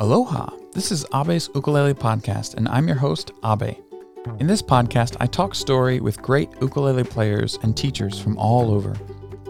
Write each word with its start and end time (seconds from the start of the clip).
Aloha! 0.00 0.48
This 0.72 0.92
is 0.92 1.04
Abe's 1.12 1.50
Ukulele 1.54 1.92
Podcast, 1.92 2.54
and 2.54 2.68
I'm 2.68 2.86
your 2.86 2.96
host, 2.96 3.32
Abe. 3.44 3.76
In 4.38 4.46
this 4.46 4.62
podcast, 4.62 5.16
I 5.20 5.26
talk 5.26 5.54
story 5.54 6.00
with 6.00 6.22
great 6.22 6.48
ukulele 6.60 7.04
players 7.04 7.58
and 7.62 7.76
teachers 7.76 8.18
from 8.20 8.38
all 8.38 8.70
over. 8.70 8.94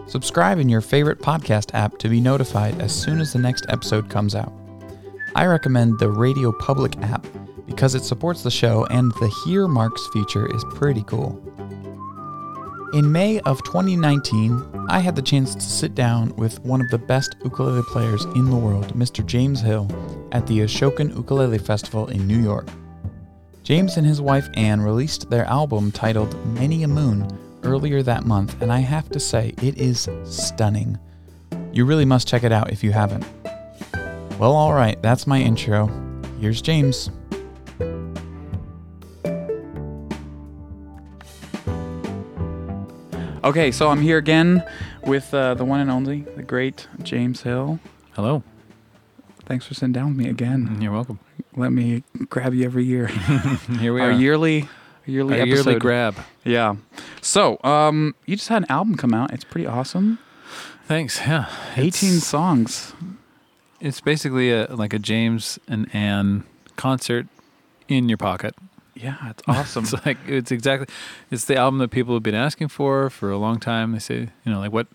Subscribe 0.07 0.57
in 0.57 0.67
your 0.67 0.81
favorite 0.81 1.19
podcast 1.19 1.75
app 1.75 1.97
to 1.99 2.09
be 2.09 2.19
notified 2.19 2.81
as 2.81 2.93
soon 2.93 3.21
as 3.21 3.31
the 3.31 3.39
next 3.39 3.67
episode 3.69 4.09
comes 4.09 4.33
out. 4.33 4.51
I 5.35 5.45
recommend 5.45 5.99
the 5.99 6.07
RadioPublic 6.07 7.01
app 7.03 7.25
because 7.67 7.93
it 7.93 8.03
supports 8.03 8.41
the 8.41 8.49
show 8.49 8.85
and 8.87 9.11
the 9.13 9.31
Hearmarks 9.45 10.07
feature 10.11 10.53
is 10.55 10.65
pretty 10.73 11.03
cool. 11.03 11.39
In 12.91 13.11
May 13.11 13.39
of 13.41 13.63
2019, 13.65 14.87
I 14.89 14.97
had 14.97 15.15
the 15.15 15.21
chance 15.21 15.53
to 15.53 15.61
sit 15.61 15.93
down 15.93 16.35
with 16.37 16.59
one 16.61 16.81
of 16.81 16.89
the 16.89 16.97
best 16.97 17.35
ukulele 17.43 17.83
players 17.83 18.25
in 18.25 18.49
the 18.49 18.55
world, 18.55 18.97
Mr. 18.97 19.23
James 19.23 19.61
Hill, 19.61 19.87
at 20.31 20.47
the 20.47 20.61
Ashokan 20.61 21.15
Ukulele 21.15 21.59
Festival 21.59 22.07
in 22.07 22.25
New 22.25 22.39
York. 22.39 22.67
James 23.61 23.97
and 23.97 24.07
his 24.07 24.21
wife 24.21 24.49
Anne 24.55 24.81
released 24.81 25.29
their 25.29 25.45
album 25.45 25.91
titled 25.91 26.33
Many 26.55 26.81
a 26.81 26.87
Moon 26.87 27.27
earlier 27.61 28.01
that 28.01 28.25
month, 28.25 28.59
and 28.59 28.73
I 28.73 28.79
have 28.79 29.07
to 29.09 29.19
say, 29.19 29.53
it 29.61 29.77
is 29.77 30.09
stunning. 30.23 30.97
You 31.71 31.85
really 31.85 32.05
must 32.05 32.27
check 32.27 32.43
it 32.43 32.51
out 32.51 32.71
if 32.71 32.83
you 32.83 32.91
haven't. 32.91 33.23
Well, 34.39 34.55
alright, 34.55 34.99
that's 35.03 35.27
my 35.27 35.39
intro. 35.39 35.91
Here's 36.41 36.59
James. 36.59 37.11
Okay, 43.49 43.71
so 43.71 43.89
I'm 43.89 44.01
here 44.01 44.19
again 44.19 44.63
with 45.03 45.33
uh, 45.33 45.55
the 45.55 45.65
one 45.65 45.79
and 45.79 45.89
only, 45.89 46.21
the 46.35 46.43
great 46.43 46.87
James 47.01 47.41
Hill. 47.41 47.79
Hello. 48.11 48.43
Thanks 49.45 49.65
for 49.65 49.73
sitting 49.73 49.91
down 49.91 50.09
with 50.09 50.17
me 50.17 50.29
again. 50.29 50.77
You're 50.79 50.91
welcome. 50.91 51.19
Let 51.55 51.71
me 51.71 52.03
grab 52.29 52.53
you 52.53 52.63
every 52.63 52.85
year. 52.85 53.07
Here 53.79 53.91
we 53.91 54.01
Our 54.01 54.09
are. 54.09 54.11
yearly, 54.11 54.69
yearly 55.07 55.37
Our 55.41 55.47
episode. 55.47 55.65
yearly 55.65 55.79
grab. 55.79 56.15
Yeah. 56.43 56.75
So, 57.21 57.57
um, 57.63 58.13
you 58.27 58.35
just 58.35 58.49
had 58.49 58.61
an 58.61 58.71
album 58.71 58.93
come 58.95 59.15
out. 59.15 59.33
It's 59.33 59.45
pretty 59.45 59.65
awesome. 59.65 60.19
Thanks. 60.85 61.19
Yeah. 61.19 61.51
18 61.75 61.87
It's, 62.17 62.23
songs. 62.27 62.93
it's 63.79 63.99
basically 63.99 64.51
a, 64.51 64.67
like 64.67 64.93
a 64.93 64.99
James 64.99 65.57
and 65.67 65.89
Anne 65.91 66.43
concert 66.75 67.25
in 67.87 68.09
your 68.09 68.19
pocket. 68.19 68.53
Yeah, 69.01 69.15
it's 69.29 69.43
awesome. 69.47 69.83
It's 69.85 70.05
like 70.05 70.17
it's 70.27 70.51
exactly 70.51 70.87
it's 71.31 71.45
the 71.45 71.55
album 71.55 71.79
that 71.79 71.89
people 71.89 72.13
have 72.15 72.23
been 72.23 72.35
asking 72.35 72.67
for 72.67 73.09
for 73.09 73.31
a 73.31 73.37
long 73.37 73.59
time. 73.59 73.93
They 73.93 73.99
say, 73.99 74.29
you 74.45 74.51
know, 74.51 74.59
like 74.59 74.71
what 74.73 74.87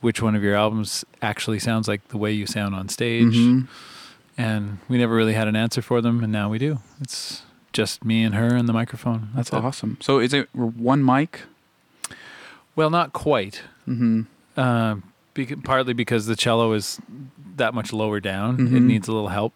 which 0.00 0.20
one 0.22 0.34
of 0.34 0.42
your 0.42 0.54
albums 0.54 1.04
actually 1.22 1.58
sounds 1.58 1.88
like 1.88 2.08
the 2.08 2.18
way 2.18 2.32
you 2.32 2.46
sound 2.46 2.74
on 2.74 2.88
stage? 2.88 3.34
Mhm. 3.36 3.68
And 4.36 4.78
we 4.88 4.98
never 4.98 5.14
really 5.14 5.34
had 5.34 5.46
an 5.48 5.56
answer 5.56 5.80
for 5.82 6.00
them 6.00 6.22
and 6.22 6.32
now 6.32 6.48
we 6.48 6.58
do. 6.58 6.78
It's 7.00 7.42
just 7.72 8.04
me 8.04 8.22
and 8.24 8.34
her 8.34 8.54
and 8.54 8.68
the 8.68 8.72
microphone. 8.72 9.28
That's 9.34 9.50
it. 9.50 9.54
awesome. 9.56 9.96
So, 10.00 10.18
is 10.20 10.32
it 10.32 10.48
one 10.54 11.04
mic? 11.04 11.42
Well, 12.76 12.90
not 12.90 13.12
quite. 13.12 13.62
Mm-hmm. 13.88 14.22
Uh, 14.56 14.96
bec- 15.34 15.62
partly 15.64 15.92
because 15.92 16.26
the 16.26 16.36
cello 16.36 16.72
is 16.72 17.00
that 17.56 17.74
much 17.74 17.92
lower 17.92 18.18
down. 18.20 18.54
It 18.60 18.70
Mhm. 18.72 18.82
needs 18.86 19.08
a 19.08 19.12
little 19.12 19.28
help. 19.28 19.52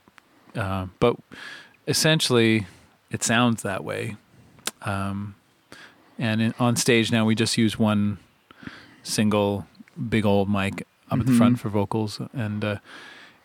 Uh, 0.56 0.86
but 1.00 1.16
essentially, 1.86 2.66
it 3.10 3.22
sounds 3.22 3.62
that 3.62 3.84
way. 3.84 4.16
Um, 4.82 5.34
and 6.18 6.40
in, 6.42 6.54
on 6.58 6.76
stage 6.76 7.10
now, 7.12 7.24
we 7.24 7.34
just 7.34 7.56
use 7.56 7.78
one 7.78 8.18
single 9.02 9.66
big 10.08 10.24
old 10.26 10.50
mic 10.50 10.86
up 11.10 11.20
at 11.20 11.26
the 11.26 11.32
front 11.32 11.58
for 11.60 11.68
vocals. 11.68 12.20
And 12.32 12.64
uh, 12.64 12.76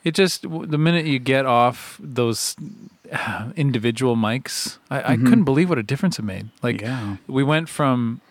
it 0.04 0.14
just, 0.16 0.42
the 0.44 0.78
minute 0.78 1.06
you 1.06 1.20
get 1.20 1.46
off 1.46 1.98
those 2.04 2.56
individual 3.56 4.16
mics, 4.16 4.78
I, 4.90 5.14
I 5.14 5.16
Mhm. 5.18 5.24
couldn't 5.26 5.44
believe 5.46 5.70
what 5.70 5.78
a 5.80 5.84
difference 5.84 6.20
it 6.20 6.24
made. 6.24 6.50
Like, 6.62 6.82
yeah. 6.82 7.18
we 7.28 7.44
went 7.44 7.70
from 7.70 8.22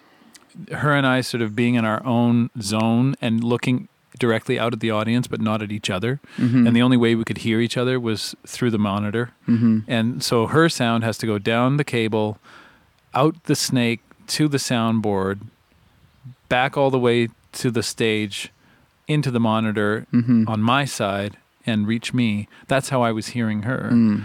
her 0.71 0.93
and 0.95 1.07
I 1.07 1.23
sort 1.23 1.43
of 1.43 1.57
being 1.57 1.77
in 1.77 1.85
our 1.85 2.05
own 2.05 2.51
zone 2.61 3.15
and 3.23 3.43
looking 3.43 3.89
directly 4.19 4.59
out 4.59 4.73
at 4.73 4.81
the 4.81 4.91
audience, 4.91 5.27
but 5.27 5.41
not 5.41 5.63
at 5.63 5.73
each 5.73 5.89
other. 5.91 6.21
Mm-hmm. 6.37 6.67
And 6.67 6.77
the 6.77 6.83
only 6.83 6.97
way 6.97 7.15
we 7.15 7.25
could 7.25 7.39
hear 7.39 7.61
each 7.61 7.77
other 7.77 7.99
was 7.99 8.35
through 8.47 8.71
the 8.71 8.79
monitor. 8.79 9.31
mm-hmm. 9.49 9.81
And 9.89 10.23
so 10.23 10.47
her 10.47 10.69
sound 10.69 11.03
has 11.05 11.17
to 11.19 11.27
go 11.27 11.39
down 11.39 11.77
the 11.77 11.85
cable, 11.85 12.39
out 13.15 13.43
the 13.45 13.57
snake 13.57 14.01
to 14.29 14.49
the 14.49 14.59
soundboard, 14.59 15.41
back 16.49 16.77
all 16.77 16.91
the 16.91 16.99
way 16.99 17.29
to 17.53 17.71
the 17.71 17.83
stage, 17.83 18.53
into 19.09 19.31
the 19.31 19.41
monitor 19.41 20.07
Mm-hmm. 20.13 20.49
on 20.49 20.63
my 20.63 20.85
side, 20.85 21.37
and 21.67 21.87
reach 21.87 22.13
me. 22.15 22.49
That's 22.69 22.89
how 22.91 23.03
I 23.03 23.13
was 23.13 23.29
hearing 23.29 23.63
her 23.63 23.91
Mm. 23.93 24.25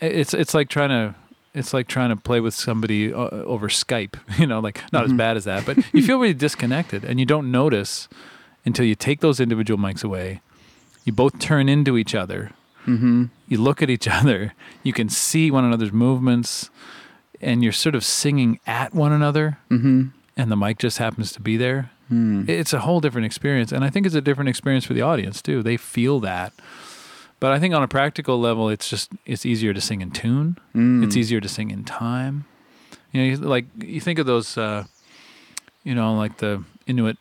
it's 0.00 0.34
it's 0.34 0.54
like 0.54 0.68
trying 0.68 0.90
to 0.90 1.14
it's 1.54 1.72
like 1.72 1.88
trying 1.88 2.10
to 2.10 2.16
play 2.16 2.38
with 2.40 2.54
somebody 2.54 3.12
uh, 3.12 3.28
over 3.30 3.68
Skype, 3.68 4.14
you 4.38 4.46
know, 4.46 4.60
like 4.60 4.82
not 4.92 5.04
as 5.06 5.12
bad 5.12 5.36
as 5.38 5.44
that, 5.44 5.64
but 5.64 5.78
you 5.94 6.02
feel 6.02 6.18
really 6.18 6.34
disconnected 6.34 7.04
and 7.04 7.18
you 7.18 7.24
don't 7.26 7.50
notice 7.50 8.08
until 8.66 8.84
you 8.84 8.94
take 8.94 9.20
those 9.20 9.40
individual 9.40 9.78
mics 9.78 10.04
away. 10.04 10.40
You 11.04 11.12
both 11.12 11.38
turn 11.38 11.68
into 11.68 11.96
each 11.96 12.14
other. 12.14 12.50
Mm-hmm. 12.86 13.26
You 13.48 13.58
look 13.58 13.80
at 13.82 13.88
each 13.88 14.06
other. 14.20 14.52
You 14.82 14.92
can 14.92 15.08
see 15.08 15.50
one 15.50 15.64
another's 15.64 15.92
movements 15.92 16.68
and 17.40 17.62
you're 17.62 17.72
sort 17.72 17.94
of 17.94 18.04
singing 18.04 18.58
at 18.66 18.92
one 18.94 19.12
another 19.12 19.58
Mm-hmm. 19.70 20.08
and 20.36 20.50
the 20.50 20.56
mic 20.56 20.78
just 20.78 20.98
happens 20.98 21.32
to 21.32 21.40
be 21.40 21.56
there. 21.56 21.90
Mm. 22.12 22.48
It's 22.48 22.72
a 22.72 22.80
whole 22.80 23.00
different 23.00 23.26
experience 23.26 23.72
and 23.72 23.84
I 23.84 23.90
think 23.90 24.06
it's 24.06 24.14
a 24.14 24.20
different 24.20 24.48
experience 24.48 24.84
for 24.84 24.94
the 24.94 25.02
audience 25.02 25.40
too. 25.42 25.62
They 25.62 25.76
feel 25.76 26.20
that. 26.20 26.52
But 27.38 27.52
I 27.52 27.58
think 27.58 27.74
on 27.74 27.82
a 27.82 27.88
practical 27.88 28.40
level 28.40 28.68
it's 28.68 28.88
just 28.88 29.10
it's 29.26 29.44
easier 29.44 29.74
to 29.74 29.80
sing 29.80 30.00
in 30.00 30.10
tune. 30.10 30.56
Mm. 30.74 31.04
It's 31.04 31.16
easier 31.16 31.40
to 31.40 31.48
sing 31.48 31.70
in 31.70 31.84
time. 31.84 32.44
You 33.12 33.36
know, 33.36 33.48
like 33.48 33.66
you 33.78 34.00
think 34.00 34.18
of 34.18 34.26
those, 34.26 34.56
uh, 34.58 34.84
you 35.84 35.94
know, 35.94 36.14
like 36.14 36.38
the 36.38 36.62
Inuit 36.86 37.18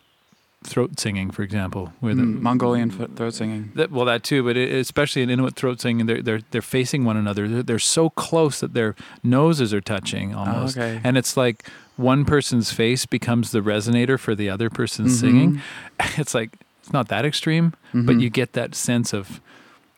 throat 0.66 1.00
singing, 1.00 1.32
for 1.32 1.44
example, 1.44 1.94
where 2.00 2.16
the 2.16 2.24
Mm, 2.24 2.42
Mongolian 2.42 2.90
throat 2.92 3.34
singing. 3.34 3.72
that, 3.76 3.92
well, 3.92 4.06
that 4.06 4.24
too, 4.24 4.44
but 4.44 4.58
it, 4.58 4.72
especially 4.74 5.22
in 5.22 5.30
Inuit 5.30 5.56
throat 5.56 5.80
singing, 5.82 6.06
they're 6.06 6.22
they're 6.22 6.42
they're 6.52 6.62
facing 6.62 7.06
one 7.06 7.18
another. 7.18 7.48
They're, 7.48 7.64
they're 7.64 7.80
so 7.80 8.10
close 8.10 8.60
that 8.60 8.74
their 8.74 8.96
noses 9.24 9.74
are 9.74 9.82
touching 9.82 10.34
almost, 10.36 10.78
Oh, 10.78 10.82
okay. 10.82 11.02
and 11.04 11.18
it's 11.18 11.36
like 11.38 11.68
one 11.98 12.26
person's 12.26 12.72
face 12.72 13.06
becomes 13.06 13.52
the 13.52 13.62
resonator 13.62 14.20
for 14.20 14.36
the 14.36 14.50
other 14.50 14.70
person's 14.70 15.16
Mhm. 15.18 15.20
singing. 15.20 15.62
It's 16.18 16.34
like 16.36 16.52
it's 16.82 16.92
not 16.94 17.08
that 17.08 17.26
extreme, 17.26 17.74
but 17.94 18.16
Mhm. 18.18 18.22
you 18.22 18.30
get 18.30 18.54
that 18.54 18.76
sense 18.76 19.14
of 19.14 19.40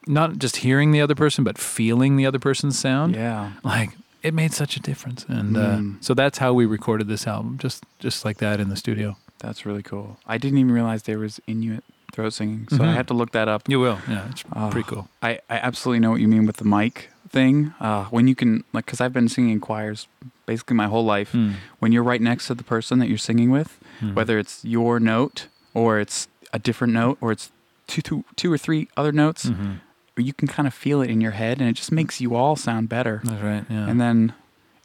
not 0.08 0.38
just 0.38 0.58
hearing 0.58 0.92
the 0.92 1.02
other 1.02 1.16
person, 1.16 1.44
but 1.44 1.58
feeling 1.58 2.16
the 2.18 2.26
other 2.26 2.40
person's 2.40 2.78
sound 2.80 3.16
Yeah. 3.16 3.52
like 3.64 3.90
it 4.24 4.34
made 4.34 4.54
such 4.54 4.76
a 4.78 4.80
difference 4.80 5.26
and 5.30 5.56
uh, 5.58 5.78
Mm. 5.78 5.96
so 6.02 6.14
that's 6.14 6.38
how 6.40 6.52
we 6.54 6.66
recorded 6.66 7.08
this 7.08 7.28
album 7.28 7.58
just 7.60 7.84
just 8.00 8.26
like 8.26 8.38
that 8.38 8.60
in 8.60 8.70
the 8.70 8.76
studio 8.76 9.16
That's 9.40 9.66
really 9.66 9.84
cool. 9.84 10.18
I 10.26 10.38
didn't 10.38 10.58
even 10.60 10.72
realize 10.72 11.04
there 11.04 11.20
was 11.20 11.40
Inuit 11.48 11.84
throat 12.14 12.32
singing, 12.34 12.68
so 12.70 12.78
I 12.84 12.88
Mhm. 12.88 12.94
had 12.96 13.08
to 13.10 13.14
look 13.14 13.32
that 13.32 13.48
up. 13.48 13.64
you 13.70 13.80
will 13.80 14.00
yeah 14.08 14.30
it's 14.32 14.44
Ah. 14.54 14.70
pretty 14.70 14.88
cool 14.90 15.08
I, 15.22 15.40
I 15.50 15.58
absolutely 15.58 16.00
know 16.00 16.12
what 16.12 16.22
you 16.22 16.28
mean 16.28 16.46
with 16.46 16.58
the 16.58 16.64
mic 16.66 17.10
thing. 17.30 17.74
Uh, 17.82 18.06
when 18.06 18.26
you 18.30 18.36
can, 18.36 18.64
like, 18.72 18.86
because 18.86 19.02
I've 19.02 19.12
been 19.12 19.28
singing 19.28 19.52
in 19.52 19.60
choirs 19.60 20.08
basically 20.46 20.78
my 20.78 20.88
whole 20.88 21.04
life. 21.04 21.34
Mm. 21.34 21.56
When 21.80 21.92
you're 21.92 22.04
right 22.12 22.22
next 22.22 22.48
to 22.48 22.56
the 22.56 22.64
person 22.64 23.00
that 23.00 23.10
you're 23.10 23.18
singing 23.18 23.50
with, 23.52 23.78
Mm. 24.02 24.14
whether 24.16 24.40
it's 24.40 24.64
your 24.64 25.00
note 25.02 25.48
or 25.74 26.00
it's 26.00 26.30
a 26.54 26.60
different 26.60 26.94
note 26.94 27.18
or 27.20 27.34
it's 27.34 27.52
two, 27.86 28.02
two, 28.02 28.24
two 28.38 28.50
or 28.52 28.58
three 28.58 28.88
other 28.96 29.12
notes, 29.12 29.46
Mhm. 29.48 29.82
you 30.16 30.32
can 30.34 30.48
kind 30.48 30.66
of 30.68 30.74
feel 30.74 31.02
it 31.02 31.10
in 31.10 31.20
your 31.20 31.32
head 31.34 31.60
and 31.60 31.70
it 31.70 31.74
just 31.74 31.92
makes 31.92 32.22
you 32.22 32.34
all 32.34 32.56
sound 32.56 32.88
better. 32.88 33.20
that's 33.26 33.44
right 33.44 33.66
yeah 33.70 33.88
And 33.90 34.00
then 34.00 34.34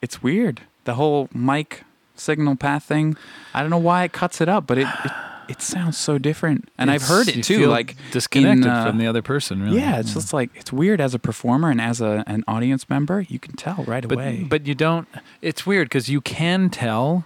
it's 0.02 0.20
weird. 0.22 0.62
The 0.84 0.94
whole 0.94 1.28
mic 1.32 1.84
signal 2.16 2.56
path 2.56 2.84
thing, 2.84 3.16
I 3.54 3.60
don't 3.60 3.70
know 3.70 3.78
why 3.78 4.04
it 4.04 4.12
cuts 4.12 4.40
it 4.40 4.48
up, 4.48 4.66
but 4.66 4.78
it, 4.78 4.86
it, 5.04 5.12
it 5.48 5.62
sounds 5.62 5.98
so 5.98 6.18
different. 6.18 6.68
And 6.78 6.90
I've 6.90 7.02
heard 7.02 7.28
it 7.28 7.42
too. 7.42 7.66
Like, 7.66 7.96
disconnected 8.10 8.64
in, 8.64 8.70
uh, 8.70 8.86
from 8.86 8.98
the 8.98 9.06
other 9.06 9.22
person 9.22 9.62
really 9.62 9.78
yeah, 9.78 9.98
it's 9.98 10.14
just 10.14 10.32
like, 10.32 10.50
it's 10.54 10.72
weird 10.72 11.00
as 11.00 11.14
a 11.14 11.18
performer 11.18 11.70
and 11.70 11.80
as 11.80 12.00
a, 12.00 12.24
an 12.26 12.44
audience 12.46 12.88
member, 12.88 13.20
you 13.22 13.38
can 13.38 13.54
tell 13.56 13.84
right 13.86 14.06
but 14.06 14.14
away. 14.14 14.46
but 14.48 14.66
you 14.66 14.74
don't 14.74 15.08
it's 15.40 15.66
weird 15.66 15.88
because 15.88 16.08
you 16.08 16.20
can 16.20 16.70
tell 16.70 17.24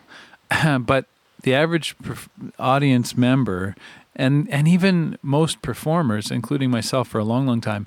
but 0.81 1.07
the 1.43 1.55
average 1.55 1.97
perf- 1.99 2.29
audience 2.59 3.17
member 3.17 3.75
and 4.15 4.49
and 4.51 4.67
even 4.67 5.19
most 5.23 5.63
performers 5.63 6.31
including 6.31 6.71
myself 6.71 7.09
for 7.09 7.19
a 7.19 7.25
long 7.25 7.47
long 7.47 7.61
time 7.61 7.87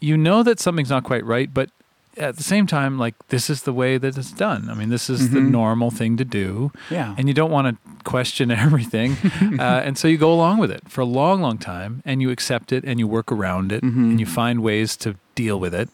you 0.00 0.16
know 0.16 0.42
that 0.42 0.60
something's 0.60 0.90
not 0.90 1.04
quite 1.04 1.24
right 1.24 1.52
but 1.52 1.70
at 2.18 2.36
the 2.36 2.42
same 2.42 2.66
time 2.66 2.98
like 2.98 3.14
this 3.28 3.48
is 3.48 3.62
the 3.62 3.72
way 3.72 3.96
that 3.98 4.18
it's 4.18 4.32
done 4.32 4.68
i 4.70 4.74
mean 4.74 4.88
this 4.88 5.08
is 5.08 5.30
the 5.30 5.38
Mhm. 5.38 5.50
normal 5.50 5.90
thing 5.90 6.16
to 6.16 6.24
do 6.24 6.72
yeah. 6.90 7.14
and 7.16 7.28
you 7.28 7.34
don't 7.34 7.50
want 7.50 7.66
to 7.68 8.02
question 8.04 8.50
everything 8.66 9.16
uh, 9.58 9.82
and 9.86 9.96
so 9.96 10.08
you 10.08 10.18
go 10.18 10.32
along 10.32 10.58
with 10.58 10.70
it 10.70 10.82
for 10.88 11.00
a 11.02 11.04
long 11.20 11.40
long 11.40 11.58
time 11.58 12.02
and 12.04 12.20
you 12.22 12.30
accept 12.30 12.72
it 12.72 12.82
and 12.84 12.98
you 12.98 13.06
work 13.06 13.30
around 13.30 13.72
it 13.72 13.82
Mhm. 13.82 14.10
and 14.10 14.20
you 14.20 14.26
find 14.26 14.62
ways 14.62 14.96
to 14.98 15.14
deal 15.34 15.58
with 15.60 15.74
it 15.74 15.88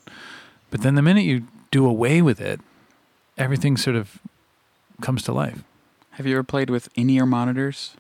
but 0.71 0.81
then 0.83 0.95
the 0.95 1.03
minute 1.03 1.25
you 1.25 1.43
do 1.71 1.87
away 1.87 2.23
with 2.23 2.41
it 2.41 2.61
everything 3.37 3.77
sort 3.77 3.97
of 3.97 4.19
comes 5.01 5.23
to 5.25 5.33
life 5.33 5.63
Have 6.15 6.27
you 6.27 6.35
ever 6.35 6.43
played 6.45 6.71
with 6.71 6.89
in-ear 6.95 7.27
monitors? 7.27 7.95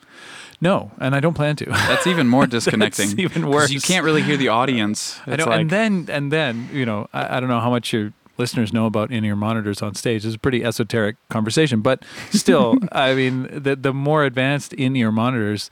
No, 0.60 0.92
and 0.98 1.14
I 1.14 1.20
don't 1.20 1.34
plan 1.34 1.56
to. 1.56 1.64
That's 1.66 2.06
even 2.06 2.28
more 2.28 2.46
disconnecting. 2.56 3.08
That's 3.10 3.18
even 3.18 3.48
worse. 3.48 3.70
You 3.70 3.80
can't 3.80 4.04
really 4.04 4.22
hear 4.22 4.36
the 4.36 4.48
audience. 4.48 5.20
I 5.26 5.32
It's 5.32 5.44
know, 5.44 5.50
like, 5.50 5.60
and 5.62 5.70
then 5.70 6.06
and 6.08 6.32
then 6.32 6.68
you 6.72 6.86
know 6.86 7.08
I, 7.12 7.36
I 7.36 7.40
don't 7.40 7.48
know 7.48 7.60
how 7.60 7.70
much 7.70 7.92
your 7.92 8.12
listeners 8.38 8.72
know 8.72 8.86
about 8.86 9.10
in-ear 9.12 9.36
monitors 9.36 9.82
on 9.82 9.94
stage. 9.94 10.24
It's 10.24 10.34
a 10.34 10.38
pretty 10.38 10.64
esoteric 10.64 11.16
conversation, 11.28 11.80
but 11.82 12.04
still, 12.30 12.76
I 12.92 13.14
mean, 13.14 13.48
the 13.50 13.76
the 13.76 13.92
more 13.92 14.24
advanced 14.24 14.72
in-ear 14.72 15.10
monitors, 15.12 15.70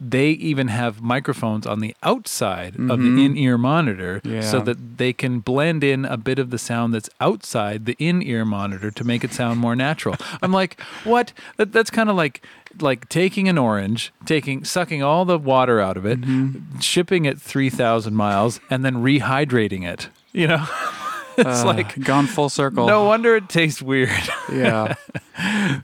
they 0.00 0.30
even 0.30 0.68
have 0.68 1.00
microphones 1.00 1.66
on 1.66 1.78
the 1.80 1.94
outside 2.02 2.74
of 2.74 2.98
Mhm. 2.98 3.16
the 3.16 3.24
in-ear 3.24 3.56
monitor, 3.58 4.20
so 4.42 4.60
that 4.60 4.98
they 4.98 5.12
can 5.12 5.38
blend 5.40 5.82
in 5.84 6.04
a 6.04 6.16
bit 6.16 6.38
of 6.38 6.50
the 6.50 6.58
sound 6.58 6.92
that's 6.92 7.08
outside 7.20 7.86
the 7.86 7.96
in-ear 7.98 8.44
monitor 8.44 8.90
to 8.90 9.04
make 9.04 9.22
it 9.24 9.32
sound 9.32 9.60
more 9.60 9.76
natural. 9.76 10.16
I'm 10.42 10.52
like, 10.52 10.80
what? 11.04 11.32
That, 11.56 11.72
that's 11.72 11.90
kind 11.90 12.10
of 12.10 12.16
like 12.16 12.44
like 12.80 13.08
taking 13.08 13.48
an 13.48 13.56
orange, 13.56 14.12
taking 14.26 14.64
sucking 14.64 15.00
all 15.00 15.24
the 15.24 15.38
water 15.38 15.80
out 15.80 15.96
of 15.96 16.04
it, 16.04 16.20
Mm-hmm. 16.20 16.80
shipping 16.80 17.24
it 17.24 17.40
3,000 17.40 18.14
miles, 18.16 18.58
and 18.68 18.84
then 18.84 18.96
rehydrating 18.96 19.86
it. 19.86 20.08
You 20.32 20.48
know, 20.48 20.66
it's 21.38 21.62
uh, 21.62 21.66
like 21.66 21.98
gone 22.04 22.26
full 22.26 22.48
circle. 22.48 22.86
no 22.86 23.04
wonder 23.04 23.36
it 23.36 23.48
tastes 23.48 23.82
weird. 23.82 24.10
Yeah. 24.52 24.94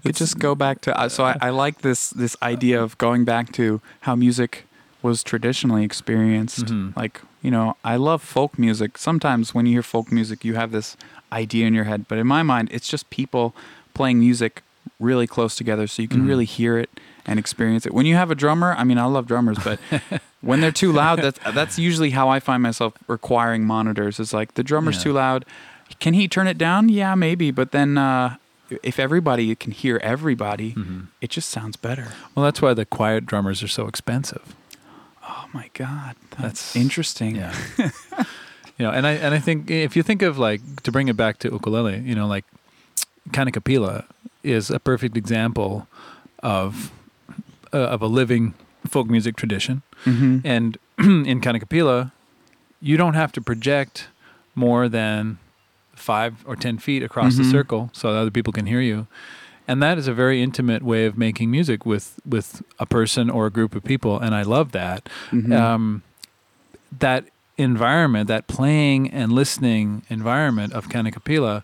It 0.05 0.14
just 0.17 0.38
go 0.38 0.55
back 0.55 0.81
to 0.82 0.97
uh, 0.99 1.08
so 1.08 1.25
I, 1.25 1.37
I 1.41 1.50
like 1.50 1.81
this 1.82 2.11
this 2.11 2.37
idea 2.43 2.81
of 2.82 2.97
going 2.99 3.25
back 3.25 3.52
to 3.52 3.81
how 4.02 4.14
music 4.14 4.64
was 5.02 5.23
traditionally 5.23 5.85
experienced. 5.85 6.67
Mhm. 6.67 6.94
Like, 6.97 7.20
you 7.43 7.50
know, 7.50 7.75
I 7.85 7.97
love 7.97 8.23
folk 8.23 8.58
music. 8.58 8.99
Sometimes 8.99 9.55
when 9.55 9.67
you 9.67 9.73
hear 9.73 9.82
folk 9.82 10.12
music, 10.12 10.44
you 10.44 10.55
have 10.55 10.70
this 10.73 10.97
idea 11.32 11.67
in 11.67 11.75
your 11.75 11.85
head, 11.85 12.06
but 12.08 12.19
in 12.19 12.26
my 12.26 12.43
mind, 12.43 12.69
it's 12.70 12.87
just 12.88 13.08
people 13.11 13.55
playing 13.94 14.19
music 14.20 14.62
really 15.00 15.26
close 15.26 15.56
together 15.56 15.87
so 15.87 16.02
you 16.02 16.08
can 16.08 16.23
Mhm. 16.23 16.29
really 16.29 16.44
hear 16.44 16.79
it 16.79 16.91
and 17.26 17.38
experience 17.38 17.87
it. 17.87 17.93
When 17.94 18.06
you 18.06 18.14
have 18.17 18.31
a 18.31 18.34
drummer, 18.34 18.75
I 18.76 18.84
mean, 18.84 18.99
I 18.99 19.05
love 19.05 19.26
drummers, 19.26 19.58
but 19.62 19.78
when 20.40 20.61
they're 20.61 20.72
too 20.72 20.93
loud, 20.93 21.20
that's 21.22 21.38
that's 21.55 21.78
usually 21.78 22.11
how 22.11 22.28
I 22.28 22.40
find 22.40 22.62
myself 22.62 22.94
requiring 23.06 23.64
monitors. 23.64 24.19
It's 24.20 24.32
like 24.32 24.55
the 24.55 24.62
drummer's 24.62 24.96
Yeah. 24.99 25.02
too 25.02 25.12
loud. 25.12 25.44
Can 25.99 26.14
he 26.14 26.28
turn 26.28 26.46
it 26.46 26.56
down? 26.58 26.88
Yeah, 26.88 27.14
maybe. 27.14 27.50
But 27.50 27.72
then 27.72 27.99
uh, 27.99 28.37
if 28.82 28.99
everybody 28.99 29.55
can 29.56 29.72
hear 29.72 29.99
everybody, 30.02 30.72
Mhm. 30.75 31.08
it 31.20 31.31
just 31.31 31.49
sounds 31.49 31.76
better. 31.76 32.08
Well, 32.34 32.44
that's 32.44 32.62
why 32.62 32.75
the 32.75 32.84
quiet 32.87 33.26
drummers 33.26 33.62
are 33.62 33.69
so 33.69 33.87
expensive. 33.88 34.55
Oh 35.28 35.46
my 35.52 35.69
god, 35.75 36.14
that's, 36.31 36.40
That's- 36.73 36.76
interesting. 36.76 37.37
Yeah. 37.37 37.55
you 37.78 38.87
know, 38.87 38.90
and 38.90 39.06
I 39.06 39.12
and 39.12 39.34
I 39.34 39.38
think 39.40 39.70
if 39.70 39.94
you 39.96 40.02
think 40.02 40.23
of 40.23 40.38
like 40.38 40.61
to 40.84 40.90
bring 40.93 41.08
it 41.08 41.16
back 41.16 41.38
to 41.40 41.49
ukulele, 41.50 41.99
you 42.00 42.14
know, 42.14 42.26
like 42.26 42.44
Kanikapila 43.31 44.05
is 44.43 44.70
a 44.70 44.78
perfect 44.81 45.16
example 45.16 45.87
of 46.43 46.90
uh, 47.72 47.78
of 47.94 48.02
a 48.02 48.06
living 48.06 48.55
folk 48.87 49.08
music 49.08 49.37
tradition. 49.37 49.82
hmm 50.05 50.38
And 50.44 50.78
in 50.99 51.40
Kanikapila, 51.40 52.12
you 52.81 52.96
don't 52.96 53.14
have 53.14 53.32
to 53.32 53.40
project 53.40 54.08
more 54.55 54.88
than 54.88 55.38
five 55.94 56.32
or 56.46 56.56
ten 56.56 56.78
feet 56.78 57.02
across 57.02 57.37
the 57.37 57.43
Mhm. 57.43 57.50
circle 57.50 57.90
so 57.93 58.12
that 58.12 58.19
other 58.19 58.31
people 58.31 58.52
can 58.52 58.67
hear 58.67 58.81
you. 58.81 59.06
And 59.69 59.82
that 59.82 59.99
is 59.99 60.08
a 60.08 60.14
very 60.14 60.43
intimate 60.43 60.82
way 60.82 61.06
of 61.06 61.17
making 61.17 61.50
music 61.50 61.84
with 61.87 62.19
with 62.26 62.62
a 62.78 62.87
person 62.87 63.31
or 63.31 63.46
a 63.46 63.50
group 63.50 63.75
of 63.76 63.82
people, 63.84 64.19
and 64.19 64.34
I 64.34 64.43
love 64.43 64.73
that. 64.73 65.08
Mhm. 65.31 65.52
Um, 65.52 66.02
that 66.99 67.25
environment, 67.56 68.26
that 68.28 68.46
playing 68.46 69.11
and 69.11 69.32
listening 69.32 70.02
environment 70.08 70.73
of 70.73 70.88
Kanikapila, 70.88 71.62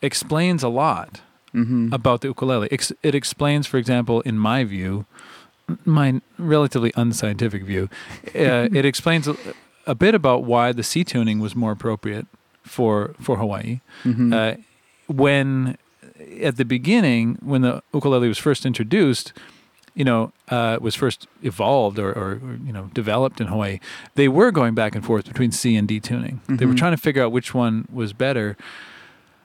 explains 0.00 0.62
a 0.62 0.68
lot 0.68 1.20
Mhm. 1.52 1.92
about 1.92 2.20
the 2.20 2.28
ukulele. 2.28 2.68
Ex- 2.70 2.92
It 3.02 3.14
explains, 3.14 3.66
for 3.66 3.78
example, 3.78 4.20
in 4.22 4.38
my 4.38 4.64
view, 4.64 5.04
my 5.84 6.20
relatively 6.38 6.92
unscientific 6.96 7.64
view, 7.64 7.88
uh, 8.34 8.68
it 8.72 8.84
explains 8.84 9.26
a, 9.28 9.36
a 9.86 9.94
bit 9.94 10.14
about 10.14 10.44
why 10.44 10.72
the 10.72 10.82
C 10.82 11.04
tuning 11.04 11.40
was 11.40 11.54
more 11.56 11.72
appropriate 11.72 12.26
for 12.62 13.14
for 13.20 13.36
Hawaii. 13.38 13.80
Mhm. 14.04 14.32
Uh, 14.32 14.56
when 15.06 15.76
at 16.42 16.56
the 16.56 16.64
beginning, 16.64 17.38
when 17.42 17.62
the 17.62 17.82
ukulele 17.92 18.28
was 18.28 18.38
first 18.38 18.64
introduced, 18.64 19.32
you 19.94 20.04
know, 20.04 20.32
uh, 20.48 20.78
was 20.80 20.94
first 20.94 21.26
evolved 21.42 21.98
or, 21.98 22.10
or, 22.12 22.30
or 22.42 22.58
you 22.64 22.72
know 22.72 22.90
developed 22.94 23.40
in 23.40 23.46
Hawaii, 23.48 23.78
they 24.14 24.28
were 24.28 24.50
going 24.50 24.74
back 24.74 24.94
and 24.94 25.04
forth 25.04 25.26
between 25.26 25.50
C 25.52 25.76
and 25.76 25.86
D 25.88 26.00
tuning. 26.00 26.40
They 26.48 26.66
were 26.66 26.72
Mhm. 26.74 26.78
trying 26.78 26.92
to 26.96 27.02
figure 27.02 27.22
out 27.24 27.32
which 27.32 27.54
one 27.54 27.86
was 27.92 28.12
better, 28.12 28.56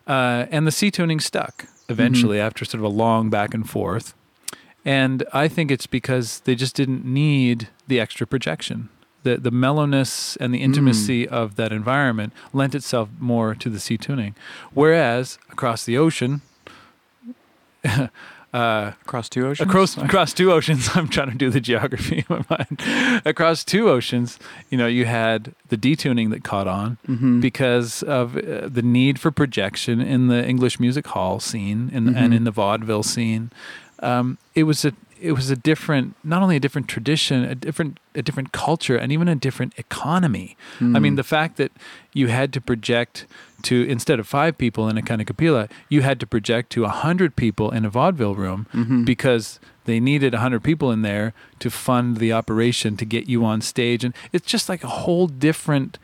uh, 0.08 0.46
and 0.52 0.66
the 0.68 0.72
C 0.72 0.92
tuning 0.92 1.20
stuck 1.20 1.66
eventually 1.88 2.40
after 2.40 2.66
sort 2.66 2.80
of 2.80 2.86
a 2.86 2.96
long 2.96 3.30
back 3.30 3.54
and 3.54 3.68
forth. 3.70 4.14
And 4.98 5.24
I 5.34 5.48
think 5.48 5.70
it's 5.72 5.88
because 5.88 6.28
they 6.46 6.56
just 6.56 6.76
didn't 6.76 7.06
need 7.06 7.68
the 7.88 8.00
extra 8.00 8.26
projection. 8.26 8.90
The 9.24 9.38
the 9.38 9.52
mellowness 9.52 10.36
and 10.42 10.54
the 10.54 10.62
intimacy 10.68 11.28
of 11.28 11.56
that 11.56 11.72
environment 11.72 12.32
lent 12.54 12.74
itself 12.74 13.10
more 13.20 13.54
to 13.56 13.70
the 13.70 13.80
C 13.80 13.98
tuning. 13.98 14.34
Whereas 14.74 15.38
across 15.52 15.84
the 15.86 15.98
ocean, 15.98 16.42
uh, 17.86 18.08
across 18.54 19.30
two 19.30 19.46
oceans. 19.46 19.70
across 19.70 19.98
across 19.98 20.34
two 20.34 20.52
oceans, 20.52 20.90
I'm 20.96 21.08
trying 21.08 21.30
to 21.32 21.38
do 21.38 21.50
the 21.50 21.60
geography 21.62 22.20
in 22.20 22.26
my 22.30 22.44
mind. 22.58 23.22
across 23.26 23.64
two 23.64 23.90
oceans, 23.90 24.40
you 24.70 24.78
know, 24.78 24.88
you 24.88 25.06
had 25.06 25.54
the 25.68 25.78
D 25.78 25.96
tuning 25.96 26.30
that 26.32 26.44
caught 26.44 26.68
on 26.68 26.98
Mhm. 27.08 27.42
because 27.42 28.02
of 28.04 28.36
uh, 28.38 28.68
the 28.68 28.82
need 28.82 29.20
for 29.20 29.32
projection 29.32 30.02
in 30.02 30.28
the 30.28 30.48
English 30.48 30.80
music 30.80 31.06
hall 31.08 31.40
scene 31.40 31.90
and, 31.94 32.16
and 32.18 32.34
in 32.34 32.44
the 32.44 32.52
vaudeville 32.52 33.04
scene. 33.04 33.52
Um, 34.02 34.38
it 34.56 34.64
was 34.64 34.86
a 34.86 34.94
it 35.22 35.34
was 35.34 35.50
a 35.50 35.56
different, 35.58 36.16
not 36.24 36.42
only 36.42 36.56
a 36.56 36.62
different 36.62 36.88
tradition, 36.88 37.44
a 37.44 37.54
different 37.54 38.00
a 38.16 38.22
different 38.22 38.54
culture, 38.54 38.96
and 38.96 39.12
even 39.12 39.28
a 39.28 39.36
different 39.36 39.74
economy. 39.78 40.56
I 40.80 41.00
mean, 41.00 41.14
Mhm. 41.14 41.18
the 41.18 41.24
fact 41.26 41.58
that 41.58 41.72
you 42.14 42.28
had 42.28 42.54
to 42.54 42.62
project 42.62 43.26
to 43.64 43.76
instead 43.90 44.18
of 44.20 44.28
five 44.28 44.58
people 44.58 44.88
in 44.88 44.98
a 44.98 45.02
kanikapila, 45.02 45.70
you 45.90 46.02
had 46.04 46.20
to 46.22 46.26
project 46.28 46.70
to 46.72 46.86
a 46.86 46.90
hundred 46.90 47.36
people 47.36 47.70
in 47.72 47.84
a 47.84 47.90
vaudeville 47.90 48.36
room 48.36 48.66
Mhm. 48.74 49.04
because 49.04 49.60
they 49.84 50.00
needed 50.00 50.34
100 50.34 50.64
people 50.64 50.90
in 50.92 51.02
there 51.02 51.34
to 51.60 51.70
fund 51.70 52.18
the 52.18 52.32
operation 52.32 52.96
to 52.96 53.04
get 53.06 53.28
you 53.28 53.44
on 53.44 53.60
stage 53.60 54.06
and 54.06 54.14
it's 54.32 54.48
just 54.50 54.70
like 54.70 54.84
a 54.86 54.88
whole 55.04 55.28
different 55.28 55.98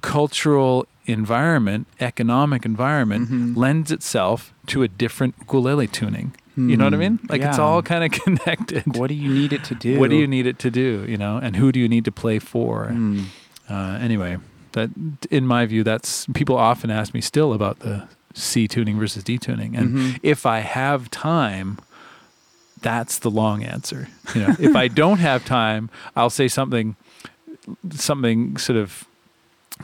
cultural 0.00 0.86
environment 1.06 1.86
economic 2.00 2.64
environment 2.64 3.28
Mhm. 3.30 3.56
lends 3.56 3.90
itself 3.90 4.52
to 4.66 4.82
a 4.82 4.88
different 4.88 5.34
ukulele 5.40 5.86
tuning 5.86 6.32
you 6.56 6.76
know 6.76 6.84
what 6.84 6.94
i 6.94 6.96
mean 6.96 7.16
Hmm. 7.18 7.26
like 7.30 7.42
it's 7.42 7.58
all 7.58 7.82
kind 7.82 8.04
of 8.04 8.10
connected 8.24 8.96
What 8.96 9.08
do 9.08 9.14
you 9.14 9.28
need 9.28 9.52
it 9.52 9.64
to 9.64 9.74
do? 9.74 9.98
what 9.98 10.10
do 10.10 10.16
you 10.16 10.26
need 10.26 10.46
it 10.46 10.58
to 10.60 10.70
do 10.70 11.04
you 11.08 11.16
know 11.16 11.36
and 11.42 11.56
who 11.56 11.72
do 11.72 11.80
you 11.80 11.88
need 11.88 12.04
to 12.04 12.12
play 12.12 12.38
for 12.38 12.88
Mm. 12.92 13.24
uh, 13.68 13.98
anyway 14.00 14.38
that 14.72 14.90
in 15.30 15.46
my 15.46 15.66
view 15.66 15.82
that's 15.84 16.26
people 16.34 16.56
often 16.56 16.90
ask 16.90 17.12
me 17.14 17.20
still 17.20 17.52
about 17.52 17.78
the 17.80 18.06
c 18.34 18.66
tuning 18.68 18.98
versus 18.98 19.22
d 19.24 19.38
tuning 19.38 19.76
and 19.76 19.86
Mhm. 19.94 20.18
if 20.22 20.44
I 20.46 20.58
have 20.60 21.08
time, 21.10 21.78
that's 22.82 23.18
the 23.20 23.30
long 23.30 23.62
answer. 23.64 24.08
You 24.34 24.40
know, 24.42 24.54
if 24.58 24.74
I 24.76 24.88
don't 24.88 25.18
have 25.18 25.44
time, 25.44 25.88
I'll 26.16 26.30
say 26.40 26.48
something, 26.48 26.96
something 27.90 28.56
sort 28.56 28.76
of 28.76 29.04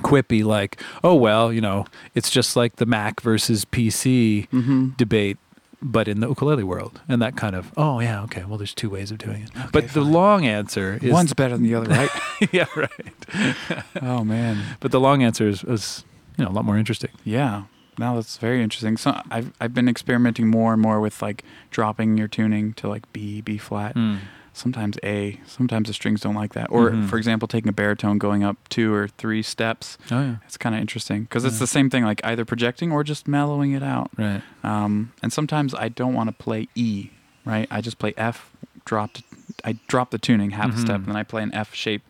quippy 0.03 0.45
like, 0.45 0.81
"Oh 1.03 1.15
well, 1.15 1.53
you 1.53 1.61
know, 1.61 1.87
it's 2.15 2.31
just 2.31 2.57
like 2.57 2.77
the 2.77 2.87
Mac 2.87 3.21
versus 3.21 3.65
PC 3.65 4.49
Mhm. 4.53 4.97
debate." 4.97 5.39
But 5.83 6.09
in 6.09 6.21
the 6.21 6.29
ukulele 6.29 6.63
world, 6.63 7.01
and 7.09 7.23
that 7.23 7.37
kind 7.37 7.57
of, 7.57 7.73
oh 7.77 8.01
yeah, 8.01 8.23
okay. 8.25 8.45
Well, 8.45 8.59
there's 8.59 8.75
two 8.75 8.91
ways 8.91 9.11
of 9.11 9.17
doing 9.19 9.43
it. 9.45 9.51
but 9.73 9.89
the 9.91 10.03
long 10.03 10.45
answer 10.47 10.99
is 11.01 11.11
One's 11.13 11.33
better 11.33 11.55
than 11.55 11.63
the 11.63 11.75
other, 11.75 11.89
right? 11.89 12.11
yeah, 12.53 12.67
right. 12.77 13.85
oh 14.03 14.23
man. 14.23 14.77
But 14.81 14.91
the 14.93 15.01
long 15.01 15.23
answer 15.23 15.49
is, 15.49 15.65
is 15.65 16.05
you 16.37 16.45
know 16.45 16.51
a 16.51 16.53
lot 16.53 16.65
more 16.67 16.77
interesting. 16.77 17.11
Yeah. 17.25 17.65
Now 17.99 18.15
that's 18.17 18.37
very 18.37 18.63
interesting. 18.63 18.97
So 18.99 19.21
I've 19.31 19.53
I've 19.61 19.73
been 19.75 19.89
experimenting 19.89 20.49
more 20.49 20.73
and 20.75 20.83
more 20.83 21.01
with 21.01 21.23
like 21.23 21.45
dropping 21.71 22.19
your 22.19 22.29
tuning 22.29 22.73
to 22.75 22.87
like 22.89 23.11
B, 23.15 23.41
B 23.41 23.57
flat, 23.59 23.95
Mm. 23.95 24.19
Sometimes 24.61 24.99
A. 25.03 25.41
Sometimes 25.47 25.89
the 25.89 25.95
strings 25.95 26.21
don't 26.21 26.35
like 26.37 26.53
that. 26.53 26.69
Or 26.71 26.91
Mhm. 26.91 27.09
for 27.09 27.17
example, 27.19 27.49
taking 27.49 27.69
a 27.69 27.73
baritone 27.73 28.19
going 28.19 28.45
up 28.45 28.57
two 28.69 28.93
or 28.95 29.09
three 29.09 29.43
steps. 29.43 29.99
Oh 30.11 30.21
yeah, 30.23 30.35
It's 30.47 30.57
kind 30.57 30.75
of 30.75 30.81
interesting 30.81 31.23
because 31.25 31.45
it's 31.45 31.59
the 31.59 31.67
same 31.67 31.91
thing, 31.91 32.05
like 32.05 32.21
either 32.25 32.45
projecting 32.45 32.93
or 32.93 33.03
just 33.03 33.27
mellowing 33.27 33.73
it 33.73 33.83
out. 33.83 34.11
right. 34.17 34.43
Um, 34.63 35.13
and 35.23 35.33
sometimes 35.33 35.75
I 35.75 35.89
don't 35.89 36.15
want 36.15 36.29
to 36.29 36.33
play 36.45 36.69
E, 36.75 37.11
right? 37.45 37.67
I 37.71 37.81
just 37.81 37.99
play 37.99 38.13
F, 38.17 38.51
dropped. 38.85 39.23
I 39.65 39.79
drop 39.89 40.11
the 40.11 40.19
tuning 40.19 40.51
half 40.51 40.75
a 40.75 40.79
step, 40.79 40.89
Mhm. 41.01 41.05
and 41.05 41.07
then 41.07 41.17
I 41.17 41.23
play 41.25 41.43
an 41.43 41.53
F 41.55 41.75
shape. 41.75 42.03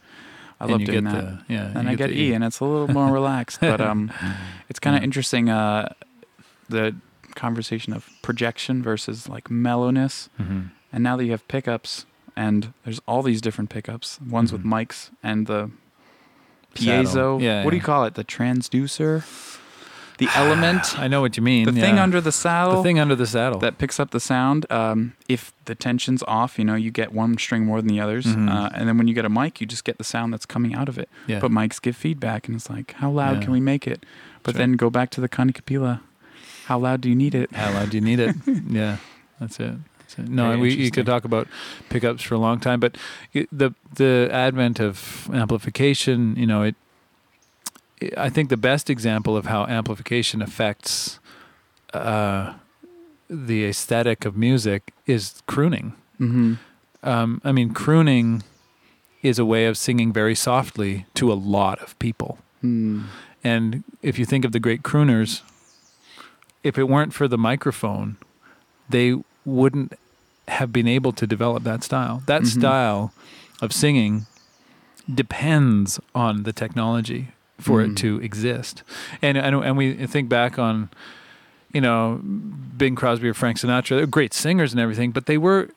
I 0.60 0.64
And 0.64 0.72
love 0.72 0.84
doing 0.84 1.04
get 1.04 1.12
that. 1.12 1.48
The, 1.48 1.54
yeah, 1.54 1.72
and 1.74 1.88
I 1.88 1.94
get 1.94 2.08
the 2.10 2.20
E, 2.20 2.32
and 2.34 2.44
it's 2.44 2.60
a 2.60 2.64
little 2.66 2.88
more 2.88 3.10
relaxed. 3.20 3.60
But 3.60 3.80
um, 3.80 4.10
it's 4.68 4.78
kind 4.78 4.94
of 4.94 5.00
Yeah. 5.02 5.04
interesting. 5.04 5.48
Uh, 5.48 5.92
the 6.68 6.94
conversation 7.34 7.92
of 7.92 8.08
projection 8.22 8.82
versus 8.82 9.28
like 9.28 9.50
mellowness, 9.50 10.28
Mhm. 10.40 10.70
and 10.92 11.02
now 11.04 11.16
that 11.16 11.24
you 11.24 11.30
have 11.30 11.46
pickups, 11.48 12.04
and 12.36 12.72
there's 12.84 13.00
all 13.06 13.22
these 13.22 13.40
different 13.40 13.70
pickups. 13.70 14.18
Ones 14.20 14.52
with 14.52 14.62
Mhm. 14.64 14.70
mics 14.72 15.10
and 15.22 15.46
the 15.46 15.70
piezo. 16.74 17.40
Yeah, 17.40 17.64
what 17.64 17.70
do 17.70 17.76
you 17.76 17.82
call 17.82 18.04
it? 18.04 18.14
The 18.14 18.24
transducer. 18.24 19.24
the 20.18 20.28
element, 20.34 20.98
I 20.98 21.08
know 21.08 21.22
what 21.22 21.38
you 21.38 21.42
mean. 21.42 21.64
the 21.64 21.72
thing 21.72 21.98
under 21.98 22.20
the 22.20 22.30
saddle, 22.30 22.76
the 22.76 22.82
thing 22.82 22.98
under 23.00 23.16
the 23.16 23.26
saddle. 23.26 23.58
that 23.60 23.78
picks 23.78 23.98
up 23.98 24.10
the 24.10 24.20
sound. 24.20 24.70
Um, 24.70 25.14
if 25.30 25.54
the 25.64 25.74
tension's 25.74 26.22
off, 26.28 26.58
you 26.58 26.64
know, 26.66 26.74
you 26.74 26.90
get 26.90 27.12
one 27.14 27.38
string 27.38 27.64
more 27.64 27.80
than 27.80 27.88
the 27.88 28.00
others. 28.00 28.26
Mhm. 28.26 28.50
Uh, 28.54 28.68
and 28.74 28.86
then 28.86 28.98
when 28.98 29.08
you 29.08 29.14
get 29.14 29.24
a 29.24 29.30
mic, 29.30 29.62
you 29.62 29.66
just 29.66 29.82
get 29.84 29.96
the 29.96 30.04
sound 30.04 30.30
that's 30.34 30.44
coming 30.44 30.74
out 30.74 30.90
of 30.90 30.98
it. 30.98 31.08
yeah. 31.26 31.38
But 31.40 31.50
mics 31.50 31.80
give 31.80 31.96
feedback, 31.96 32.48
and 32.48 32.54
it's 32.56 32.68
like, 32.68 32.92
how 32.98 33.10
loud 33.10 33.36
Yeah. 33.38 33.44
can 33.44 33.52
we 33.52 33.60
make 33.60 33.86
it? 33.86 34.04
But 34.42 34.52
That's 34.52 34.58
then 34.58 34.72
go 34.74 34.90
back 34.90 35.08
to 35.12 35.22
the 35.22 35.28
Kanikapila. 35.28 36.00
How 36.66 36.78
loud 36.78 37.00
do 37.00 37.08
you 37.08 37.14
need 37.16 37.34
it? 37.34 37.50
How 37.54 37.72
loud 37.72 37.88
do 37.88 37.96
you 37.96 38.02
need 38.02 38.20
it? 38.20 38.36
yeah, 38.68 38.98
that's 39.40 39.58
it. 39.58 39.72
It. 40.18 40.28
No, 40.28 40.48
Very 40.48 40.60
we 40.60 40.74
you 40.74 40.90
could 40.90 41.06
talk 41.06 41.24
about 41.24 41.48
pickups 41.88 42.22
for 42.22 42.34
a 42.34 42.38
long 42.38 42.60
time, 42.60 42.80
but 42.80 42.96
the 43.32 43.74
the 43.94 44.28
advent 44.30 44.80
of 44.80 45.28
amplification, 45.32 46.36
you 46.36 46.46
know, 46.46 46.62
it. 46.62 46.74
I 48.16 48.30
think 48.30 48.48
the 48.48 48.56
best 48.56 48.88
example 48.88 49.36
of 49.36 49.46
how 49.46 49.66
amplification 49.66 50.40
affects 50.40 51.20
uh, 51.92 52.54
the 53.28 53.66
aesthetic 53.66 54.24
of 54.24 54.36
music 54.36 54.92
is 55.06 55.42
crooning. 55.46 55.92
Mm-hmm. 56.18 56.54
Um, 57.02 57.40
I 57.44 57.52
mean, 57.52 57.74
crooning 57.74 58.42
is 59.22 59.38
a 59.38 59.44
way 59.44 59.66
of 59.66 59.76
singing 59.76 60.12
very 60.12 60.34
softly 60.34 61.06
to 61.14 61.30
a 61.30 61.34
lot 61.34 61.78
of 61.80 61.98
people. 61.98 62.38
Mm. 62.64 63.04
And 63.44 63.84
if 64.02 64.18
you 64.18 64.24
think 64.24 64.44
of 64.44 64.52
the 64.52 64.60
great 64.60 64.82
crooners, 64.82 65.42
if 66.62 66.78
it 66.78 66.84
weren't 66.84 67.12
for 67.12 67.28
the 67.28 67.38
microphone, 67.38 68.16
they 68.88 69.14
wouldn't 69.44 69.92
have 70.48 70.72
been 70.72 70.86
able 70.88 71.12
to 71.12 71.26
develop 71.26 71.62
that 71.64 71.82
style. 71.84 72.22
That 72.26 72.42
Mhm. 72.42 72.46
style 72.58 73.12
of 73.62 73.72
singing 73.72 74.26
depends 75.12 75.98
on 76.14 76.42
the 76.44 76.52
technology 76.52 77.28
for 77.58 77.80
Mm. 77.82 77.90
it 77.92 77.96
to 77.98 78.20
exist. 78.20 78.82
And 79.22 79.36
and 79.36 79.54
and 79.56 79.76
we 79.76 79.94
think 80.06 80.28
back 80.28 80.58
on 80.58 80.88
you 81.72 81.80
know 81.80 82.20
Bing 82.76 82.94
Crosby 82.94 83.28
or 83.28 83.34
Frank 83.34 83.58
Sinatra, 83.58 83.96
they're 83.96 84.06
great 84.06 84.34
singers 84.34 84.72
and 84.72 84.80
everything, 84.80 85.10
but 85.12 85.26
they 85.26 85.38
were 85.38 85.68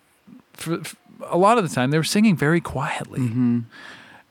for, 0.53 0.83
for 0.83 0.97
a 1.29 1.37
lot 1.37 1.57
of 1.57 1.67
the 1.67 1.73
time 1.73 1.91
they 1.91 1.97
were 1.97 2.03
singing 2.03 2.35
very 2.35 2.61
quietly 2.61 3.19
Mm-hmm. 3.19 3.59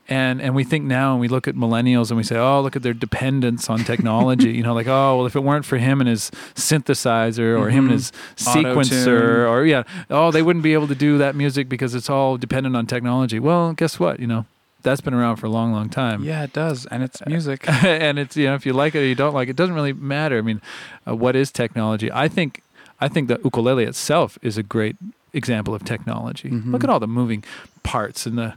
And 0.09 0.41
and 0.41 0.53
we 0.53 0.63
think 0.65 0.83
now 0.83 1.11
and 1.13 1.21
we 1.21 1.27
look 1.29 1.47
at 1.47 1.55
millennials 1.55 2.09
and 2.09 2.17
we 2.17 2.23
say 2.23 2.35
oh 2.37 2.59
look 2.61 2.75
at 2.75 2.83
their 2.83 2.93
dependence 2.93 3.69
on 3.69 3.79
technology 3.85 4.51
you 4.51 4.61
know 4.61 4.73
like 4.73 4.87
oh 4.87 5.17
well 5.17 5.25
if 5.25 5.35
it 5.35 5.39
weren't 5.39 5.63
for 5.65 5.77
him 5.77 6.01
and 6.01 6.09
his 6.09 6.29
synthesizer 6.55 7.57
or 7.59 7.69
him 7.69 7.85
and 7.89 7.91
Mhm. 7.91 7.93
his 7.93 8.11
sequencer 8.37 9.47
or 9.49 9.65
yeah 9.65 9.83
oh 10.09 10.31
they 10.31 10.41
wouldn't 10.41 10.63
be 10.63 10.73
able 10.73 10.87
to 10.87 10.95
do 10.95 11.17
that 11.17 11.35
music 11.35 11.69
because 11.69 11.95
it's 11.95 12.09
all 12.09 12.37
dependent 12.37 12.75
on 12.75 12.85
technology 12.85 13.39
well 13.39 13.73
guess 13.73 13.99
what 13.99 14.19
you 14.19 14.27
know 14.27 14.45
that's 14.81 14.99
been 15.01 15.13
around 15.13 15.37
for 15.37 15.45
a 15.45 15.49
long 15.49 15.71
long 15.71 15.87
time 15.89 16.25
Yeah, 16.25 16.43
it 16.43 16.51
does, 16.51 16.85
and 16.87 17.03
it's 17.03 17.25
music. 17.25 17.63
and 17.85 18.19
it's 18.19 18.35
you 18.35 18.47
know 18.47 18.55
if 18.55 18.65
you 18.65 18.73
like 18.73 18.95
it 18.95 18.99
or 18.99 19.05
you 19.05 19.15
don't 19.15 19.33
like 19.33 19.47
it, 19.47 19.51
it 19.51 19.55
doesn't 19.55 19.75
really 19.75 19.93
matter. 19.93 20.37
I 20.37 20.41
mean, 20.41 20.59
uh, 21.07 21.15
what 21.15 21.37
is 21.37 21.53
technology? 21.53 22.11
I 22.11 22.27
think 22.27 22.61
I 22.99 23.07
think 23.07 23.29
the 23.29 23.39
ukulele 23.45 23.85
itself 23.85 24.37
is 24.41 24.57
a 24.57 24.63
great 24.63 24.97
example 25.31 25.73
of 25.73 25.85
technology. 25.85 26.49
Mhm. 26.49 26.73
Look 26.73 26.83
at 26.83 26.89
all 26.89 26.99
the 26.99 27.07
moving 27.07 27.45
parts 27.83 28.25
and 28.25 28.37
the 28.37 28.55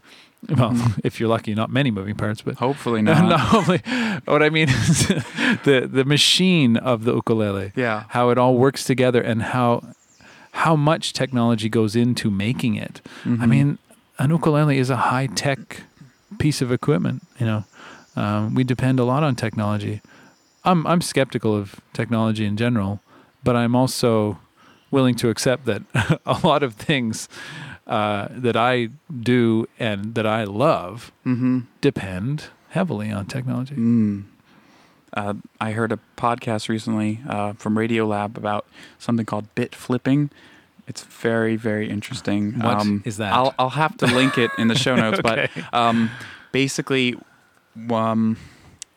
well, 0.49 0.75
if 1.05 1.19
you're 1.21 1.29
lucky, 1.29 1.55
not 1.55 1.71
many 1.71 1.91
moving 1.91 2.15
parts, 2.15 2.43
but 2.43 2.57
Hopefully 2.57 3.03
not. 3.09 3.29
not 3.29 3.55
only 3.55 3.79
what 4.27 4.43
I 4.43 4.51
mean 4.51 4.69
is 4.69 5.09
the 5.65 5.89
the 5.91 6.05
machine 6.05 6.77
of 6.77 7.05
the 7.05 7.15
ukulele, 7.15 7.73
Yeah. 7.77 8.05
how 8.11 8.31
it 8.31 8.39
all 8.39 8.57
works 8.57 8.85
together, 8.85 9.21
and 9.21 9.43
how 9.43 9.83
how 10.53 10.77
much 10.77 11.13
technology 11.13 11.69
goes 11.69 11.95
into 11.97 12.31
making 12.31 12.77
it. 12.77 13.01
I 13.25 13.29
Mhm. 13.29 13.49
mean, 13.49 13.79
an 14.19 14.31
ukulele 14.31 14.79
is 14.79 14.89
a 14.91 14.97
high 15.13 15.27
tech 15.27 15.83
piece 16.39 16.63
of 16.63 16.73
equipment. 16.73 17.23
You 17.39 17.47
know, 17.47 17.65
um, 18.17 18.55
we 18.55 18.65
depend 18.65 18.99
a 19.01 19.05
lot 19.05 19.23
on 19.23 19.35
technology. 19.37 20.01
I'm 20.65 20.87
I'm 20.87 21.01
skeptical 21.01 21.55
of 21.55 21.77
technology 21.93 22.45
in 22.47 22.57
general, 22.57 23.01
but 23.45 23.55
I'm 23.57 23.75
also 23.77 24.39
willing 24.91 25.15
to 25.17 25.29
accept 25.29 25.65
that 25.67 25.83
a 26.25 26.39
lot 26.47 26.63
of 26.63 26.75
things 26.75 27.29
uh, 27.87 28.29
that 28.31 28.57
I 28.57 28.89
do 29.21 29.67
and 29.79 30.15
that 30.15 30.27
I 30.27 30.45
love 30.45 31.13
Mm-hmm. 31.25 31.61
depend 31.81 32.45
heavily 32.71 33.11
on 33.11 33.27
technology. 33.27 33.75
Mm. 33.75 34.25
Uh, 35.15 35.35
I 35.61 35.73
heard 35.73 35.93
a 35.93 35.99
podcast 36.17 36.69
recently 36.69 37.21
uh, 37.29 37.55
from 37.55 37.75
Radiolab 37.77 38.37
about 38.37 38.67
something 38.99 39.25
called 39.25 39.53
bit 39.55 39.75
flipping. 39.75 40.31
It's 40.87 41.03
very, 41.05 41.57
very 41.57 41.89
interesting. 41.89 42.53
What 42.61 42.79
um, 42.79 43.03
is 43.05 43.17
that? 43.17 43.33
I'll, 43.33 43.55
I'll 43.59 43.71
have 43.71 43.97
to 43.99 44.07
link 44.07 44.37
it 44.39 44.51
in 44.59 44.69
the 44.69 44.75
show 44.77 44.95
notes, 45.03 45.19
Okay. 45.21 45.49
but 45.55 45.75
um, 45.75 46.11
basically, 46.53 47.17
um, 47.91 48.37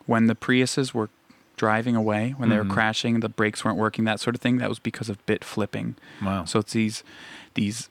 when 0.05 0.27
the 0.27 0.35
Priuses 0.35 0.93
were 0.93 1.09
driving 1.55 1.95
away, 1.95 2.33
when 2.37 2.49
they 2.49 2.55
Mhm. 2.57 2.67
were 2.67 2.73
crashing, 2.73 3.19
the 3.21 3.29
brakes 3.29 3.63
weren't 3.65 3.77
working, 3.77 4.03
that 4.05 4.19
sort 4.19 4.35
of 4.35 4.41
thing, 4.41 4.57
that 4.57 4.69
was 4.69 4.79
because 4.79 5.09
of 5.09 5.23
bit 5.25 5.43
flipping. 5.43 5.95
Wow. 6.21 6.45
So 6.45 6.59
it's 6.59 6.73
these 6.73 7.03
these 7.55 7.89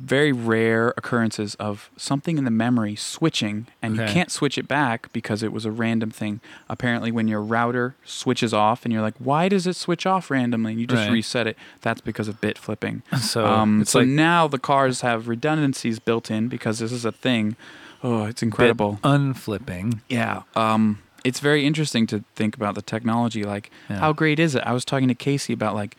very 0.00 0.32
rare 0.32 0.92
occurrences 0.96 1.54
of 1.56 1.90
something 1.96 2.38
in 2.38 2.44
the 2.44 2.50
memory 2.50 2.96
switching 2.96 3.66
and 3.80 3.96
you 3.96 4.02
can't 4.04 4.30
switch 4.30 4.58
it 4.58 4.66
back 4.68 5.10
because 5.12 5.42
it 5.42 5.52
was 5.52 5.64
a 5.64 5.70
random 5.70 6.10
thing. 6.10 6.40
Apparently 6.68 7.10
when 7.12 7.28
your 7.28 7.40
router 7.40 7.94
switches 8.04 8.52
off 8.52 8.84
and 8.84 8.92
you're 8.92 9.00
like, 9.02 9.14
"Why 9.18 9.48
does 9.48 9.66
it 9.66 9.76
switch 9.76 10.04
off 10.04 10.30
randomly?" 10.30 10.72
and 10.72 10.80
you 10.80 10.86
just 10.86 11.04
Right. 11.06 11.12
reset 11.12 11.46
it, 11.46 11.56
that's 11.82 12.00
because 12.00 12.28
of 12.28 12.40
bit 12.40 12.58
flipping. 12.58 13.02
So 13.20 13.46
um, 13.46 13.80
it's 13.82 13.92
so 13.92 14.00
like 14.00 14.08
now 14.08 14.46
the 14.48 14.58
cars 14.58 15.00
have 15.02 15.28
redundancies 15.28 15.98
built 15.98 16.30
in 16.30 16.48
because 16.48 16.78
this 16.80 16.92
is 16.92 17.04
a 17.04 17.12
thing. 17.12 17.56
Oh, 18.02 18.24
it's 18.24 18.42
incredible. 18.42 18.98
unflipping. 19.04 20.02
Yeah. 20.08 20.42
Um, 20.54 20.98
it's 21.24 21.40
very 21.40 21.66
interesting 21.66 22.06
to 22.08 22.22
think 22.34 22.54
about 22.56 22.74
the 22.74 22.82
technology. 22.82 23.42
Like, 23.44 23.70
Yeah. 23.90 23.98
how 23.98 24.12
great 24.12 24.38
is 24.38 24.54
it? 24.54 24.62
I 24.64 24.72
was 24.72 24.84
talking 24.84 25.08
to 25.08 25.14
Casey 25.14 25.52
about 25.52 25.74
like 25.74 25.96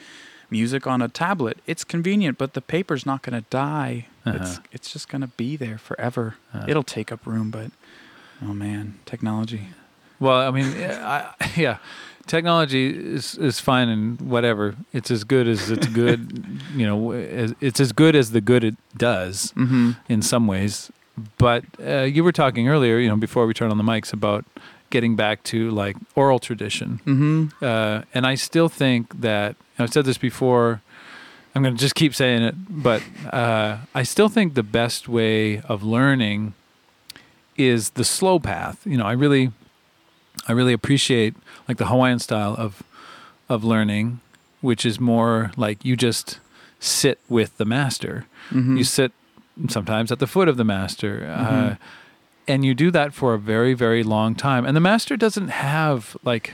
music 0.49 0.87
on 0.87 1.01
a 1.01 1.07
tablet. 1.07 1.57
It's 1.67 1.83
convenient, 1.83 2.37
but 2.37 2.53
the 2.53 2.61
paper's 2.61 3.05
not 3.05 3.21
going 3.21 3.41
to 3.43 3.47
die. 3.49 4.07
It's 4.25 4.57
Uh-huh. 4.57 4.61
it's 4.71 4.91
just 4.93 5.09
going 5.09 5.21
to 5.21 5.27
be 5.37 5.55
there 5.57 5.77
forever. 5.77 6.35
Uh. 6.53 6.65
It'll 6.67 6.83
take 6.83 7.11
up 7.11 7.25
room, 7.25 7.49
but 7.51 7.71
oh 8.41 8.53
man, 8.53 8.95
technology. 9.05 9.69
Well, 10.19 10.39
I 10.47 10.51
mean, 10.51 10.73
yeah, 10.79 11.33
I, 11.39 11.51
yeah, 11.55 11.77
technology 12.25 12.89
is 13.15 13.35
is 13.37 13.59
fine 13.59 13.87
and 13.89 14.19
whatever. 14.21 14.75
It's 14.93 15.11
as 15.11 15.23
good 15.23 15.47
as 15.47 15.69
it's 15.71 15.87
good. 15.87 16.19
you 16.75 16.85
know, 16.85 17.11
it's 17.61 17.79
as 17.79 17.91
good 17.93 18.15
as 18.15 18.31
the 18.31 18.41
good 18.41 18.63
it 18.63 18.75
does 18.97 19.53
Mm-hmm. 19.55 19.91
in 20.09 20.21
some 20.21 20.47
ways. 20.47 20.91
But 21.37 21.63
uh, 21.79 22.03
you 22.03 22.23
were 22.23 22.31
talking 22.33 22.67
earlier, 22.69 22.99
you 22.99 23.09
know, 23.09 23.15
before 23.17 23.47
we 23.47 23.53
turned 23.53 23.71
on 23.71 23.77
the 23.77 23.83
mics 23.83 24.13
about 24.13 24.45
getting 24.89 25.15
back 25.15 25.43
to 25.43 25.69
like 25.71 25.95
oral 26.15 26.39
tradition, 26.39 26.99
Mm-hmm. 27.05 27.63
uh, 27.63 28.01
and 28.13 28.25
I 28.25 28.35
still 28.35 28.69
think 28.69 29.21
that 29.21 29.55
I've 29.79 29.91
said 29.93 30.05
this 30.05 30.17
before. 30.17 30.81
I'm 31.55 31.63
going 31.63 31.75
to 31.75 31.79
just 31.81 31.95
keep 31.95 32.13
saying 32.13 32.43
it, 32.43 32.55
but 32.69 33.01
uh, 33.33 33.77
I 33.95 34.03
still 34.03 34.29
think 34.29 34.53
the 34.53 34.61
best 34.61 35.09
way 35.09 35.59
of 35.61 35.81
learning 35.81 36.53
is 37.57 37.91
the 37.91 38.03
slow 38.03 38.39
path. 38.39 38.85
You 38.85 38.97
know, 38.97 39.05
I 39.05 39.13
really, 39.13 39.51
I 40.47 40.51
really 40.51 40.73
appreciate 40.73 41.33
like 41.67 41.77
the 41.77 41.87
Hawaiian 41.87 42.19
style 42.19 42.55
of 42.57 42.83
of 43.49 43.63
learning, 43.63 44.19
which 44.61 44.85
is 44.85 44.99
more 44.99 45.51
like 45.57 45.83
you 45.83 45.95
just 45.95 46.39
sit 46.79 47.19
with 47.27 47.57
the 47.57 47.65
master. 47.65 48.25
Mm-hmm. 48.51 48.77
You 48.77 48.83
sit 48.83 49.11
sometimes 49.69 50.11
at 50.11 50.19
the 50.19 50.27
foot 50.27 50.47
of 50.47 50.57
the 50.57 50.63
master. 50.65 51.25
Uh, 51.27 51.45
Mhm. 51.49 51.77
And 52.47 52.63
you 52.65 52.73
do 52.73 52.91
that 52.91 53.13
for 53.13 53.33
a 53.33 53.39
very, 53.39 53.73
very 53.73 54.03
long 54.03 54.35
time. 54.35 54.65
And 54.65 54.75
the 54.75 54.79
master 54.81 55.17
doesn't 55.17 55.49
have 55.49 56.15
like 56.23 56.53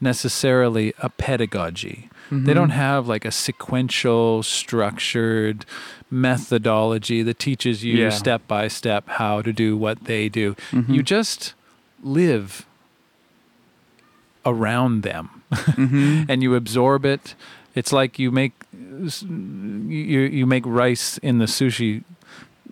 necessarily 0.00 0.92
a 0.98 1.08
pedagogy. 1.08 2.08
Mm-hmm. 2.30 2.44
They 2.46 2.54
don't 2.54 2.70
have 2.70 3.06
like 3.08 3.24
a 3.24 3.30
sequential, 3.30 4.42
structured 4.42 5.64
methodology 6.10 7.22
that 7.22 7.38
teaches 7.38 7.84
you 7.84 7.94
Yeah. 7.96 8.10
step 8.10 8.46
by 8.48 8.68
step 8.68 9.08
how 9.08 9.42
to 9.42 9.52
do 9.52 9.76
what 9.76 10.04
they 10.04 10.28
do. 10.28 10.54
Mhm. 10.70 10.88
You 10.94 11.02
just 11.02 11.54
live 12.02 12.66
around 14.44 15.02
them 15.02 15.42
Mhm. 15.52 16.26
and 16.28 16.42
you 16.42 16.54
absorb 16.54 17.04
it. 17.04 17.34
It's 17.74 17.92
like 17.92 18.18
you 18.18 18.30
make 18.30 18.52
you 18.72 20.20
you 20.20 20.46
make 20.46 20.64
rice 20.66 21.18
in 21.18 21.38
the 21.38 21.46
sushi 21.46 22.02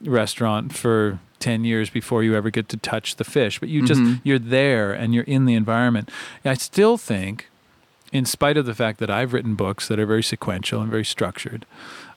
restaurant 0.05 0.73
for 0.75 1.19
10 1.40 1.64
years 1.64 1.90
before 1.90 2.23
you 2.23 2.35
ever 2.37 2.50
get 2.50 2.68
to 2.68 2.76
touch 2.76 3.16
the 3.16 3.25
fish, 3.25 3.59
but 3.59 3.68
you 3.68 3.85
just 3.85 4.00
Mhm. 4.00 4.20
you're 4.23 4.38
there 4.38 4.92
and 4.92 5.12
you're 5.14 5.25
in 5.25 5.44
the 5.47 5.54
environment. 5.54 6.11
I 6.44 6.54
still 6.54 6.97
think 6.97 7.49
in 8.12 8.25
spite 8.25 8.56
of 8.56 8.66
the 8.66 8.75
fact 8.75 8.99
that 9.00 9.11
I've 9.11 9.32
written 9.32 9.54
books 9.54 9.88
that 9.88 9.99
are 9.99 10.06
very 10.06 10.23
sequential 10.23 10.80
and 10.80 10.90
very 10.90 11.04
structured, 11.04 11.64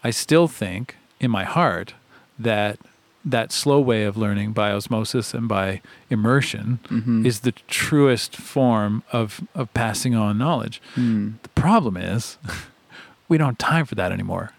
I 0.03 0.11
still 0.11 0.47
think 0.47 0.95
in 1.19 1.31
my 1.31 1.43
heart 1.45 1.93
that 2.37 2.77
that 3.25 3.53
slow 3.53 3.79
way 3.79 4.03
of 4.03 4.17
learning 4.17 4.51
by 4.51 4.71
osmosis 4.73 5.33
and 5.33 5.47
by 5.47 5.81
immersion 6.09 6.79
Mhm. 6.89 7.25
is 7.25 7.39
the 7.39 7.53
truest 7.69 8.35
form 8.35 9.01
of, 9.13 9.39
of 9.55 9.73
passing 9.73 10.13
on 10.13 10.37
knowledge. 10.37 10.81
Mm. 10.97 11.35
The 11.41 11.49
problem 11.49 11.95
is 11.95 12.37
we 13.29 13.37
don't 13.37 13.47
have 13.51 13.57
time 13.57 13.85
for 13.85 13.95
that 13.95 14.11
anymore. 14.11 14.51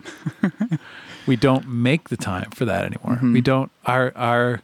we 1.27 1.37
don't 1.37 1.67
make 1.69 2.09
the 2.09 2.17
time 2.17 2.51
for 2.51 2.65
that 2.65 2.85
anymore. 2.85 3.19
Mhm. 3.23 3.33
We 3.33 3.41
don't 3.41 3.71
our 3.87 4.13
our 4.17 4.61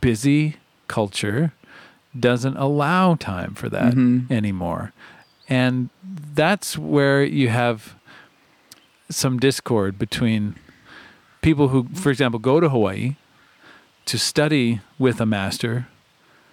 busy 0.00 0.56
culture 0.88 1.52
doesn't 2.18 2.56
allow 2.56 3.14
time 3.14 3.54
for 3.54 3.68
that 3.68 3.94
Mhm. 3.94 4.30
anymore. 4.30 4.92
and 5.48 5.88
that's 6.34 6.78
where 6.78 7.24
you 7.24 7.48
have 7.48 7.96
some 9.10 9.36
discord 9.40 9.98
between 9.98 10.54
people 11.42 11.68
who, 11.68 11.88
for 11.94 12.10
example, 12.10 12.38
go 12.38 12.60
to 12.60 12.68
Hawaii 12.68 13.16
to 14.06 14.16
study 14.16 14.80
with 14.96 15.20
a 15.20 15.26
master 15.26 15.88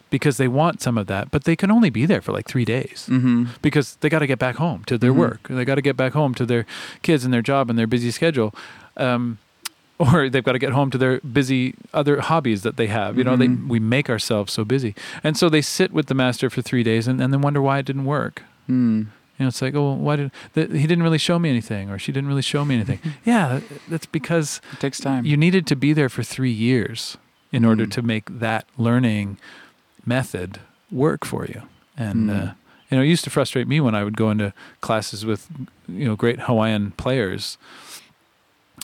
because 0.10 0.38
they 0.38 0.48
want 0.48 0.82
some 0.82 0.98
of 0.98 1.06
that, 1.08 1.30
but 1.30 1.44
they 1.44 1.56
can 1.56 1.70
only 1.70 1.92
be 1.92 2.08
there 2.08 2.22
for 2.22 2.32
like 2.32 2.48
three 2.48 2.66
days 2.66 3.08
Mm-hmm. 3.08 3.46
because 3.62 3.98
they 4.00 4.10
got 4.10 4.20
to 4.20 4.28
get 4.28 4.40
back 4.40 4.56
home 4.56 4.84
to 4.86 4.98
their 4.98 5.14
Mhm. 5.14 5.18
work. 5.18 5.48
They 5.48 5.64
got 5.66 5.76
to 5.76 5.82
get 5.84 5.96
back 5.98 6.14
home 6.14 6.34
to 6.36 6.46
their 6.46 6.66
kids 7.04 7.24
and 7.26 7.32
their 7.34 7.44
job 7.44 7.70
and 7.70 7.78
their 7.78 7.86
busy 7.88 8.10
schedule. 8.10 8.56
Um, 8.98 9.38
or 10.00 10.30
they've 10.30 10.44
got 10.44 10.52
to 10.52 10.60
get 10.60 10.74
home 10.74 10.92
to 10.92 10.98
their 10.98 11.20
busy 11.22 11.74
other 11.94 12.22
hobbies 12.22 12.62
that 12.62 12.78
they 12.78 12.86
have. 12.88 13.18
You 13.18 13.24
know, 13.24 13.36
they, 13.36 13.48
Mhm. 13.48 13.68
we 13.68 13.80
make 13.80 14.10
ourselves 14.12 14.54
so 14.54 14.64
busy. 14.64 14.94
And 15.24 15.36
so 15.36 15.50
they 15.50 15.62
sit 15.62 15.92
with 15.92 16.06
the 16.06 16.14
master 16.14 16.52
for 16.52 16.62
three 16.62 16.84
days 16.84 17.08
and, 17.08 17.20
and 17.20 17.34
then 17.34 17.42
wonder 17.42 17.62
why 17.64 17.80
it 17.80 17.86
didn't 17.88 18.06
work. 18.06 18.44
Mm. 18.70 19.08
You 19.40 19.44
know, 19.44 19.48
it's 19.48 19.60
like, 19.62 19.74
oh, 19.74 19.94
why 19.94 20.16
did 20.18 20.32
th- 20.54 20.70
he 20.72 20.86
didn't 20.86 21.02
really 21.04 21.18
show 21.18 21.40
me 21.40 21.50
anything, 21.50 21.90
or 21.90 21.98
she 21.98 22.12
didn't 22.12 22.28
really 22.28 22.44
show 22.44 22.64
me 22.64 22.76
anything? 22.76 23.00
yeah, 23.26 23.60
that's 23.88 24.06
because 24.06 24.62
It 24.74 24.80
takes 24.80 25.00
time. 25.00 25.26
you 25.26 25.36
needed 25.36 25.66
to 25.68 25.76
be 25.76 25.94
there 25.94 26.10
for 26.10 26.22
three 26.22 26.52
years 26.52 27.18
in 27.52 27.66
order 27.66 27.86
Mm. 27.88 27.92
to 27.94 28.02
make 28.04 28.40
that 28.40 28.66
learning 28.78 29.38
method 30.06 30.60
work 30.92 31.26
for 31.26 31.46
you. 31.46 31.64
And 31.98 32.30
Mm. 32.30 32.50
uh, 32.50 32.54
you 32.92 32.98
know, 32.98 33.04
it 33.04 33.08
used 33.08 33.24
to 33.26 33.30
frustrate 33.30 33.68
me 33.68 33.80
when 33.82 33.96
I 33.96 34.04
would 34.04 34.16
go 34.16 34.30
into 34.30 34.54
classes 34.82 35.26
with 35.26 35.48
you 35.88 36.06
know 36.06 36.16
great 36.16 36.42
Hawaiian 36.42 36.92
players, 36.92 37.58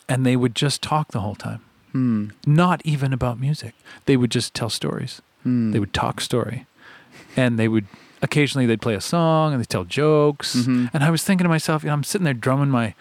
and 0.10 0.26
they 0.26 0.36
would 0.36 0.56
just 0.56 0.82
talk 0.82 1.12
the 1.12 1.22
whole 1.22 1.36
time, 1.36 1.62
Mm. 1.94 2.32
not 2.46 2.82
even 2.86 3.14
about 3.14 3.40
music. 3.40 3.74
They 4.06 4.18
would 4.18 4.32
just 4.32 4.54
tell 4.54 4.70
stories. 4.70 5.22
Mm. 5.46 5.72
They 5.74 5.80
would 5.80 5.94
talk 5.94 6.22
story, 6.22 6.66
and 7.36 7.58
they 7.60 7.68
would 7.68 7.86
occasionally 8.22 8.66
they'd 8.66 8.82
play 8.82 8.96
a 8.96 9.02
song 9.02 9.52
and 9.54 9.62
they 9.62 9.66
tell 9.66 9.84
jokes. 9.84 10.56
Mhm. 10.56 10.90
And 10.94 11.04
I 11.04 11.10
was 11.10 11.24
thinking 11.24 11.44
to 11.44 11.50
myself, 11.50 11.84
you 11.84 11.88
know, 11.88 11.94
I'm 11.94 12.04
sitting 12.06 12.24
there 12.24 12.34
drumming 12.34 12.70
my 12.70 12.96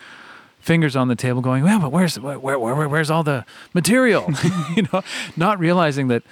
fingers 0.60 0.96
on 0.96 1.06
the 1.08 1.14
table, 1.16 1.40
going, 1.40 1.62
"Well, 1.64 1.78
but 1.80 1.92
where's 1.92 2.18
where, 2.18 2.38
where, 2.38 2.58
where 2.58 2.88
where's 2.88 3.10
all 3.10 3.22
the 3.22 3.44
material?" 3.72 4.32
you 4.76 4.82
know, 4.92 5.02
not 5.36 5.58
realizing 5.60 6.08
that 6.08 6.22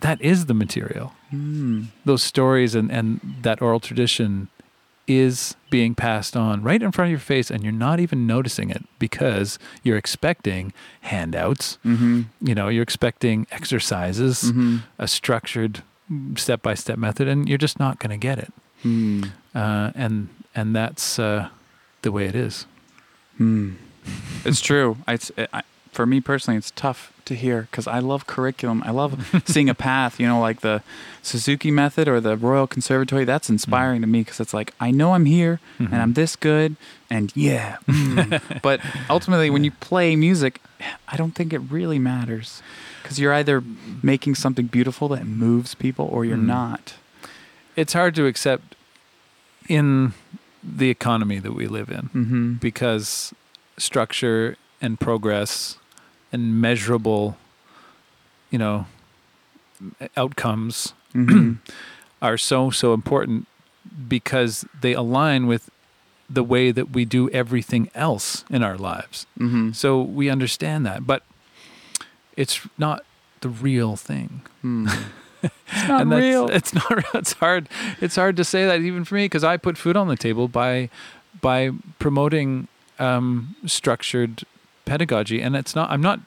that 0.00 0.20
is 0.22 0.46
the 0.46 0.54
material. 0.54 1.12
Mm. 1.32 1.86
Those 2.04 2.22
stories 2.22 2.74
and 2.74 2.90
and 2.90 3.20
that 3.42 3.60
oral 3.60 3.80
tradition 3.80 4.48
is 5.06 5.54
being 5.70 5.94
passed 5.94 6.36
on 6.36 6.62
right 6.62 6.82
in 6.82 6.92
front 6.92 7.08
of 7.08 7.10
your 7.10 7.18
face, 7.20 7.50
and 7.50 7.62
you're 7.62 7.72
not 7.72 8.00
even 8.00 8.26
noticing 8.26 8.70
it 8.70 8.84
because 8.98 9.58
you're 9.82 9.96
expecting 9.98 10.72
handouts. 11.02 11.78
Mm-hmm. 11.84 12.22
You 12.40 12.54
know, 12.54 12.68
you're 12.68 12.82
expecting 12.82 13.46
exercises, 13.50 14.44
Mm-hmm. 14.44 14.76
a 14.98 15.06
structured 15.08 15.82
step 16.36 16.62
by 16.62 16.74
step 16.74 16.98
method, 16.98 17.28
and 17.28 17.48
you're 17.48 17.58
just 17.58 17.78
not 17.78 17.98
going 17.98 18.10
to 18.10 18.16
get 18.16 18.38
it. 18.38 18.52
Mm. 18.84 19.30
Uh, 19.54 19.90
and 19.94 20.28
and 20.54 20.74
that's 20.76 21.18
uh, 21.18 21.48
the 22.02 22.12
way 22.12 22.26
it 22.26 22.34
is. 22.34 22.66
Mm. 23.40 23.76
It's 24.44 24.60
true. 24.60 24.96
It's 25.08 25.30
it, 25.36 25.48
I, 25.52 25.62
for 25.94 26.04
me 26.06 26.20
personally, 26.20 26.58
it's 26.58 26.70
tough 26.72 27.12
to 27.24 27.34
hear 27.34 27.62
because 27.70 27.86
I 27.86 28.00
love 28.00 28.26
curriculum. 28.26 28.82
I 28.84 28.90
love 28.90 29.42
seeing 29.46 29.68
a 29.70 29.74
path. 29.74 30.20
You 30.20 30.26
know, 30.26 30.40
like 30.40 30.60
the 30.60 30.82
Suzuki 31.22 31.70
method 31.70 32.06
or 32.08 32.20
the 32.20 32.36
Royal 32.36 32.66
Conservatory. 32.66 33.24
That's 33.24 33.48
inspiring 33.48 34.00
to 34.02 34.06
me 34.06 34.20
because 34.20 34.40
it's 34.40 34.52
like 34.52 34.74
I 34.80 34.90
know 34.90 35.14
I'm 35.14 35.24
here 35.24 35.60
and 35.78 35.94
I'm 35.96 36.12
this 36.14 36.36
good, 36.36 36.76
and 37.08 37.32
yeah. 37.34 37.78
mm. 37.88 38.40
but 38.62 38.80
ultimately, 39.08 39.48
when 39.50 39.64
you 39.64 39.70
play 39.70 40.16
music, 40.16 40.60
I 41.08 41.16
don't 41.16 41.34
think 41.34 41.52
it 41.52 41.60
really 41.60 41.98
matters 41.98 42.62
because 43.02 43.18
you're 43.18 43.32
either 43.34 43.62
making 44.02 44.34
something 44.34 44.66
beautiful 44.66 45.08
that 45.08 45.24
moves 45.26 45.74
people 45.74 46.06
or 46.12 46.24
you're 46.24 46.36
Mm. 46.36 46.46
not. 46.46 46.94
It's 47.76 47.92
hard 47.92 48.14
to 48.16 48.26
accept 48.26 48.74
in 49.68 50.12
the 50.62 50.90
economy 50.90 51.38
that 51.38 51.52
we 51.52 51.66
live 51.66 51.90
in 51.90 52.08
Mm-hmm. 52.14 52.52
because 52.54 53.32
structure 53.78 54.56
and 54.80 54.98
progress 55.00 55.78
and 56.34 56.60
measurable, 56.60 57.36
you 58.50 58.58
know, 58.58 58.86
outcomes 60.16 60.92
Mm-hmm. 61.14 61.52
are 62.22 62.36
so 62.36 62.70
so 62.70 62.92
important 62.92 63.46
because 64.08 64.66
they 64.80 64.94
align 64.94 65.46
with 65.46 65.70
the 66.28 66.42
way 66.42 66.72
that 66.72 66.90
we 66.90 67.04
do 67.04 67.30
everything 67.30 67.88
else 67.94 68.44
in 68.50 68.64
our 68.64 68.76
lives. 68.76 69.26
mm-hmm. 69.38 69.70
So 69.72 70.00
we 70.02 70.28
understand 70.28 70.84
that, 70.86 71.06
but 71.06 71.22
it's 72.36 72.66
not 72.78 73.04
the 73.42 73.48
real 73.48 73.96
thing. 73.96 74.42
Mm. 74.64 74.90
It's 75.44 75.88
not 75.88 76.00
and 76.00 76.10
that's, 76.12 76.22
real. 76.22 76.48
It's 76.48 76.74
not. 76.74 76.90
real. 76.90 77.14
It's 77.20 77.34
hard. 77.34 77.68
It's 78.00 78.16
hard 78.16 78.36
to 78.38 78.44
say 78.44 78.64
that 78.64 78.80
even 78.80 79.04
for 79.04 79.14
me 79.14 79.26
because 79.26 79.44
I 79.44 79.58
put 79.58 79.76
food 79.76 79.94
on 79.94 80.08
the 80.08 80.16
table 80.16 80.48
by 80.48 80.88
by 81.42 81.70
promoting 81.98 82.66
um, 82.98 83.54
structured 83.66 84.44
pedagogy, 84.84 85.40
and 85.40 85.56
it's 85.56 85.74
not. 85.74 85.90
I'm 85.90 86.00
not 86.02 86.20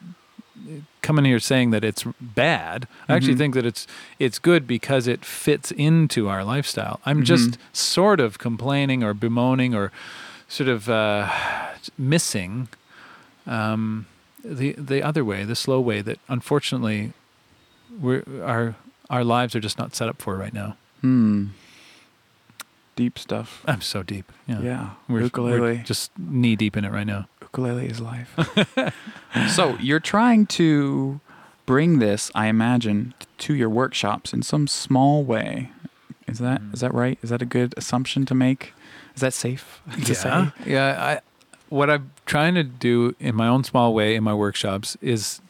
coming 1.01 1.23
here 1.25 1.39
saying 1.39 1.71
that 1.71 1.83
it's 1.83 2.03
bad. 2.19 2.87
I 3.07 3.13
actually 3.15 3.35
Mhm. 3.35 3.37
think 3.37 3.53
that 3.55 3.65
it's 3.65 3.87
it's 4.19 4.39
good 4.39 4.67
because 4.67 5.07
it 5.07 5.23
fits 5.23 5.71
into 5.71 6.27
our 6.27 6.43
lifestyle. 6.43 6.99
I'm 7.05 7.23
just 7.23 7.51
Mhm. 7.51 7.57
sort 7.73 8.19
of 8.19 8.37
complaining 8.39 9.03
or 9.03 9.13
bemoaning 9.13 9.73
or 9.75 9.91
sort 10.49 10.67
of 10.69 10.89
uh, 10.89 11.29
missing 11.97 12.67
um, 13.45 14.05
the 14.43 14.73
the 14.77 15.01
other 15.01 15.23
way, 15.23 15.45
the 15.45 15.55
slow 15.55 15.79
way 15.79 16.01
that 16.01 16.19
unfortunately 16.27 17.13
we're 18.01 18.23
our 18.43 18.75
our 19.09 19.23
lives 19.23 19.55
are 19.55 19.61
just 19.61 19.77
not 19.77 19.95
set 19.95 20.09
up 20.09 20.21
for 20.21 20.35
right 20.35 20.53
now. 20.53 20.75
Hmm. 21.01 21.45
Deep 22.97 23.17
stuff. 23.19 23.63
I'm 23.67 23.81
so 23.81 24.01
deep. 24.03 24.31
Yeah. 24.47 24.59
Yeah. 24.61 24.89
We're, 25.07 25.21
ukulele. 25.21 25.59
we're 25.61 25.75
just 25.83 26.11
knee 26.17 26.55
deep 26.55 26.75
in 26.75 26.83
it 26.83 26.91
right 26.91 27.05
now. 27.07 27.27
Ukulele 27.57 27.87
is 27.87 27.99
life. 27.99 28.93
so 29.49 29.75
you're 29.79 29.99
trying 29.99 30.45
to 30.45 31.19
bring 31.65 31.99
this, 31.99 32.31
I 32.35 32.47
imagine, 32.47 33.13
to 33.39 33.53
your 33.55 33.69
workshops 33.69 34.33
in 34.33 34.41
some 34.43 34.67
small 34.67 35.23
way. 35.23 35.71
Is 36.27 36.39
that 36.39 36.61
is 36.73 36.79
Mm. 36.79 36.81
that 36.81 36.93
right? 36.93 37.19
Is 37.23 37.29
that 37.29 37.41
a 37.41 37.45
good 37.45 37.73
assumption 37.77 38.25
to 38.25 38.35
make? 38.35 38.73
Is 39.15 39.21
that 39.21 39.33
safe 39.33 39.81
to 40.05 40.13
say? 40.15 40.51
Yeah. 40.65 40.95
I 40.99 41.21
what 41.69 41.89
I'm 41.89 42.11
trying 42.25 42.55
to 42.55 42.63
do 42.63 43.15
in 43.19 43.35
my 43.35 43.47
own 43.47 43.63
small 43.63 43.93
way 43.93 44.15
in 44.15 44.23
my 44.23 44.33
workshops 44.33 44.97
is 45.01 45.41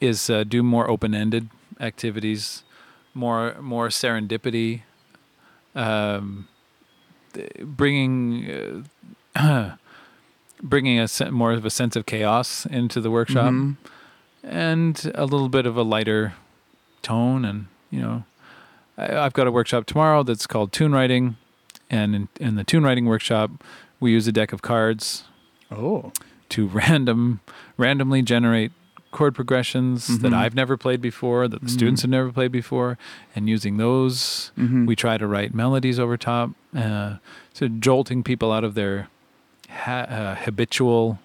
is 0.00 0.30
uh, 0.30 0.44
do 0.44 0.62
more 0.62 0.88
open-ended 0.90 1.48
activities, 1.80 2.62
more 3.14 3.54
more 3.60 3.88
serendipity, 3.88 4.82
um, 5.74 6.46
bringing 7.62 8.84
uh, 9.34 9.76
bringing 10.62 10.98
a 11.00 11.08
more 11.30 11.52
of 11.52 11.64
a 11.64 11.70
sense 11.70 11.96
of 11.96 12.06
chaos 12.06 12.66
into 12.66 13.00
the 13.00 13.10
workshop. 13.10 13.52
Mhm. 13.52 13.76
and 14.42 15.12
a 15.14 15.24
little 15.26 15.50
bit 15.50 15.66
of 15.66 15.76
a 15.76 15.82
lighter 15.82 16.32
tone. 17.02 17.44
And 17.44 17.66
you 17.90 18.00
know, 18.00 18.24
I, 18.96 19.16
I've 19.18 19.32
got 19.34 19.46
a 19.46 19.50
workshop 19.52 19.84
tomorrow 19.86 20.22
that's 20.22 20.46
called 20.46 20.72
tune 20.72 20.92
writing, 20.92 21.36
and 21.90 22.14
in, 22.14 22.28
in 22.40 22.54
the 22.54 22.64
tune 22.64 22.82
writing 22.82 23.04
workshop, 23.06 23.50
we 24.00 24.12
use 24.12 24.26
a 24.26 24.32
deck 24.32 24.52
of 24.54 24.62
cards 24.62 25.24
Oh. 25.70 26.12
to 26.50 26.66
random 26.72 27.40
randomly 27.76 28.22
generate 28.22 28.72
chord 29.12 29.34
progressions 29.34 30.20
that 30.20 30.30
Mhm. 30.32 30.36
I've 30.36 30.54
never 30.54 30.76
played 30.76 31.00
before, 31.02 31.46
that 31.48 31.60
the 31.60 31.66
Mhm. 31.66 31.70
students 31.70 32.02
have 32.02 32.10
never 32.10 32.30
played 32.32 32.52
before, 32.52 32.96
and 33.34 33.48
using 33.48 33.76
those, 33.76 34.52
Mhm. 34.56 34.86
we 34.86 34.94
try 34.96 35.18
to 35.18 35.26
write 35.26 35.52
melodies 35.52 35.98
over 35.98 36.16
top, 36.16 36.52
uh, 36.76 37.16
so 37.52 37.66
jolting 37.68 38.22
people 38.22 38.52
out 38.52 38.62
of 38.64 38.74
their 38.74 39.08
ha- 39.70 40.06
uh, 40.08 40.34
habitual 40.36 41.18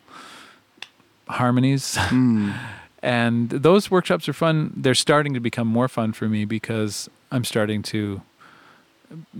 harmonies. 1.27 1.97
Mm. 2.11 2.53
and 3.01 3.49
those 3.49 3.91
workshops 3.91 4.27
are 4.29 4.33
fun. 4.33 4.73
They're 4.75 4.95
starting 4.95 5.33
to 5.35 5.39
become 5.39 5.67
more 5.67 5.87
fun 5.87 6.13
for 6.13 6.27
me 6.27 6.45
because 6.45 7.09
I'm 7.31 7.43
starting 7.43 7.83
to 7.83 8.21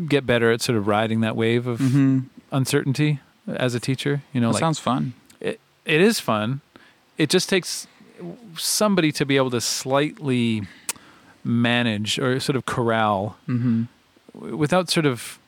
get 0.07 0.25
better 0.25 0.51
at 0.51 0.61
sort 0.61 0.77
of 0.77 0.87
riding 0.87 1.21
that 1.21 1.35
wave 1.35 1.65
of 1.67 1.79
Mhm. 1.79 2.25
uncertainty 2.51 3.19
as 3.47 3.73
a 3.75 3.79
teacher. 3.79 4.21
You 4.33 4.41
know, 4.41 4.47
That 4.49 4.53
like 4.55 4.59
sounds 4.61 4.79
fun. 4.79 5.13
It, 5.39 5.59
it 5.85 5.99
is 6.01 6.19
fun. 6.19 6.61
It 7.17 7.29
just 7.29 7.49
takes 7.49 7.87
somebody 8.57 9.11
to 9.13 9.25
be 9.25 9.35
able 9.37 9.49
to 9.51 9.61
slightly 9.61 10.63
manage 11.43 12.19
or 12.19 12.39
sort 12.39 12.55
of 12.55 12.65
corral 12.65 13.37
Mm-hmm. 13.47 14.55
without 14.57 14.89
sort 14.89 15.05
of 15.05 15.39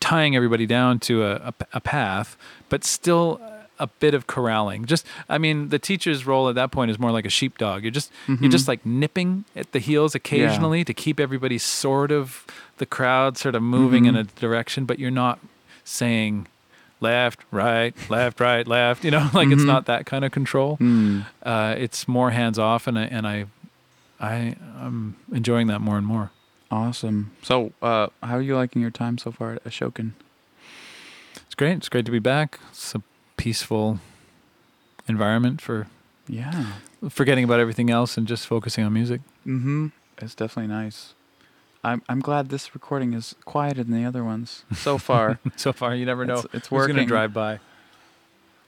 tying 0.00 0.36
everybody 0.36 0.66
down 0.66 0.98
to 1.00 1.24
a, 1.24 1.34
a, 1.36 1.54
a 1.74 1.80
path, 1.80 2.36
but 2.68 2.84
still 2.84 3.40
a 3.80 3.86
bit 3.86 4.12
of 4.12 4.26
corralling. 4.26 4.86
Just, 4.86 5.06
I 5.28 5.38
mean, 5.38 5.68
the 5.68 5.78
teacher's 5.78 6.26
role 6.26 6.48
at 6.48 6.56
that 6.56 6.72
point 6.72 6.90
is 6.90 6.98
more 6.98 7.12
like 7.12 7.24
a 7.24 7.30
sheepdog. 7.30 7.82
You're 7.84 7.92
just, 7.92 8.10
you're 8.26 8.36
Mhm. 8.38 8.50
just 8.50 8.66
like 8.66 8.84
nipping 8.84 9.44
at 9.54 9.70
the 9.70 9.78
heels 9.78 10.16
occasionally 10.16 10.84
to 10.84 10.92
keep 10.92 11.20
everybody 11.20 11.58
sort 11.58 12.10
of 12.10 12.44
the 12.78 12.86
crowd 12.86 13.38
sort 13.38 13.54
of 13.54 13.62
moving 13.62 14.06
in 14.06 14.14
Mhm. 14.16 14.20
a 14.20 14.24
direction, 14.40 14.84
but 14.84 14.98
you're 14.98 15.12
not 15.12 15.38
saying 15.84 16.48
left, 17.00 17.38
right, 17.52 17.94
left, 18.10 18.40
right, 18.40 18.66
left. 18.66 19.04
You 19.04 19.12
know, 19.12 19.30
like 19.34 19.48
it's 19.48 19.62
Mhm. 19.62 19.66
not 19.66 19.86
that 19.86 20.06
kind 20.06 20.24
of 20.24 20.32
control. 20.32 20.76
Mm. 20.80 21.26
Uh, 21.44 21.74
it's 21.78 22.08
more 22.08 22.30
hands 22.30 22.58
off, 22.58 22.88
and 22.88 22.98
I, 22.98 23.04
and 23.04 23.28
I, 23.28 23.44
I, 24.20 24.56
I'm 24.80 25.14
enjoying 25.32 25.68
that 25.68 25.80
more 25.80 25.96
and 25.96 26.06
more. 26.06 26.32
Awesome. 26.70 27.30
So, 27.42 27.72
uh, 27.80 28.08
how 28.22 28.36
are 28.36 28.42
you 28.42 28.54
liking 28.56 28.82
your 28.82 28.90
time 28.90 29.16
so 29.18 29.32
far 29.32 29.52
at 29.54 29.64
Ashokan? 29.64 30.12
It's 31.46 31.54
great. 31.54 31.72
It's 31.78 31.88
great 31.88 32.04
to 32.06 32.12
be 32.12 32.18
back. 32.18 32.60
It's 32.70 32.94
a 32.94 33.02
peaceful 33.36 34.00
environment 35.08 35.60
for 35.62 35.86
Yeah. 36.28 36.72
forgetting 37.08 37.44
about 37.44 37.60
everything 37.60 37.90
else 37.90 38.18
and 38.18 38.26
just 38.28 38.46
focusing 38.46 38.84
on 38.84 38.92
music. 38.92 39.22
Mm-hmm. 39.46 39.86
It's 40.18 40.34
definitely 40.34 40.68
nice. 40.74 41.14
I'm 41.84 42.02
I'm 42.08 42.20
glad 42.20 42.48
this 42.50 42.74
recording 42.74 43.14
is 43.14 43.34
quieter 43.44 43.84
than 43.84 43.94
the 43.94 44.04
other 44.04 44.22
ones 44.24 44.64
so 44.74 44.98
far. 45.08 45.38
so 45.56 45.72
far, 45.72 45.94
you 45.94 46.04
never 46.04 46.26
know 46.26 46.34
It's, 46.40 46.44
it's 46.52 46.52
who's 46.68 46.78
going 46.80 46.80
working. 46.90 46.96
to 46.96 47.04
drive 47.06 47.32
by. 47.32 47.60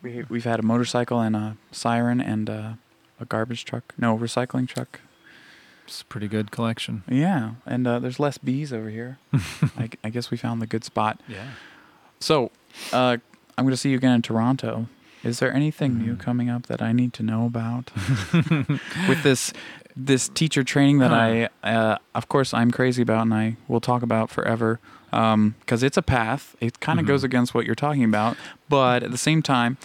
We 0.01 0.25
we've 0.31 0.45
had 0.45 0.59
a 0.61 0.63
motorcycle 0.63 1.21
and 1.21 1.37
a 1.37 1.57
siren 1.73 2.21
and 2.21 2.49
a, 2.49 2.79
a 3.21 3.25
garbage 3.27 3.65
truck. 3.67 3.93
No, 3.99 4.17
recycling 4.17 4.67
truck. 4.69 5.01
It's 5.91 6.03
a 6.03 6.05
pretty 6.05 6.29
good 6.29 6.53
collection. 6.53 7.03
Yeah, 7.09 7.55
and 7.67 7.85
uh, 7.85 7.99
there's 7.99 8.21
less 8.21 8.39
bees 8.39 8.73
over 8.73 8.89
here. 8.91 9.19
I 10.05 10.11
guess 10.11 10.31
we 10.31 10.37
found 10.37 10.63
the 10.63 10.67
good 10.69 10.85
spot. 10.85 11.21
Yeah. 11.27 11.49
So, 12.21 12.53
uh, 12.93 13.17
I'm 13.59 13.65
going 13.65 13.73
to 13.73 13.77
see 13.77 13.91
you 13.91 13.97
again 13.97 14.13
in 14.15 14.23
Toronto. 14.23 14.87
Is 15.25 15.41
there 15.41 15.53
anything 15.53 15.99
new 15.99 16.15
Mm. 16.15 16.21
coming 16.21 16.49
up 16.49 16.67
that 16.69 16.81
I 16.81 16.93
need 16.93 17.13
to 17.15 17.25
know 17.25 17.45
about 17.45 17.91
with 19.09 19.23
this 19.25 19.53
this 19.97 20.29
teacher 20.29 20.63
training 20.63 20.99
that 20.99 21.13
I, 21.13 21.49
uh, 21.65 21.99
of 22.15 22.29
course, 22.29 22.55
I'm 22.55 22.71
crazy 22.71 23.03
about 23.03 23.23
and 23.23 23.35
I 23.35 23.57
will 23.67 23.81
talk 23.81 24.03
about 24.03 24.31
forever 24.31 24.79
because 25.11 25.83
it's 25.83 25.97
a 25.97 26.03
path. 26.03 26.55
It 26.61 26.79
kind 26.79 27.01
of 27.01 27.05
Mhm. 27.05 27.09
goes 27.09 27.25
against 27.25 27.53
what 27.53 27.67
you're 27.67 27.75
talking 27.75 28.05
about, 28.05 28.37
but 28.69 29.03
at 29.03 29.11
the 29.11 29.19
same 29.19 29.43
time, 29.43 29.77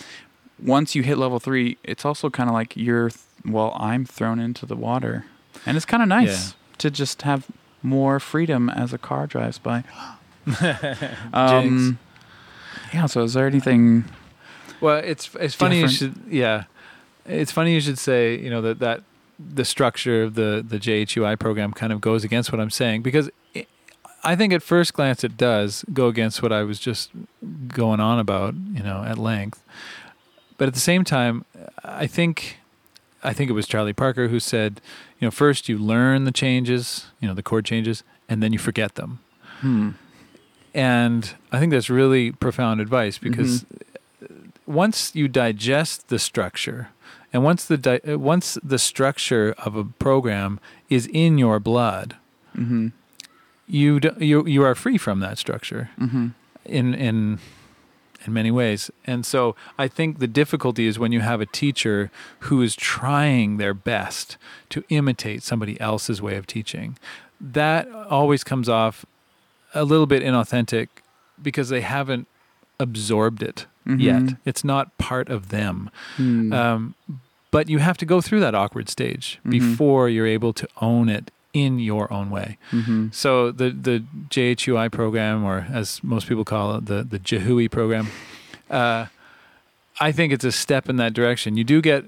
once 0.64 0.94
you 0.94 1.02
hit 1.02 1.18
level 1.18 1.40
three, 1.40 1.78
it's 1.84 2.06
also 2.06 2.30
kind 2.30 2.48
of 2.48 2.54
like 2.54 2.78
you're 2.78 3.10
well, 3.44 3.76
I'm 3.80 4.06
thrown 4.06 4.40
into 4.40 4.66
the 4.68 4.76
water, 4.76 5.26
and 5.66 5.78
it's 5.78 5.86
kind 5.86 6.04
of 6.04 6.10
nice 6.10 6.56
to 6.78 6.90
just 6.92 7.22
have 7.24 7.48
more 7.82 8.20
freedom 8.20 8.70
as 8.70 8.94
a 8.94 8.98
car 8.98 9.28
drives 9.28 9.58
by. 9.58 9.84
Um, 11.34 11.98
yeah. 12.94 13.08
So, 13.08 13.24
is 13.24 13.34
there 13.34 13.48
anything? 13.48 14.06
Well, 14.80 14.98
it's 14.98 15.34
it's 15.40 15.56
funny 15.56 15.80
you 15.80 15.88
should 15.88 16.16
yeah, 16.30 16.66
it's 17.26 17.52
funny 17.52 17.74
you 17.74 17.82
should 17.82 17.98
say 17.98 18.38
you 18.38 18.52
know 18.52 18.62
that 18.62 18.78
that 18.80 19.02
the 19.40 19.66
structure 19.66 20.24
of 20.24 20.36
the 20.36 20.64
the 20.68 20.78
JHUI 20.78 21.40
program 21.40 21.74
kind 21.74 21.92
of 21.92 22.00
goes 22.00 22.24
against 22.24 22.52
what 22.52 22.62
I'm 22.62 22.70
saying 22.70 23.02
because 23.02 23.30
it, 23.56 23.68
I 24.24 24.36
think 24.36 24.54
at 24.54 24.62
first 24.62 24.94
glance 24.94 25.24
it 25.24 25.36
does 25.36 25.84
go 25.94 26.08
against 26.08 26.44
what 26.44 26.52
I 26.52 26.62
was 26.64 26.80
just 26.80 27.10
going 27.68 28.00
on 28.00 28.20
about 28.20 28.54
you 28.54 28.84
know 28.84 29.04
at 29.04 29.18
length, 29.18 29.64
but 30.58 30.68
at 30.68 30.76
the 30.76 30.80
same 30.80 31.04
time 31.04 31.46
I 31.84 32.06
think 32.06 32.60
I 33.24 33.34
think 33.34 33.50
it 33.50 33.54
was 33.54 33.68
Charlie 33.68 33.94
Parker 33.94 34.28
who 34.28 34.40
said 34.40 34.80
you 35.20 35.26
know 35.28 35.32
first 35.32 35.70
you 35.70 35.78
learn 35.78 36.24
the 36.26 36.32
changes 36.32 37.08
you 37.20 37.28
know 37.28 37.34
the 37.34 37.44
chord 37.44 37.66
changes 37.66 38.04
and 38.30 38.42
then 38.44 38.52
you 38.54 38.60
forget 38.60 38.96
them 38.96 39.20
Hmm. 39.62 39.92
and 40.74 41.34
I 41.52 41.60
think 41.60 41.72
that's 41.72 41.90
really 41.90 42.32
profound 42.32 42.82
advice 42.82 43.18
because 43.18 43.64
Mm-hmm. 43.64 44.50
once 44.68 45.12
you 45.16 45.28
digest 45.28 46.08
the 46.10 46.18
structure, 46.20 46.90
and 47.32 47.44
once 47.44 47.66
the 47.66 47.78
di- 47.78 48.00
uh, 48.08 48.18
once 48.18 48.58
the 48.64 48.80
structure 48.80 49.54
of 49.60 49.76
a 49.76 49.84
program 49.86 50.60
is 50.90 51.08
in 51.08 51.38
your 51.38 51.60
blood, 51.60 52.16
Mm-hmm. 52.58 52.88
you 53.68 54.00
d- 54.00 54.10
you 54.26 54.46
you 54.46 54.64
are 54.64 54.76
free 54.76 54.98
from 54.98 55.20
that 55.22 55.38
structure 55.38 55.90
Mm-hmm. 56.00 56.28
in 56.66 56.94
in 56.94 57.40
in 58.28 58.34
many 58.34 58.52
ways. 58.52 58.90
And 59.06 59.26
so 59.26 59.56
I 59.78 59.88
think 59.88 60.20
the 60.20 60.28
difficulty 60.28 60.88
is 60.88 60.98
when 61.00 61.12
you 61.12 61.22
have 61.22 61.42
a 61.42 61.46
teacher 61.46 62.12
who 62.42 62.62
is 62.62 62.76
trying 62.76 63.58
their 63.58 63.74
best 63.74 64.38
to 64.70 64.84
imitate 64.90 65.44
somebody 65.44 65.80
else's 65.80 66.22
way 66.22 66.36
of 66.36 66.48
teaching. 66.48 66.98
That 67.40 67.90
always 67.92 68.44
comes 68.44 68.70
off 68.70 69.06
a 69.74 69.84
little 69.84 70.06
bit 70.08 70.24
inauthentic 70.24 70.88
because 71.42 71.70
they 71.70 71.82
haven't 71.82 72.28
absorbed 72.80 73.44
it 73.44 73.68
yet. 73.86 74.22
Mhm. 74.24 74.38
It's 74.46 74.64
not 74.64 74.98
part 74.98 75.30
of 75.30 75.50
them. 75.50 75.90
Hmm. 76.18 76.52
Um, 76.54 76.96
but 77.52 77.70
you 77.70 77.78
have 77.80 77.98
to 77.98 78.06
go 78.06 78.20
through 78.20 78.40
that 78.42 78.56
awkward 78.56 78.90
stage 78.90 79.40
Mhm. 79.46 79.52
before 79.52 80.10
you're 80.10 80.26
able 80.28 80.54
to 80.54 80.68
own 80.82 81.08
it 81.08 81.32
in 81.56 81.80
your 81.80 82.12
own 82.12 82.30
way. 82.30 82.58
mm-hmm. 82.72 83.08
So 83.12 83.52
the 83.52 83.70
the 83.72 84.04
JHUI 84.30 84.92
program, 84.92 85.44
or 85.46 85.66
as 85.72 86.04
most 86.04 86.28
people 86.28 86.44
call 86.44 86.76
it, 86.78 86.86
the 86.86 87.04
the 87.04 87.20
Jehui 87.20 87.68
program, 87.70 88.08
uh, 88.70 89.06
I 90.08 90.12
think 90.12 90.34
it's 90.34 90.44
a 90.46 90.52
step 90.52 90.90
in 90.90 90.98
that 90.98 91.14
direction. 91.14 91.56
You 91.58 91.64
do 91.64 91.82
get, 91.82 92.04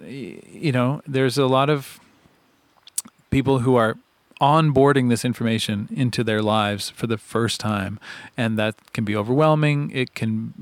you 0.68 0.72
know, 0.74 1.02
there's 1.08 1.38
a 1.38 1.48
lot 1.48 1.70
of 1.70 2.00
people 3.30 3.60
who 3.60 3.76
are 3.78 3.96
onboarding 4.42 5.10
this 5.10 5.24
information 5.26 5.88
into 5.92 6.24
their 6.24 6.42
lives 6.42 6.90
for 6.90 7.08
the 7.08 7.18
first 7.18 7.60
time, 7.60 7.98
and 8.36 8.58
that 8.60 8.76
can 8.94 9.06
be 9.06 9.16
overwhelming. 9.16 9.92
It 9.92 10.14
can, 10.14 10.54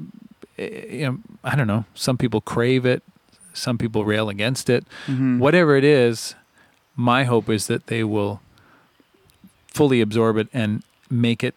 eh, 0.58 0.86
you 1.00 1.06
know, 1.08 1.17
I 1.43 1.56
don't 1.56 1.67
know. 1.67 1.86
Some 1.95 2.17
people 2.17 2.39
crave 2.41 2.86
it. 2.86 3.02
Some 3.54 3.78
people 3.78 4.04
rail 4.06 4.30
against 4.30 4.69
it 4.69 4.84
Mm-hmm. 5.08 5.39
whatever 5.39 5.76
it 5.78 5.84
is, 5.86 6.36
my 6.95 7.24
hope 7.26 7.50
is 7.54 7.65
that 7.67 7.88
they 7.88 8.04
will 8.04 8.39
fully 9.76 10.00
absorb 10.02 10.38
it 10.38 10.48
and 10.54 10.82
make 11.10 11.44
it 11.44 11.54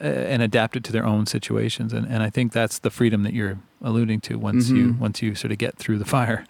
uh, 0.00 0.04
and 0.32 0.42
adapt 0.42 0.76
it 0.76 0.82
to 0.84 0.92
their 0.92 1.06
own 1.06 1.24
situations. 1.26 1.92
And, 1.92 2.04
and 2.06 2.22
I 2.22 2.30
think 2.30 2.52
that's 2.52 2.78
the 2.80 2.90
freedom 2.90 3.22
that 3.22 3.32
you're 3.32 3.58
alluding 3.80 4.20
to 4.22 4.36
once 4.38 4.68
you 4.68 4.84
Mhm. 4.94 4.98
once 4.98 5.22
you 5.22 5.34
sort 5.34 5.52
of 5.52 5.58
get 5.58 5.76
through 5.78 5.98
the 5.98 6.04
fire. 6.16 6.44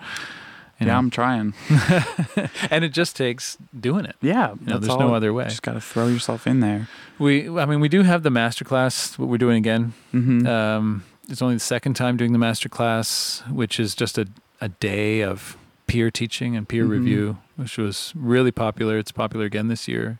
You 0.80 0.86
Yeah, 0.86 0.92
know? 0.94 0.98
I'm 0.98 1.10
trying. 1.10 1.54
and 2.70 2.84
it 2.84 2.92
just 2.92 3.16
takes 3.16 3.56
doing 3.78 4.04
it. 4.06 4.16
Yeah, 4.20 4.54
You 4.60 4.66
know, 4.72 4.78
there's 4.78 4.98
no 4.98 5.14
other 5.14 5.32
way. 5.32 5.44
Just 5.44 5.62
got 5.62 5.74
to 5.74 5.80
throw 5.80 6.06
yourself 6.08 6.46
in 6.46 6.60
there. 6.60 6.88
We, 7.18 7.48
I 7.48 7.64
mean, 7.66 7.80
we 7.80 7.88
do 7.88 8.02
have 8.02 8.22
the 8.24 8.30
master 8.30 8.64
class. 8.64 9.16
What 9.18 9.28
we're 9.28 9.38
doing 9.46 9.58
again. 9.58 9.92
Mm-hmm. 10.12 10.46
Um, 10.46 11.04
it's 11.28 11.42
only 11.42 11.54
the 11.54 11.60
second 11.74 11.94
time 11.94 12.16
doing 12.16 12.32
the 12.32 12.38
master 12.40 12.68
class, 12.68 13.42
which 13.50 13.78
is 13.78 13.94
just 13.94 14.18
a, 14.18 14.26
a 14.60 14.68
day 14.68 15.22
of 15.22 15.56
peer 15.86 16.10
teaching 16.10 16.56
and 16.56 16.66
peer 16.68 16.84
Mhm. 16.86 16.90
review, 16.98 17.36
which 17.56 17.78
was 17.78 18.12
really 18.16 18.50
popular. 18.50 18.98
It's 18.98 19.12
popular 19.12 19.44
again 19.46 19.68
this 19.68 19.86
year. 19.86 20.18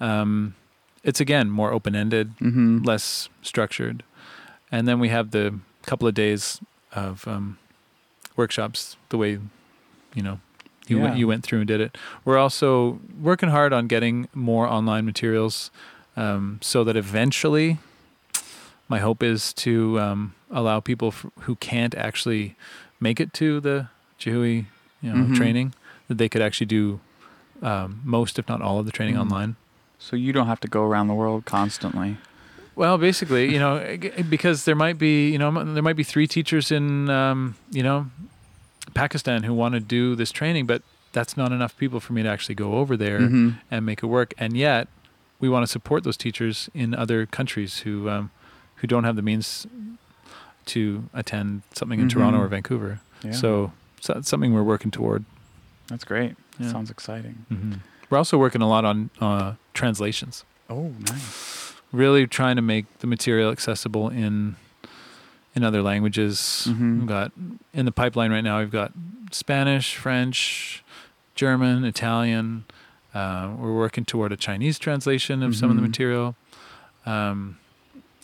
Um, 0.00 0.54
it's 1.02 1.20
again 1.20 1.50
more 1.50 1.72
open 1.72 1.94
ended, 1.94 2.36
mm-hmm. 2.38 2.78
less 2.82 3.28
structured, 3.42 4.02
and 4.72 4.88
then 4.88 4.98
we 5.00 5.08
have 5.10 5.30
the 5.30 5.58
couple 5.82 6.08
of 6.08 6.14
days 6.14 6.60
of 6.92 7.26
um, 7.28 7.58
workshops. 8.36 8.96
The 9.10 9.18
way 9.18 9.38
you 10.14 10.22
know 10.22 10.40
you 10.88 10.98
went, 10.98 11.14
Yeah. 11.14 11.18
you 11.20 11.28
went 11.28 11.42
through 11.44 11.60
and 11.60 11.68
did 11.68 11.80
it. 11.80 11.96
We're 12.24 12.38
also 12.38 13.00
working 13.20 13.50
hard 13.50 13.72
on 13.72 13.86
getting 13.86 14.28
more 14.34 14.66
online 14.66 15.04
materials, 15.04 15.70
um, 16.16 16.58
so 16.62 16.84
that 16.84 16.96
eventually, 16.96 17.78
my 18.88 18.98
hope 18.98 19.22
is 19.22 19.52
to 19.54 19.98
um, 20.00 20.34
allow 20.50 20.80
people 20.80 21.08
f- 21.08 21.26
who 21.40 21.56
can't 21.56 21.94
actually 21.94 22.56
make 23.00 23.20
it 23.20 23.32
to 23.34 23.60
the 23.60 23.88
Jehui 24.18 24.66
you 25.02 25.12
know, 25.12 25.24
Mhm. 25.26 25.36
training 25.36 25.74
that 26.08 26.16
they 26.18 26.28
could 26.30 26.40
actually 26.42 26.66
do 26.66 27.00
um, 27.62 28.00
most, 28.04 28.38
if 28.38 28.48
not 28.48 28.60
all, 28.62 28.78
of 28.80 28.86
the 28.86 28.92
training 28.92 29.14
Mhm. 29.16 29.20
online. 29.20 29.56
So 30.04 30.16
you 30.16 30.32
don't 30.32 30.46
have 30.48 30.60
to 30.60 30.68
go 30.68 30.82
around 30.82 31.08
the 31.08 31.14
world 31.14 31.44
constantly. 31.46 32.18
Well, 32.76 32.98
basically, 32.98 33.52
you 33.52 33.58
know, 33.58 33.74
because 34.28 34.64
there 34.66 34.74
might 34.74 34.98
be, 34.98 35.30
you 35.30 35.38
know, 35.38 35.50
there 35.74 35.82
might 35.82 35.96
be 35.96 36.02
three 36.04 36.26
teachers 36.26 36.70
in, 36.70 37.08
um, 37.08 37.54
you 37.70 37.82
know, 37.82 38.06
Pakistan 38.94 39.44
who 39.44 39.54
want 39.54 39.74
to 39.74 39.80
do 39.80 40.14
this 40.14 40.30
training, 40.30 40.66
but 40.66 40.82
that's 41.12 41.36
not 41.36 41.52
enough 41.52 41.76
people 41.78 42.00
for 42.00 42.12
me 42.12 42.22
to 42.22 42.28
actually 42.28 42.54
go 42.56 42.74
over 42.74 42.96
there 42.96 43.20
Mm-hmm. 43.20 43.50
and 43.70 43.86
make 43.86 44.02
it 44.02 44.06
work. 44.06 44.34
And 44.36 44.56
yet, 44.56 44.88
we 45.40 45.48
want 45.48 45.62
to 45.64 45.70
support 45.70 46.04
those 46.04 46.16
teachers 46.16 46.68
in 46.74 46.94
other 46.94 47.26
countries 47.26 47.80
who 47.80 48.08
um, 48.10 48.30
who 48.76 48.86
don't 48.86 49.04
have 49.04 49.16
the 49.16 49.22
means 49.22 49.66
to 50.66 51.04
attend 51.14 51.62
something 51.74 52.00
in 52.00 52.08
Toronto 52.08 52.38
Mhm. 52.38 52.42
or 52.44 52.48
Vancouver. 52.48 53.00
Yeah. 53.22 53.32
So, 53.32 53.72
so 54.00 54.14
that's 54.14 54.28
something 54.28 54.52
we're 54.52 54.62
working 54.74 54.90
toward. 54.90 55.24
that's 55.88 56.04
great. 56.04 56.34
Yeah. 56.58 56.70
Sounds 56.72 56.90
exciting. 56.90 57.44
hmm 57.48 57.74
We're 58.10 58.18
also 58.18 58.36
working 58.38 58.62
a 58.62 58.68
lot 58.68 58.84
on 58.84 59.10
uh, 59.20 59.54
translations. 59.74 60.44
Oh, 60.70 60.92
nice. 61.10 61.74
really 61.92 62.26
trying 62.26 62.56
to 62.56 62.62
make 62.62 62.86
the 62.98 63.06
material 63.06 63.50
accessible 63.52 64.08
in 64.08 64.56
in 65.54 65.62
other 65.62 65.80
languages. 65.82 66.66
Mhm. 66.68 66.98
We've 67.00 67.06
got 67.06 67.30
in 67.72 67.84
the 67.84 67.92
pipeline 67.92 68.32
right 68.32 68.42
now. 68.42 68.58
We've 68.58 68.70
got 68.72 68.92
Spanish, 69.30 69.94
French, 69.94 70.82
German, 71.36 71.84
Italian. 71.84 72.64
Uh, 73.14 73.50
we're 73.56 73.72
working 73.76 74.04
toward 74.04 74.32
a 74.32 74.36
Chinese 74.36 74.78
translation 74.80 75.44
of 75.44 75.54
some 75.54 75.70
of 75.70 75.76
the 75.76 75.82
Mhm. 75.82 75.86
material. 75.86 76.34
Um, 77.06 77.58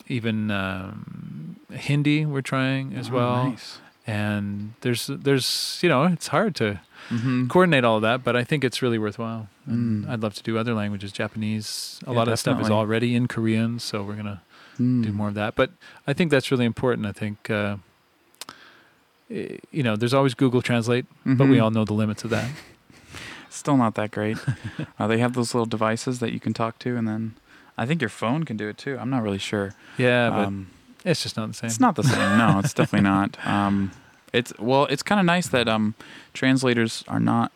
even 0.08 0.50
um, 0.50 1.54
Hindi, 1.70 2.26
we're 2.26 2.40
trying 2.42 2.94
as 2.94 3.10
Oh, 3.10 3.14
well. 3.14 3.50
Nice. 3.50 3.78
And 4.06 4.74
there's 4.80 5.06
there's 5.08 5.78
you 5.82 5.88
know 5.88 6.04
it's 6.04 6.28
hard 6.28 6.54
to 6.56 6.80
Mm-hmm. 7.10 7.48
coordinate 7.48 7.84
all 7.84 7.96
of 7.96 8.02
that, 8.02 8.22
but 8.22 8.36
I 8.36 8.44
think 8.44 8.62
it's 8.62 8.82
really 8.82 8.98
worthwhile. 8.98 9.48
And 9.66 10.04
Mm. 10.04 10.10
I'd 10.10 10.20
love 10.22 10.34
to 10.34 10.42
do 10.44 10.56
other 10.58 10.74
languages, 10.74 11.10
Japanese. 11.10 11.98
A 12.06 12.10
Yeah, 12.12 12.16
lot 12.18 12.28
of 12.28 12.38
stuff 12.38 12.60
is 12.60 12.70
already 12.70 13.16
in 13.16 13.26
Korean, 13.26 13.80
so 13.80 14.04
we're 14.04 14.14
gonna 14.14 14.42
Mm. 14.78 15.02
do 15.02 15.12
more 15.12 15.26
of 15.28 15.34
that. 15.34 15.56
But 15.56 15.70
I 16.06 16.12
think 16.12 16.30
that's 16.30 16.52
really 16.52 16.64
important. 16.66 17.06
I 17.06 17.12
think, 17.12 17.50
uh, 17.50 17.78
eh, 19.30 19.56
you 19.72 19.82
know, 19.82 19.96
there's 19.96 20.14
always 20.14 20.34
Google 20.34 20.62
Translate, 20.62 21.06
but 21.24 21.46
we 21.48 21.56
Mhm. 21.56 21.62
all 21.64 21.70
know 21.70 21.84
the 21.84 21.94
limits 21.94 22.22
of 22.24 22.30
that. 22.30 22.48
Still 23.50 23.76
not 23.76 23.94
that 23.96 24.10
great. 24.12 24.38
uh, 24.98 25.06
they 25.08 25.18
have 25.18 25.32
those 25.34 25.52
little 25.54 25.66
devices 25.66 26.20
that 26.20 26.32
you 26.32 26.38
can 26.40 26.52
talk 26.54 26.78
to, 26.80 26.96
and 26.96 27.08
then 27.08 27.34
I 27.76 27.86
think 27.86 28.00
your 28.00 28.10
phone 28.10 28.44
can 28.44 28.56
do 28.56 28.68
it 28.68 28.78
too. 28.78 28.96
I'm 29.00 29.10
not 29.10 29.22
really 29.22 29.38
sure. 29.38 29.74
Yeah, 29.98 30.30
but 30.30 30.46
Um, 30.46 30.68
it's 31.04 31.22
just 31.22 31.36
not 31.36 31.48
the 31.48 31.54
same. 31.54 31.68
it's 31.68 31.80
not 31.80 31.96
the 31.96 32.02
same. 32.04 32.38
No, 32.38 32.60
it's 32.62 32.74
definitely 32.74 33.08
not. 33.08 33.36
Um, 33.46 33.92
it's 34.32 34.52
well, 34.58 34.84
it's 34.86 35.02
kind 35.02 35.18
of 35.18 35.26
nice 35.26 35.48
that 35.48 35.68
um, 35.68 35.94
translators 36.34 37.02
are 37.08 37.18
not, 37.20 37.50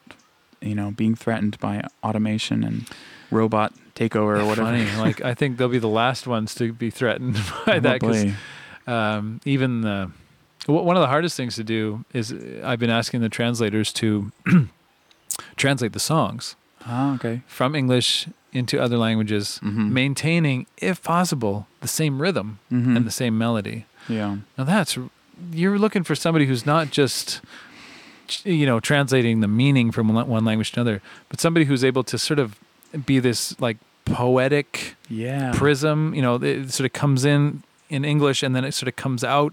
you 0.60 0.74
know, 0.74 0.90
being 0.90 1.14
threatened 1.14 1.58
by 1.60 1.84
automation 2.02 2.64
and 2.64 2.88
robot 3.30 3.72
takeover 3.94 4.40
or 4.42 4.46
whatever. 4.46 4.70
Funny. 4.70 4.90
like 4.98 5.22
I 5.22 5.34
think 5.34 5.56
they'll 5.56 5.68
be 5.68 5.78
the 5.78 5.86
last 5.88 6.26
ones 6.26 6.52
to 6.56 6.72
be 6.72 6.90
threatened 6.90 7.36
by 7.66 7.78
that 7.78 8.00
because 8.00 8.32
um, 8.88 9.40
even 9.44 9.82
the 9.82 10.10
w- 10.66 10.84
one 10.84 10.96
of 10.96 11.00
the 11.00 11.06
hardest 11.06 11.36
things 11.36 11.54
to 11.56 11.62
do 11.64 12.04
is 12.12 12.32
uh, 12.32 12.62
I've 12.64 12.80
been 12.80 12.90
asking 12.90 13.20
the 13.20 13.28
translators 13.28 13.92
to 13.94 14.32
translate 15.56 15.92
the 15.92 16.00
songs 16.00 16.56
Ah, 16.86 17.14
okay. 17.14 17.42
from 17.46 17.74
English 17.74 18.26
into 18.54 18.80
other 18.80 18.96
languages, 18.96 19.60
Mhm. 19.62 19.90
maintaining, 19.90 20.66
if 20.78 21.02
possible, 21.02 21.66
the 21.80 21.88
same 21.88 22.22
rhythm 22.22 22.58
Mhm. 22.72 22.96
and 22.96 23.04
the 23.04 23.10
same 23.10 23.36
melody. 23.36 23.84
yeah. 24.08 24.36
Now 24.56 24.64
that's 24.64 24.96
you're 25.52 25.78
looking 25.78 26.04
for 26.04 26.14
somebody 26.14 26.46
who's 26.46 26.64
not 26.64 26.90
just 26.92 27.40
you 28.44 28.64
know 28.66 28.78
translating 28.80 29.40
the 29.40 29.48
meaning 29.48 29.90
from 29.92 30.08
one 30.14 30.44
language 30.44 30.72
to 30.72 30.80
another, 30.80 31.02
but 31.28 31.40
somebody 31.40 31.66
who's 31.66 31.84
able 31.84 32.04
to 32.04 32.16
sort 32.18 32.38
of 32.38 32.56
be 33.04 33.18
this 33.18 33.58
like 33.60 33.76
poetic 34.06 34.94
Yeah. 35.10 35.52
prism. 35.54 36.14
You 36.14 36.22
know, 36.22 36.34
it 36.36 36.70
sort 36.72 36.86
of 36.86 36.92
comes 36.92 37.24
in 37.24 37.62
in 37.90 38.04
English 38.04 38.42
and 38.42 38.54
then 38.56 38.64
it 38.64 38.72
sort 38.72 38.88
of 38.88 38.96
comes 38.96 39.22
out, 39.24 39.52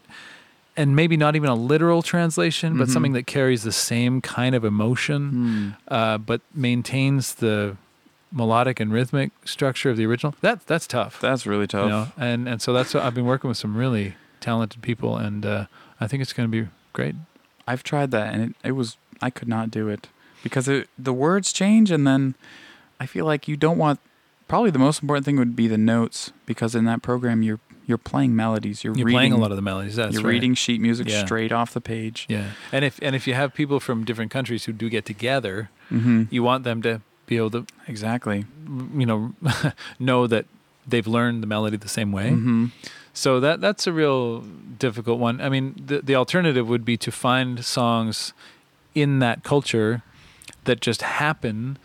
and 0.78 0.96
maybe 0.96 1.18
not 1.18 1.36
even 1.36 1.50
a 1.50 1.56
literal 1.56 2.02
translation, 2.02 2.78
but 2.78 2.88
Mhm. 2.88 2.92
something 2.94 3.14
that 3.14 3.28
carries 3.28 3.64
the 3.64 3.72
same 3.74 4.22
kind 4.22 4.56
of 4.56 4.64
emotion, 4.64 5.22
Hmm. 5.30 5.94
uh, 5.94 6.18
but 6.18 6.42
maintains 6.56 7.36
the 7.36 7.76
melodic 8.32 8.80
and 8.80 8.92
rhythmic 8.94 9.32
structure 9.46 9.90
of 9.90 9.98
the 9.98 10.06
original. 10.06 10.36
That 10.42 10.66
that's 10.68 10.88
tough. 10.88 11.20
That's 11.20 11.46
really 11.46 11.68
tough. 11.68 11.84
You 11.86 11.90
know, 11.90 12.08
and 12.18 12.48
and 12.48 12.62
so 12.62 12.74
that's 12.74 12.96
I've 12.96 13.14
been 13.16 13.26
working 13.26 13.48
with 13.48 13.58
some 13.58 13.76
really 13.76 14.16
talented 14.40 14.82
people, 14.82 15.18
and 15.18 15.46
uh, 15.46 15.66
I 16.00 16.08
think 16.08 16.22
it's 16.22 16.34
going 16.34 16.52
to 16.52 16.64
be 16.64 16.70
great. 16.94 17.16
I've 17.68 17.84
tried 17.84 18.12
that 18.12 18.34
and 18.34 18.42
it, 18.44 18.56
it 18.70 18.72
was 18.72 18.98
I 19.22 19.30
could 19.30 19.48
not 19.48 19.70
do 19.72 19.88
it 19.88 20.08
because 20.44 20.68
it, 20.68 20.90
the 20.98 21.14
words 21.14 21.54
change 21.54 21.92
and 21.92 22.08
then 22.08 22.34
I 23.00 23.06
feel 23.06 23.24
like 23.26 23.48
you 23.48 23.56
don't 23.56 23.78
want 23.78 24.00
probably 24.48 24.72
the 24.72 24.80
most 24.80 25.02
important 25.02 25.26
thing 25.26 25.38
would 25.38 25.56
be 25.56 25.68
the 25.68 25.78
notes 25.78 26.32
because 26.48 26.74
in 26.76 26.86
that 26.86 27.02
program 27.04 27.44
you're 27.44 27.60
you're 27.86 28.00
playing 28.00 28.36
melodies 28.36 28.84
you're, 28.84 28.96
You're 28.98 29.06
reading 29.06 29.16
playing 29.18 29.34
a 29.34 29.38
lot 29.38 29.52
of 29.52 29.58
the 29.58 29.62
melodies. 29.62 29.96
That's 29.96 30.14
you're 30.14 30.24
right. 30.24 30.30
reading 30.32 30.56
sheet 30.56 30.82
music 30.82 31.08
Yeah. 31.08 31.24
straight 31.24 31.52
off 31.52 31.72
the 31.74 31.80
page. 31.82 32.26
Yeah, 32.28 32.52
and 32.72 32.84
if 32.84 33.00
and 33.02 33.16
if 33.16 33.28
you 33.28 33.36
have 33.36 33.54
people 33.54 33.80
from 33.80 34.04
different 34.06 34.32
countries 34.32 34.66
who 34.66 34.74
do 34.74 34.90
get 34.90 35.06
together, 35.06 35.70
hmm 35.90 36.24
you 36.32 36.42
want 36.44 36.64
them 36.64 36.82
to 36.82 37.02
be 37.32 37.38
able 37.38 37.50
to 37.58 37.66
Exactly. 37.88 38.44
you 39.02 39.06
know 39.06 39.20
know 40.00 40.28
that 40.28 40.46
they've 40.92 41.08
learned 41.08 41.42
the 41.44 41.48
melody 41.48 41.78
the 41.78 41.88
same 42.00 42.12
way. 42.12 42.30
hmm 42.32 42.66
So 43.14 43.40
that 43.40 43.62
that's 43.66 43.88
a 43.88 43.94
real 43.94 44.42
difficult 44.86 45.18
one. 45.28 45.36
I 45.46 45.50
mean, 45.50 45.66
the 45.90 45.98
the 46.10 46.16
alternative 46.16 46.66
would 46.72 46.84
be 46.86 46.98
to 46.98 47.12
find 47.12 47.64
songs 47.64 48.34
in 48.94 49.20
that 49.20 49.38
culture 49.44 50.02
that 50.66 50.78
just 50.88 51.02
happen 51.02 51.78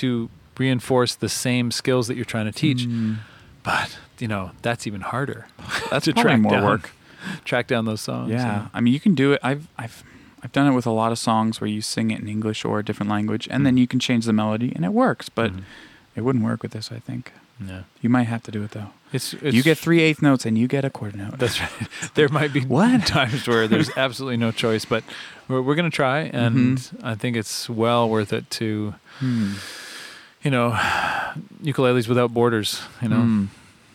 to 0.00 0.28
reinforce 0.58 1.14
the 1.16 1.28
same 1.28 1.70
skills 1.70 2.06
that 2.08 2.16
you're 2.16 2.32
trying 2.34 2.46
to 2.52 2.56
teach. 2.64 2.82
Mm. 2.86 3.16
But 3.62 3.98
you 4.22 4.28
know, 4.28 4.50
that's 4.62 4.86
even 4.86 5.00
harder. 5.00 5.46
That's 5.90 6.04
to 6.08 6.12
track 6.12 6.40
more 6.40 6.52
down. 6.52 6.64
work. 6.64 6.90
Track 7.44 7.66
down 7.66 7.84
those 7.84 8.00
songs. 8.00 8.30
Yeah, 8.30 8.68
I 8.72 8.80
mean, 8.80 8.94
you 8.96 9.00
can 9.00 9.14
do 9.14 9.32
it. 9.34 9.40
I've 9.50 9.64
I've 9.82 10.02
I've 10.42 10.52
done 10.52 10.66
it 10.66 10.74
with 10.74 10.86
a 10.86 10.90
lot 10.90 11.12
of 11.12 11.18
songs 11.18 11.60
where 11.60 11.68
you 11.68 11.80
sing 11.82 12.10
it 12.10 12.20
in 12.20 12.28
English 12.28 12.64
or 12.64 12.78
a 12.78 12.84
different 12.84 13.10
language, 13.10 13.46
and 13.50 13.64
then 13.66 13.74
Mhm. 13.76 13.80
you 13.80 13.86
can 13.86 14.00
change 14.00 14.24
the 14.24 14.32
melody, 14.32 14.72
and 14.74 14.84
it 14.84 14.92
works. 14.92 15.28
But 15.28 15.52
Mhm. 15.52 15.62
it 16.16 16.22
wouldn't 16.22 16.44
work 16.44 16.62
with 16.62 16.72
this. 16.72 16.90
I 16.90 16.98
think 16.98 17.32
yeah. 17.64 17.82
you 18.00 18.08
might 18.08 18.24
have 18.28 18.42
to 18.44 18.50
do 18.50 18.62
it 18.62 18.70
though. 18.70 18.90
It's, 19.12 19.34
it's 19.34 19.54
you 19.56 19.62
get 19.62 19.76
three 19.76 20.00
eighth 20.00 20.22
notes, 20.22 20.46
and 20.46 20.56
you 20.56 20.68
get 20.68 20.84
a 20.84 20.90
quarter 20.90 21.16
note. 21.16 21.38
That's 21.38 21.60
right. 21.60 21.70
There 22.14 22.28
might 22.28 22.52
be 22.52 22.60
What? 22.78 23.06
times 23.06 23.46
where 23.48 23.66
there's 23.68 23.90
absolutely 23.96 24.36
no 24.38 24.50
choice, 24.52 24.84
but 24.84 25.02
we're, 25.48 25.60
we're 25.60 25.74
going 25.74 25.90
to 25.90 25.94
try, 25.94 26.20
and 26.32 26.78
Mm-hmm. 26.78 27.06
I 27.06 27.14
think 27.16 27.36
it's 27.36 27.68
well 27.68 28.08
worth 28.08 28.32
it 28.32 28.48
to, 28.52 28.94
Hmm. 29.18 29.54
you 30.42 30.50
know, 30.50 30.70
ukuleles 31.64 32.08
without 32.08 32.32
borders. 32.32 32.80
You 33.02 33.08
know, 33.08 33.20
Hmm. 33.22 33.44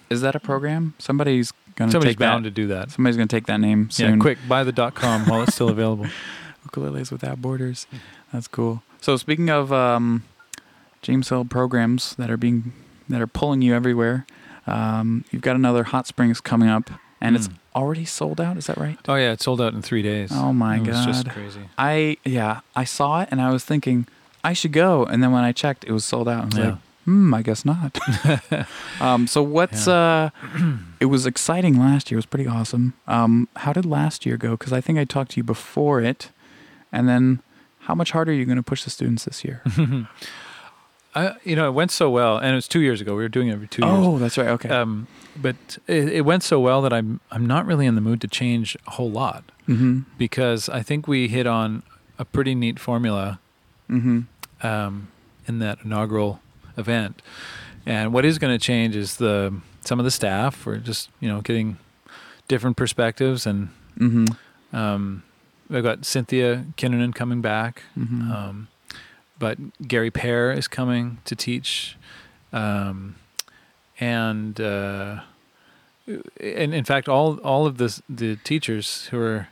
Is 0.09 0.21
that 0.21 0.35
a 0.35 0.39
program? 0.39 0.93
Somebody's 0.99 1.51
gonna 1.75 1.91
somebody's 1.91 2.13
take 2.15 2.19
bound 2.19 2.45
that. 2.45 2.49
to 2.49 2.53
do 2.53 2.67
that. 2.67 2.91
Somebody's 2.91 3.17
gonna 3.17 3.27
take 3.27 3.47
that 3.47 3.59
name 3.59 3.89
soon. 3.89 4.15
Yeah, 4.15 4.21
quick, 4.21 4.37
buy 4.47 4.63
the 4.63 4.71
dot 4.71 4.95
com 4.95 5.25
while 5.27 5.41
it's 5.43 5.53
still 5.55 5.69
available. 5.77 6.07
Ukuleles 6.67 7.11
without 7.11 7.41
borders. 7.41 7.87
That's 8.33 8.47
cool. 8.47 8.81
So 9.01 9.17
speaking 9.17 9.49
of 9.49 9.71
um, 9.71 10.23
James 11.01 11.29
Hill 11.29 11.45
programs 11.45 12.15
that 12.15 12.29
are 12.29 12.37
being 12.37 12.73
that 13.09 13.21
are 13.21 13.27
pulling 13.27 13.61
you 13.61 13.75
everywhere, 13.75 14.25
um, 14.67 15.23
you've 15.31 15.41
got 15.43 15.55
another 15.55 15.83
Hot 15.85 16.07
Springs 16.07 16.41
coming 16.41 16.69
up, 16.69 16.89
and 17.21 17.35
it's 17.35 17.47
Mm. 17.49 17.53
already 17.75 18.05
sold 18.05 18.41
out. 18.41 18.57
Is 18.57 18.65
that 18.67 18.77
right? 18.77 18.97
Oh 19.07 19.15
yeah, 19.15 19.31
it 19.33 19.41
sold 19.41 19.61
out 19.61 19.73
in 19.73 19.81
three 19.81 20.01
days. 20.01 20.31
Oh 20.33 20.53
my 20.53 20.77
it 20.77 20.87
was 20.87 21.05
just 21.05 21.29
crazy. 21.29 21.61
I 21.77 22.17
yeah, 22.25 22.61
I 22.75 22.83
saw 22.83 23.21
it 23.21 23.29
and 23.31 23.41
I 23.41 23.51
was 23.51 23.63
thinking 23.63 24.07
I 24.43 24.53
should 24.53 24.71
go, 24.71 25.03
and 25.05 25.21
then 25.23 25.31
when 25.31 25.43
I 25.43 25.51
checked, 25.51 25.83
it 25.85 25.91
was 25.91 26.03
sold 26.05 26.27
out. 26.27 26.43
I 26.43 26.45
was 26.45 26.57
Yeah. 26.57 26.65
like, 26.71 26.77
hmm, 27.05 27.33
I 27.33 27.41
guess 27.41 27.63
not. 27.65 27.97
um, 28.99 29.27
so 29.27 29.41
what's 29.41 29.87
uh, 29.87 30.29
it 30.99 31.05
was 31.05 31.25
exciting 31.25 31.79
last 31.79 32.11
year. 32.11 32.17
It 32.17 32.19
was 32.19 32.25
pretty 32.25 32.47
awesome. 32.47 32.93
Um, 33.07 33.47
how 33.57 33.73
did 33.73 33.85
last 33.85 34.25
year 34.25 34.37
go? 34.37 34.51
Because 34.51 34.73
I 34.73 34.81
think 34.81 34.99
I 34.99 35.05
talked 35.05 35.31
to 35.31 35.37
you 35.37 35.43
before 35.43 36.01
it, 36.01 36.29
and 36.91 37.07
then 37.07 37.41
how 37.81 37.95
much 37.95 38.11
harder 38.11 38.31
are 38.31 38.35
you 38.35 38.45
going 38.45 38.57
to 38.57 38.63
push 38.63 38.83
the 38.83 38.89
students 38.89 39.25
this 39.25 39.43
year? 39.43 39.63
I, 41.15 41.35
you 41.45 41.55
know, 41.55 41.67
it 41.69 41.71
went 41.73 41.91
so 41.91 42.09
well, 42.09 42.37
and 42.37 42.47
it 42.47 42.55
was 42.55 42.67
two 42.67 42.81
years 42.81 42.99
ago. 42.99 43.15
We 43.15 43.23
were 43.23 43.29
doing 43.29 43.47
it 43.47 43.53
every 43.53 43.67
two 43.67 43.85
years. 43.85 43.95
oh, 43.97 44.17
that's 44.17 44.37
right. 44.37 44.49
Okay. 44.49 44.67
Um, 44.67 45.07
but 45.37 45.55
it, 45.87 46.09
it 46.09 46.21
went 46.25 46.43
so 46.43 46.59
well 46.59 46.81
that 46.81 46.91
I'm 46.91 47.21
I'm 47.31 47.45
not 47.45 47.65
really 47.65 47.85
in 47.85 47.95
the 47.95 48.01
mood 48.01 48.19
to 48.21 48.27
change 48.27 48.75
a 48.85 48.91
whole 48.91 49.09
lot 49.11 49.45
mm-hmm. 49.67 49.99
because 50.17 50.67
I 50.67 50.81
think 50.81 51.07
we 51.07 51.29
hit 51.29 51.47
on 51.47 51.83
a 52.19 52.25
pretty 52.25 52.53
neat 52.55 52.79
formula 52.79 53.39
Mm-hmm. 53.87 54.65
um, 54.65 55.09
in 55.47 55.59
that 55.59 55.77
inaugural 55.85 56.39
event. 56.77 57.21
And 57.85 58.13
what 58.13 58.25
is 58.25 58.39
going 58.39 58.53
to 58.57 58.63
change 58.63 58.95
is 58.95 59.17
the 59.17 59.53
some 59.81 59.99
of 59.99 60.05
the 60.05 60.11
staff. 60.11 60.65
We're 60.65 60.77
just 60.77 61.09
you 61.19 61.27
know 61.29 61.41
getting 61.41 61.77
different 62.47 62.77
perspectives, 62.77 63.45
and 63.45 63.69
Mm-hmm. 63.99 64.75
um, 64.75 65.23
we've 65.69 65.81
got 65.83 66.03
Cynthia 66.05 66.65
Kinnunen 66.77 67.13
coming 67.15 67.41
back, 67.41 67.83
Mm-hmm. 67.97 68.31
um, 68.31 68.67
but 69.39 69.57
Gary 69.87 70.11
Pear 70.11 70.51
is 70.51 70.67
coming 70.67 71.19
to 71.25 71.35
teach, 71.35 71.95
um, 72.51 73.15
and 73.99 74.59
uh, 74.59 75.21
and 76.07 76.73
in 76.73 76.83
fact, 76.85 77.07
all 77.09 77.37
all 77.39 77.65
of 77.65 77.77
the 77.77 78.01
the 78.09 78.35
teachers 78.37 79.05
who 79.11 79.19
are 79.19 79.47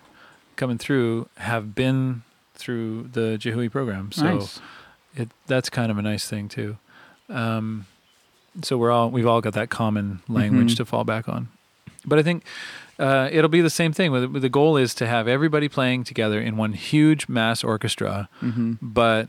coming 0.56 0.78
through 0.78 1.28
have 1.38 1.74
been 1.76 2.24
through 2.56 3.10
the 3.14 3.38
Jehui 3.40 3.72
program. 3.72 4.12
So 4.12 4.24
nice. 4.38 4.60
it 5.16 5.30
that's 5.48 5.70
kind 5.70 5.92
of 5.92 5.98
a 5.98 6.02
nice 6.02 6.28
thing 6.28 6.48
too. 6.50 6.78
Um, 7.34 7.86
so 8.62 8.78
we're 8.78 8.92
all 8.92 9.10
we've 9.10 9.28
all 9.28 9.42
got 9.42 9.54
that 9.54 9.70
common 9.70 10.22
language 10.30 10.74
Mhm. 10.74 10.78
to 10.78 10.86
fall 10.86 11.04
back 11.04 11.28
on. 11.28 11.48
But 12.06 12.20
I 12.20 12.24
think 12.24 12.44
uh, 13.00 13.30
it'll 13.32 13.50
be 13.50 13.62
the 13.62 13.70
same 13.72 13.92
thing. 13.94 14.12
The 14.40 14.50
goal 14.50 14.78
is 14.78 14.94
to 14.96 15.08
have 15.08 15.28
everybody 15.28 15.68
playing 15.68 16.04
together 16.04 16.40
in 16.40 16.56
one 16.58 16.74
huge 16.74 17.28
mass 17.28 17.64
orchestra, 17.64 18.30
Mm-hmm. 18.42 18.74
but 18.82 19.28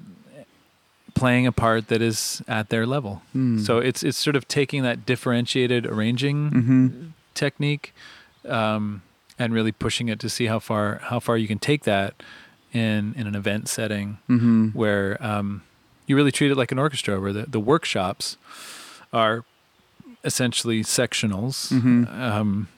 playing 1.15 1.47
a 1.47 1.53
part 1.53 1.89
that 1.89 2.03
is 2.03 2.43
at 2.49 2.69
their 2.71 2.87
level. 2.87 3.23
Mm. 3.35 3.61
So 3.65 3.79
it's 3.79 4.03
it's 4.03 4.19
sort 4.19 4.37
of 4.37 4.47
taking 4.49 4.83
that 4.83 5.07
differentiated 5.07 5.87
arranging 5.87 6.51
Mm-hmm. 6.51 6.89
technique 7.35 7.95
um, 8.49 9.03
and 9.39 9.55
really 9.55 9.73
pushing 9.73 10.09
it 10.09 10.19
to 10.21 10.29
see 10.29 10.47
how 10.47 10.59
far 10.59 11.01
how 11.05 11.21
far 11.21 11.39
you 11.39 11.47
can 11.49 11.59
take 11.59 11.85
that 11.85 12.15
in 12.73 13.15
in 13.17 13.27
an 13.27 13.35
event 13.35 13.69
setting 13.69 14.19
Mm-hmm. 14.29 14.69
where 14.71 15.17
um, 15.25 15.63
you 16.07 16.17
really 16.17 16.33
treat 16.33 16.51
it 16.51 16.57
like 16.57 16.73
an 16.73 16.79
orchestra, 16.79 17.21
where 17.21 17.33
the, 17.33 17.43
the 17.47 17.61
workshops 17.61 18.37
are 19.13 19.45
essentially 20.25 20.83
sectionals. 20.83 21.73
Mhm. 21.73 22.09
Um, 22.19 22.69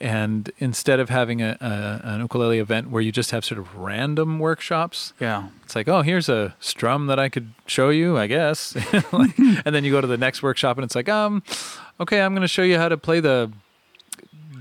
and 0.00 0.52
instead 0.58 1.00
of 1.00 1.08
having 1.08 1.42
a, 1.42 1.56
a 1.60 2.00
an 2.08 2.20
ukulele 2.20 2.60
event 2.60 2.88
where 2.88 3.02
you 3.02 3.10
just 3.10 3.32
have 3.32 3.44
sort 3.44 3.58
of 3.58 3.74
random 3.76 4.38
workshops, 4.38 5.12
Yeah. 5.18 5.48
it's 5.64 5.74
like, 5.74 5.88
oh, 5.88 6.02
here's 6.02 6.28
a 6.28 6.54
strum 6.60 7.08
that 7.08 7.18
I 7.18 7.28
could 7.28 7.48
show 7.66 7.88
you, 7.90 8.16
I 8.16 8.28
guess. 8.28 8.76
like, 9.12 9.36
and 9.38 9.74
then 9.74 9.82
you 9.84 9.90
go 9.90 10.00
to 10.00 10.06
the 10.06 10.16
next 10.16 10.40
workshop 10.40 10.76
and 10.78 10.84
it's 10.84 10.94
like, 10.94 11.08
um, 11.08 11.42
okay, 11.98 12.20
I'm 12.20 12.32
going 12.32 12.42
to 12.42 12.48
show 12.48 12.62
you 12.62 12.78
how 12.78 12.88
to 12.88 12.96
play 12.96 13.18
the 13.18 13.50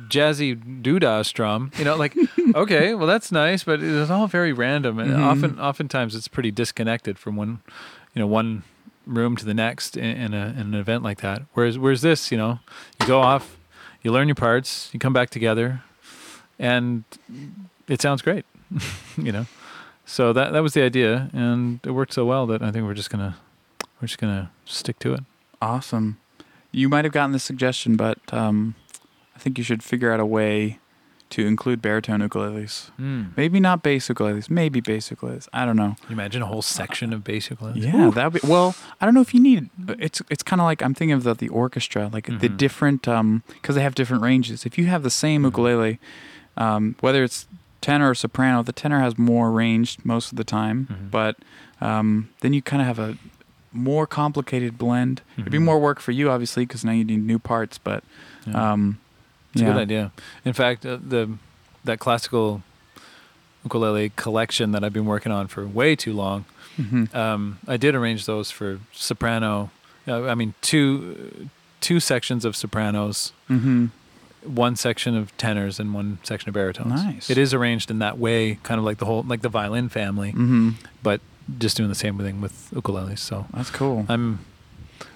jazzy 0.10 0.82
doodah 0.82 1.26
strum. 1.26 1.72
You 1.78 1.86
know, 1.86 1.96
like, 1.96 2.16
okay, 2.56 2.94
well 2.94 3.08
that's 3.08 3.32
nice, 3.32 3.64
but 3.64 3.82
it's 3.82 4.10
all 4.10 4.28
very 4.28 4.54
random, 4.54 5.00
and 5.00 5.12
Mhm. 5.12 5.24
often, 5.24 5.60
oftentimes, 5.60 6.16
it's 6.16 6.28
pretty 6.28 6.52
disconnected 6.52 7.18
from 7.20 7.36
one, 7.36 7.60
you 8.14 8.20
know, 8.22 8.28
one 8.28 8.64
room 9.06 9.36
to 9.38 9.46
the 9.46 9.54
next 9.54 9.96
in, 9.96 10.04
in, 10.18 10.34
a, 10.34 10.48
in 10.48 10.60
an 10.60 10.76
event 10.76 11.02
like 11.04 11.22
that. 11.22 11.44
Whereas, 11.54 11.78
whereas 11.80 12.02
this, 12.02 12.32
you 12.32 12.38
know, 12.38 12.60
you 13.00 13.06
go 13.08 13.22
off, 13.22 13.58
you 14.04 14.12
learn 14.12 14.28
your 14.28 14.36
parts, 14.36 14.90
you 14.94 15.00
come 15.00 15.14
back 15.14 15.30
together, 15.30 15.82
and 16.60 17.04
it 17.88 18.02
sounds 18.02 18.22
great. 18.22 18.46
you 19.18 19.32
know. 19.32 19.46
So 20.06 20.32
that 20.34 20.52
that 20.54 20.64
was 20.64 20.74
the 20.74 20.84
idea, 20.84 21.30
and 21.34 21.80
it 21.84 21.92
worked 21.92 22.14
so 22.14 22.26
well 22.26 22.46
that 22.48 22.62
I 22.62 22.72
think 22.72 22.86
we're 22.86 22.94
just 22.94 23.10
gonna 23.10 23.38
we're 24.02 24.08
just 24.08 24.20
gonna 24.20 24.52
stick 24.66 25.00
to 25.00 25.14
it. 25.14 25.22
Awesome. 25.62 26.18
You 26.72 26.88
might 26.90 27.04
have 27.06 27.14
gotten 27.14 27.32
the 27.32 27.40
suggestion, 27.40 27.96
but 27.98 28.18
um, 28.32 28.76
I 29.38 29.40
think 29.40 29.58
you 29.60 29.64
should 29.64 29.84
figure 29.84 30.12
out 30.12 30.20
a 30.20 30.26
way 30.26 30.80
to 31.30 31.46
include 31.46 31.82
baritone 31.82 32.22
ukuleles. 32.22 32.90
Mm. 33.00 33.36
Maybe 33.38 33.60
not 33.60 33.84
bass 33.84 34.08
ukuleles. 34.08 34.50
Maybe 34.50 34.80
bass 34.82 35.10
ukuleles. 35.10 35.48
I 35.54 35.66
don't 35.66 35.76
know. 35.76 35.96
You 36.10 36.14
imagine 36.14 36.42
a 36.42 36.46
whole 36.48 36.62
section 36.64 37.14
of 37.14 37.24
bass 37.24 37.50
ukulele. 37.52 37.80
Yeah, 37.82 38.10
that 38.16 38.34
would 38.34 38.42
be 38.42 38.48
well. 38.48 38.76
I 39.00 39.06
don't 39.06 39.14
know 39.14 39.22
if 39.22 39.34
you 39.36 39.40
need. 39.40 39.70
It's 40.00 40.22
it's 40.30 40.42
kind 40.42 40.60
of 40.62 40.66
like 40.66 40.82
I'm 40.82 40.94
thinking 40.96 41.14
of 41.14 41.24
the, 41.24 41.36
the 41.36 41.50
orchestra, 41.50 42.10
like 42.12 42.26
the 42.26 42.50
Mhm. 42.50 42.58
different 42.58 43.08
um 43.08 43.44
because 43.50 43.76
they 43.76 43.84
have 43.84 43.94
different 43.94 44.24
ranges. 44.24 44.66
If 44.66 44.78
you 44.80 44.86
have 44.88 45.04
the 45.04 45.12
same 45.12 45.42
Mhm. 45.42 45.46
ukulele, 45.52 46.00
um, 46.56 46.96
whether 47.02 47.24
it's 47.24 47.46
tenor 47.82 48.10
or 48.10 48.16
soprano, 48.16 48.64
the 48.64 48.74
tenor 48.74 49.00
has 49.02 49.18
more 49.20 49.52
range 49.52 49.98
most 50.04 50.32
of 50.32 50.38
the 50.38 50.44
time, 50.44 50.88
Mhm. 50.90 51.12
but 51.12 51.36
um, 51.80 52.30
then 52.42 52.54
you 52.54 52.62
kind 52.64 52.82
of 52.82 52.88
have 52.88 52.98
a 53.00 53.18
more 53.72 54.08
complicated 54.08 54.78
blend. 54.80 55.22
It'd 55.38 55.52
be 55.52 55.60
Mhm. 55.60 55.64
more 55.70 55.80
work 55.80 56.00
for 56.00 56.12
you, 56.12 56.32
obviously, 56.32 56.66
because 56.66 56.84
now 56.84 56.94
you 56.94 57.04
need 57.04 57.24
new 57.24 57.38
parts. 57.38 57.78
But 57.78 58.04
Yeah. 58.48 58.72
It's 59.54 59.62
a 59.62 59.66
good 59.66 59.78
idea. 59.78 60.12
In 60.46 60.54
fact, 60.54 60.86
uh, 60.86 60.98
the 61.02 61.30
that 61.84 62.00
classical 62.00 62.62
ukulele 63.64 64.12
collection 64.16 64.72
that 64.72 64.84
I've 64.84 64.94
been 64.94 65.06
working 65.06 65.32
on 65.32 65.48
for 65.48 65.66
way 65.68 65.96
too 65.96 66.14
long, 66.14 66.46
Mhm. 66.78 67.14
um, 67.16 67.60
I 67.68 67.78
did 67.78 67.96
arrange 67.96 68.26
those 68.26 68.52
for 68.52 68.80
soprano. 68.94 69.72
Uh, 70.08 70.26
I 70.28 70.36
mean, 70.36 70.54
two 70.62 71.50
two 71.82 72.00
sections 72.00 72.44
of 72.46 72.56
sopranos, 72.56 73.34
Mhm. 73.50 73.90
one 74.44 74.76
section 74.76 75.16
of 75.16 75.36
tenors, 75.38 75.80
and 75.80 75.94
one 75.94 76.18
section 76.24 76.50
of 76.50 76.54
baritones. 76.54 77.04
Nice. 77.04 77.30
It 77.30 77.38
is 77.38 77.54
arranged 77.54 77.90
in 77.92 78.00
that 78.00 78.18
way, 78.18 78.60
kind 78.64 78.80
of 78.80 78.86
like 78.86 78.98
the 78.98 79.06
whole 79.06 79.24
like 79.24 79.42
the 79.42 79.50
violin 79.50 79.90
family, 79.90 80.34
Mhm. 80.34 80.74
but 81.04 81.22
just 81.60 81.78
doing 81.78 81.90
the 81.90 81.96
same 81.96 82.18
thing 82.18 82.42
with 82.42 82.70
ukuleles. 82.74 83.20
So 83.20 83.46
That's 83.54 83.70
cool. 83.70 84.06
I'm 84.10 84.40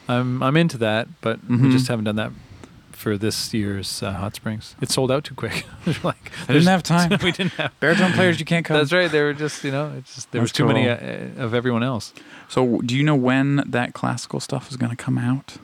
I'm 0.08 0.41
I'm 0.44 0.58
into 0.58 0.78
that, 0.80 1.08
but 1.22 1.39
we 1.48 1.58
Mhm. 1.58 1.72
just 1.72 1.88
haven't 1.88 2.06
done 2.06 2.15
that 2.17 2.32
for 3.02 3.18
this 3.18 3.54
year's 3.54 4.04
uh, 4.04 4.14
Hot 4.14 4.36
Springs. 4.36 4.76
It 4.82 4.90
sold 4.92 5.12
out 5.12 5.24
too 5.24 5.36
quick. 5.36 5.66
like 6.04 6.32
I 6.48 6.54
didn't 6.54 6.68
have 6.68 6.84
time. 6.84 7.10
we 7.24 7.32
didn't 7.32 7.54
have. 7.54 7.72
Baritone 7.80 8.14
players, 8.14 8.40
you 8.40 8.46
can't 8.46 8.66
come. 8.66 8.78
That's 8.78 8.94
right. 8.94 9.12
They 9.12 9.22
were 9.22 9.34
just 9.34 9.64
you 9.64 9.72
know 9.72 9.92
it's 9.98 10.16
just 10.16 10.32
there 10.32 10.42
was 10.42 10.52
That's 10.52 10.58
too 10.58 10.66
many 10.66 10.88
uh, 10.88 11.44
of 11.44 11.54
everyone 11.54 11.84
else. 11.84 12.14
So, 12.48 12.80
do 12.82 12.96
you 12.96 13.04
know 13.04 13.16
when 13.16 13.64
that 13.66 13.94
classical 13.94 14.40
stuff 14.40 14.70
is 14.70 14.78
going 14.78 14.92
to 14.96 15.04
come 15.04 15.18
out? 15.18 15.58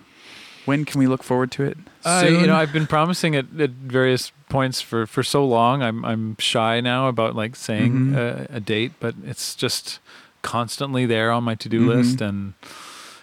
When 0.65 0.83
can 0.83 0.99
we 0.99 1.07
look 1.07 1.23
forward 1.23 1.51
to 1.51 1.63
it? 1.63 1.77
Uh, 2.03 2.25
you 2.29 2.45
know, 2.45 2.55
I've 2.55 2.73
been 2.73 2.87
promising 2.87 3.33
it 3.35 3.45
at 3.59 3.69
various 3.69 4.33
points 4.49 4.81
for, 4.81 5.05
for 5.07 5.23
so 5.23 5.45
long. 5.45 5.81
I'm 5.81 6.03
I'm 6.03 6.35
shy 6.39 6.81
now 6.81 7.07
about 7.07 7.35
like 7.35 7.55
saying 7.55 7.93
Mhm. 7.93 8.15
a, 8.51 8.57
a 8.57 8.59
date, 8.59 8.91
but 8.99 9.15
it's 9.25 9.55
just 9.55 9.99
constantly 10.41 11.05
there 11.05 11.31
on 11.31 11.43
my 11.45 11.55
to 11.55 11.69
do 11.69 11.81
Mhm. 11.81 11.87
list. 11.87 12.21
And 12.21 12.53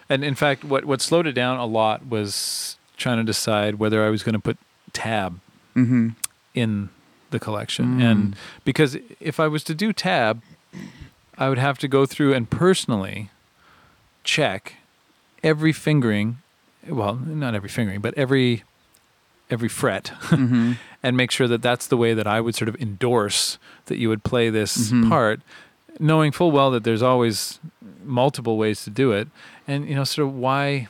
and 0.09 0.24
in 0.24 0.35
fact, 0.35 0.64
what 0.64 0.85
what 0.87 1.00
slowed 1.03 1.27
it 1.27 1.33
down 1.33 1.59
a 1.59 1.66
lot 1.66 2.07
was 2.07 2.77
trying 3.04 3.18
to 3.18 3.24
decide 3.34 3.72
whether 3.82 3.98
I 4.06 4.10
was 4.10 4.22
going 4.22 4.32
to 4.40 4.44
put 4.48 4.56
tab 4.92 5.30
hmm 5.74 6.08
in 6.54 6.88
the 7.30 7.38
collection, 7.40 7.84
Mm. 7.98 8.02
and 8.10 8.36
because 8.64 8.96
if 9.20 9.36
I 9.40 9.48
was 9.48 9.62
to 9.64 9.74
do 9.74 9.92
tab, 9.92 10.40
I 11.36 11.48
would 11.50 11.58
have 11.58 11.78
to 11.80 11.88
go 11.88 12.06
through 12.06 12.32
and 12.36 12.48
personally 12.48 13.28
check 14.22 14.74
every 15.42 15.72
fingering. 15.72 16.38
Well, 16.88 17.16
not 17.16 17.54
every 17.54 17.68
fingering, 17.68 18.00
but 18.00 18.14
every 18.16 18.62
every 19.50 19.68
fret 19.68 20.08
hmm 20.32 20.72
and 21.02 21.16
make 21.16 21.30
sure 21.30 21.48
that 21.48 21.60
that's 21.60 21.86
the 21.88 21.96
way 21.98 22.14
that 22.14 22.26
I 22.26 22.40
would 22.40 22.54
sort 22.54 22.68
of 22.70 22.76
endorse 22.80 23.58
that 23.86 23.98
you 23.98 24.08
would 24.08 24.22
play 24.24 24.48
this 24.50 24.90
Mhm. 24.90 25.08
part, 25.10 25.40
knowing 26.00 26.32
full 26.32 26.50
well 26.50 26.70
that 26.70 26.82
there's 26.84 27.02
always 27.02 27.58
multiple 28.04 28.56
ways 28.56 28.84
to 28.84 28.90
do 28.90 29.12
it, 29.12 29.28
and 29.68 29.88
you 29.88 29.94
know, 29.94 30.04
sort 30.04 30.26
of 30.28 30.34
why 30.34 30.88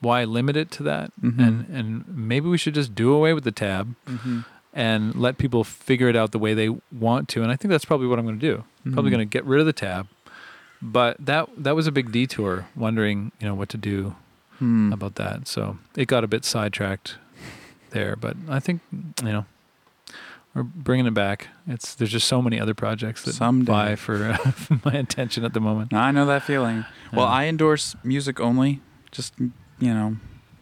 why 0.00 0.24
limit 0.24 0.56
it 0.56 0.70
to 0.72 0.82
that, 0.84 1.12
Mhm. 1.22 1.38
and 1.46 1.66
and 1.68 2.04
maybe 2.08 2.48
we 2.48 2.58
should 2.58 2.74
just 2.74 2.94
do 2.94 3.12
away 3.12 3.32
with 3.34 3.44
the 3.44 3.52
tab 3.52 3.94
hmm 4.06 4.40
and 4.72 5.16
let 5.16 5.36
people 5.36 5.64
figure 5.64 6.08
it 6.08 6.14
out 6.14 6.30
the 6.30 6.38
way 6.38 6.54
they 6.54 6.68
want 6.92 7.28
to, 7.28 7.42
and 7.42 7.50
I 7.50 7.56
think 7.56 7.70
that's 7.72 7.84
probably 7.84 8.06
what 8.06 8.20
I'm 8.20 8.24
going 8.24 8.38
to 8.38 8.46
do. 8.54 8.62
Probably 8.92 9.08
Mhm. 9.10 9.14
going 9.14 9.28
to 9.28 9.32
get 9.38 9.44
rid 9.44 9.58
of 9.58 9.66
the 9.66 9.72
tab, 9.72 10.06
but 10.80 11.16
that 11.18 11.48
that 11.58 11.74
was 11.74 11.86
a 11.88 11.92
big 11.92 12.12
detour, 12.12 12.66
wondering 12.76 13.32
you 13.40 13.46
know 13.48 13.54
what 13.54 13.68
to 13.70 13.76
do 13.76 14.14
Hmm. 14.58 14.92
about 14.92 15.16
that. 15.16 15.48
So 15.48 15.78
it 15.96 16.06
got 16.06 16.22
a 16.22 16.28
bit 16.28 16.44
sidetracked 16.44 17.16
there, 17.90 18.14
but 18.14 18.36
I 18.48 18.60
think 18.60 18.80
you 18.92 19.32
know 19.32 19.44
we're 20.54 20.62
bringing 20.62 21.06
it 21.06 21.14
back. 21.14 21.48
It's 21.66 21.94
there's 21.96 22.12
just 22.12 22.28
so 22.28 22.40
many 22.40 22.60
other 22.60 22.74
projects 22.74 23.22
that 23.24 23.34
Someday. 23.34 23.72
vie 23.72 23.96
for 23.96 24.24
uh, 24.44 24.76
my 24.84 24.92
attention 24.92 25.44
at 25.44 25.52
the 25.52 25.60
moment. 25.60 25.92
I 25.92 26.10
know 26.12 26.26
that 26.26 26.42
feeling. 26.44 26.84
Well, 27.12 27.26
Yeah. 27.26 27.32
I 27.32 27.44
endorse 27.46 27.96
music 28.04 28.38
only. 28.40 28.80
Just 29.10 29.34
you 29.80 29.92
know, 29.94 30.16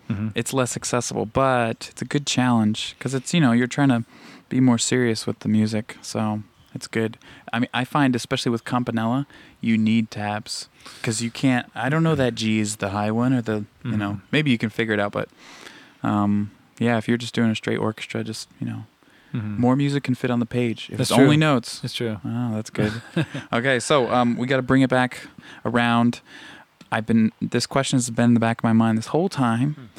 Mhm. 0.08 0.32
it's 0.34 0.52
less 0.54 0.76
accessible, 0.76 1.26
but 1.26 1.88
it's 1.90 2.00
a 2.00 2.06
good 2.06 2.26
challenge 2.26 2.94
because 2.98 3.12
it's 3.14 3.34
you 3.34 3.40
know 3.40 3.52
you're 3.52 3.66
trying 3.66 3.90
to 3.90 4.04
be 4.48 4.60
more 4.60 4.78
serious 4.78 5.26
with 5.26 5.40
the 5.40 5.48
music, 5.48 5.98
so 6.00 6.42
it's 6.74 6.86
good. 6.86 7.18
I 7.52 7.58
mean, 7.58 7.68
I 7.74 7.84
find 7.84 8.16
especially 8.16 8.50
with 8.50 8.64
Campanella, 8.64 9.26
you 9.60 9.76
need 9.76 10.10
tabs 10.10 10.68
because 11.00 11.20
you 11.22 11.30
can't. 11.30 11.66
I 11.74 11.88
don't 11.90 12.02
know 12.02 12.14
that 12.14 12.34
G 12.34 12.58
is 12.58 12.76
the 12.76 12.90
high 12.90 13.10
one 13.10 13.32
or 13.34 13.42
the 13.42 13.64
you 13.84 13.96
know 13.98 14.12
Mhm. 14.12 14.20
maybe 14.32 14.50
you 14.50 14.58
can 14.58 14.70
figure 14.70 14.94
it 14.94 15.00
out, 15.00 15.12
but 15.12 15.28
um, 16.02 16.50
yeah, 16.78 16.96
if 16.96 17.08
you're 17.08 17.16
just 17.18 17.34
doing 17.34 17.50
a 17.50 17.54
straight 17.54 17.78
orchestra, 17.78 18.22
just 18.24 18.48
you 18.60 18.66
know 18.66 18.84
Mhm. 19.34 19.58
more 19.58 19.76
music 19.76 20.04
can 20.04 20.14
fit 20.14 20.30
on 20.30 20.40
the 20.40 20.46
page. 20.46 20.88
If 20.90 20.96
That's 20.98 21.10
it's 21.10 21.18
only 21.18 21.36
notes, 21.36 21.80
It's 21.84 21.92
true. 21.94 22.18
Oh, 22.24 22.54
that's 22.54 22.70
good. 22.80 22.92
okay, 23.52 23.78
so 23.80 24.10
um, 24.10 24.36
we 24.36 24.46
got 24.46 24.56
to 24.56 24.62
bring 24.62 24.80
it 24.82 24.88
back 24.90 25.26
around. 25.66 26.20
I've 26.90 27.06
been 27.06 27.32
this 27.40 27.66
question 27.66 27.96
has 27.96 28.10
been 28.10 28.26
in 28.26 28.34
the 28.34 28.40
back 28.40 28.58
of 28.60 28.64
my 28.64 28.72
mind 28.72 28.98
this 28.98 29.08
whole 29.08 29.28
time, 29.28 29.90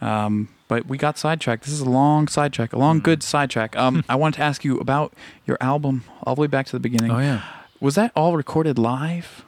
um, 0.00 0.48
but 0.68 0.86
we 0.86 0.98
got 0.98 1.16
sidetracked. 1.18 1.64
This 1.64 1.72
is 1.72 1.80
a 1.80 1.88
long 1.90 2.28
sidetrack, 2.28 2.72
a 2.72 2.78
long 2.78 3.00
Mhm. 3.00 3.04
good 3.04 3.22
sidetrack. 3.22 3.76
Um, 3.76 4.04
I 4.08 4.14
wanted 4.16 4.36
to 4.38 4.42
ask 4.44 4.64
you 4.64 4.78
about 4.78 5.12
your 5.46 5.56
album 5.60 6.04
all 6.22 6.34
the 6.34 6.40
way 6.42 6.46
back 6.46 6.66
to 6.66 6.72
the 6.72 6.80
beginning. 6.80 7.10
Oh 7.10 7.18
yeah. 7.18 7.42
Was 7.80 7.94
that 7.96 8.12
all 8.14 8.36
recorded 8.36 8.78
live? 8.78 9.44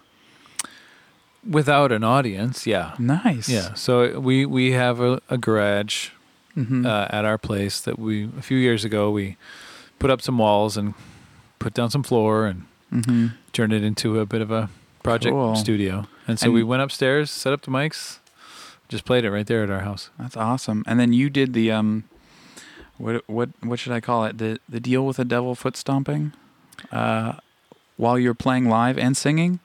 Without 1.49 1.93
an 1.93 2.03
audience, 2.03 2.67
yeah. 2.67 2.95
Nice. 2.99 3.49
Yeah. 3.49 3.75
So 3.75 4.19
we 4.19 4.45
we 4.47 4.73
have 4.73 5.01
a, 5.01 5.21
a 5.31 5.39
garage 5.39 6.09
hmm 6.55 6.85
uh, 6.87 7.07
at 7.11 7.25
our 7.25 7.39
place 7.39 7.81
that 7.83 7.99
we 7.99 8.31
a 8.39 8.43
few 8.43 8.57
years 8.59 8.85
ago 8.85 9.11
we 9.11 9.37
put 9.99 10.11
up 10.11 10.21
some 10.23 10.39
walls 10.39 10.77
and 10.77 10.95
put 11.59 11.73
down 11.75 11.91
some 11.91 12.03
floor 12.03 12.47
and 12.47 12.65
hmm 12.91 13.29
turned 13.53 13.73
it 13.73 13.85
into 13.85 14.19
a 14.21 14.27
bit 14.27 14.41
of 14.41 14.51
a 14.51 14.69
project 15.07 15.33
Cool. 15.33 15.57
studio. 15.57 16.07
And 16.29 16.39
so 16.39 16.47
And- 16.47 16.55
we 16.55 16.63
went 16.63 16.83
upstairs, 16.83 17.31
set 17.31 17.53
up 17.53 17.63
the 17.63 17.71
mics, 17.71 18.19
just 18.89 19.05
played 19.05 19.25
it 19.25 19.31
right 19.31 19.47
there 19.47 19.63
at 19.63 19.71
our 19.71 19.81
house. 19.81 20.11
That's 20.19 20.37
awesome. 20.37 20.83
And 20.87 20.99
then 21.01 21.13
you 21.13 21.31
did 21.31 21.53
the 21.53 21.71
um, 21.73 22.05
what 22.99 23.23
what 23.29 23.49
what 23.63 23.79
should 23.79 23.93
I 23.93 24.01
call 24.01 24.25
it? 24.27 24.39
The 24.39 24.59
the 24.69 24.81
deal 24.81 25.05
with 25.07 25.17
the 25.17 25.25
devil 25.25 25.55
foot 25.55 25.77
stomping, 25.77 26.33
uh, 26.93 27.35
while 27.97 28.19
you're 28.19 28.35
playing 28.35 28.69
live 28.69 28.99
and 28.99 29.17
singing 29.17 29.61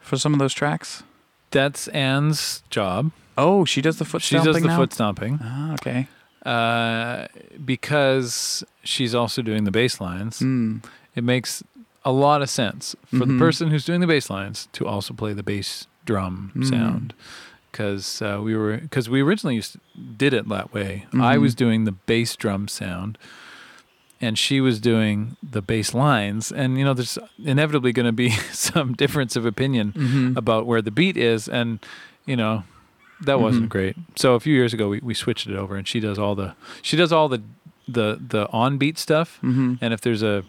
for 0.00 0.16
some 0.16 0.32
of 0.32 0.38
those 0.38 0.54
tracks. 0.54 1.02
That's 1.50 1.88
Anne's 1.88 2.62
job. 2.70 3.10
Oh, 3.36 3.64
she 3.64 3.80
does 3.82 3.96
the 3.98 4.04
foot 4.04 4.22
she 4.22 4.34
stomping 4.36 4.52
does 4.52 4.62
the 4.62 4.68
now? 4.68 4.76
foot 4.76 4.92
stomping 4.92 5.38
Ah, 5.42 5.72
okay. 5.74 6.06
uh, 6.46 7.26
because 7.64 8.64
she's 8.84 9.14
also 9.14 9.42
doing 9.42 9.64
the 9.64 9.70
bass 9.70 10.00
lines. 10.00 10.40
Mm. 10.40 10.84
It 11.16 11.24
makes 11.24 11.62
a 12.04 12.12
lot 12.12 12.40
of 12.42 12.48
sense 12.50 12.96
for 13.06 13.18
the 13.26 13.34
Mhm. 13.34 13.38
person 13.38 13.70
who's 13.70 13.84
doing 13.84 14.00
the 14.00 14.06
bass 14.06 14.30
lines 14.30 14.68
to 14.72 14.86
also 14.86 15.12
play 15.14 15.32
the 15.34 15.42
bass 15.42 15.86
drum 16.06 16.50
Mm. 16.56 16.64
sound. 16.68 17.14
Because 17.70 18.20
uh, 18.20 18.40
we 18.42 18.56
were 18.56 18.78
because 18.78 19.08
we 19.08 19.20
originally 19.22 19.54
used 19.54 19.72
to, 19.72 19.80
did 20.16 20.32
it 20.34 20.48
that 20.48 20.72
way. 20.72 21.06
I 21.14 21.36
Mhm. 21.36 21.40
was 21.42 21.54
doing 21.54 21.84
the 21.84 21.92
bass 21.92 22.34
drum 22.34 22.66
sound, 22.68 23.16
and 24.20 24.36
she 24.38 24.60
was 24.60 24.80
doing 24.80 25.36
the 25.42 25.62
bass 25.62 25.94
lines. 25.94 26.50
And 26.50 26.78
you 26.78 26.84
know, 26.84 26.94
there's 26.94 27.16
inevitably 27.44 27.92
going 27.92 28.06
to 28.06 28.12
be 28.12 28.30
some 28.52 28.94
difference 28.94 29.36
of 29.36 29.46
opinion 29.46 29.92
Mhm. 29.92 30.36
about 30.36 30.66
where 30.66 30.82
the 30.82 30.90
beat 30.90 31.16
is 31.16 31.48
and 31.48 31.78
you 32.26 32.36
know 32.36 32.64
that 33.22 33.40
wasn't 33.40 33.66
Mhm. 33.66 33.70
great 33.70 33.96
so 34.16 34.34
a 34.34 34.40
few 34.40 34.54
years 34.54 34.72
ago 34.74 34.88
we, 34.88 34.98
we 35.02 35.14
switched 35.14 35.46
it 35.46 35.54
over 35.56 35.76
and 35.76 35.86
she 35.86 36.00
does 36.00 36.18
all 36.18 36.34
the 36.34 36.54
she 36.82 36.96
does 36.96 37.12
all 37.12 37.28
the 37.28 37.40
the 37.88 38.18
the 38.28 38.48
on 38.50 38.78
beat 38.78 38.98
stuff 38.98 39.38
Mhm. 39.42 39.78
and 39.80 39.92
if 39.94 40.00
there's 40.00 40.22
a 40.22 40.42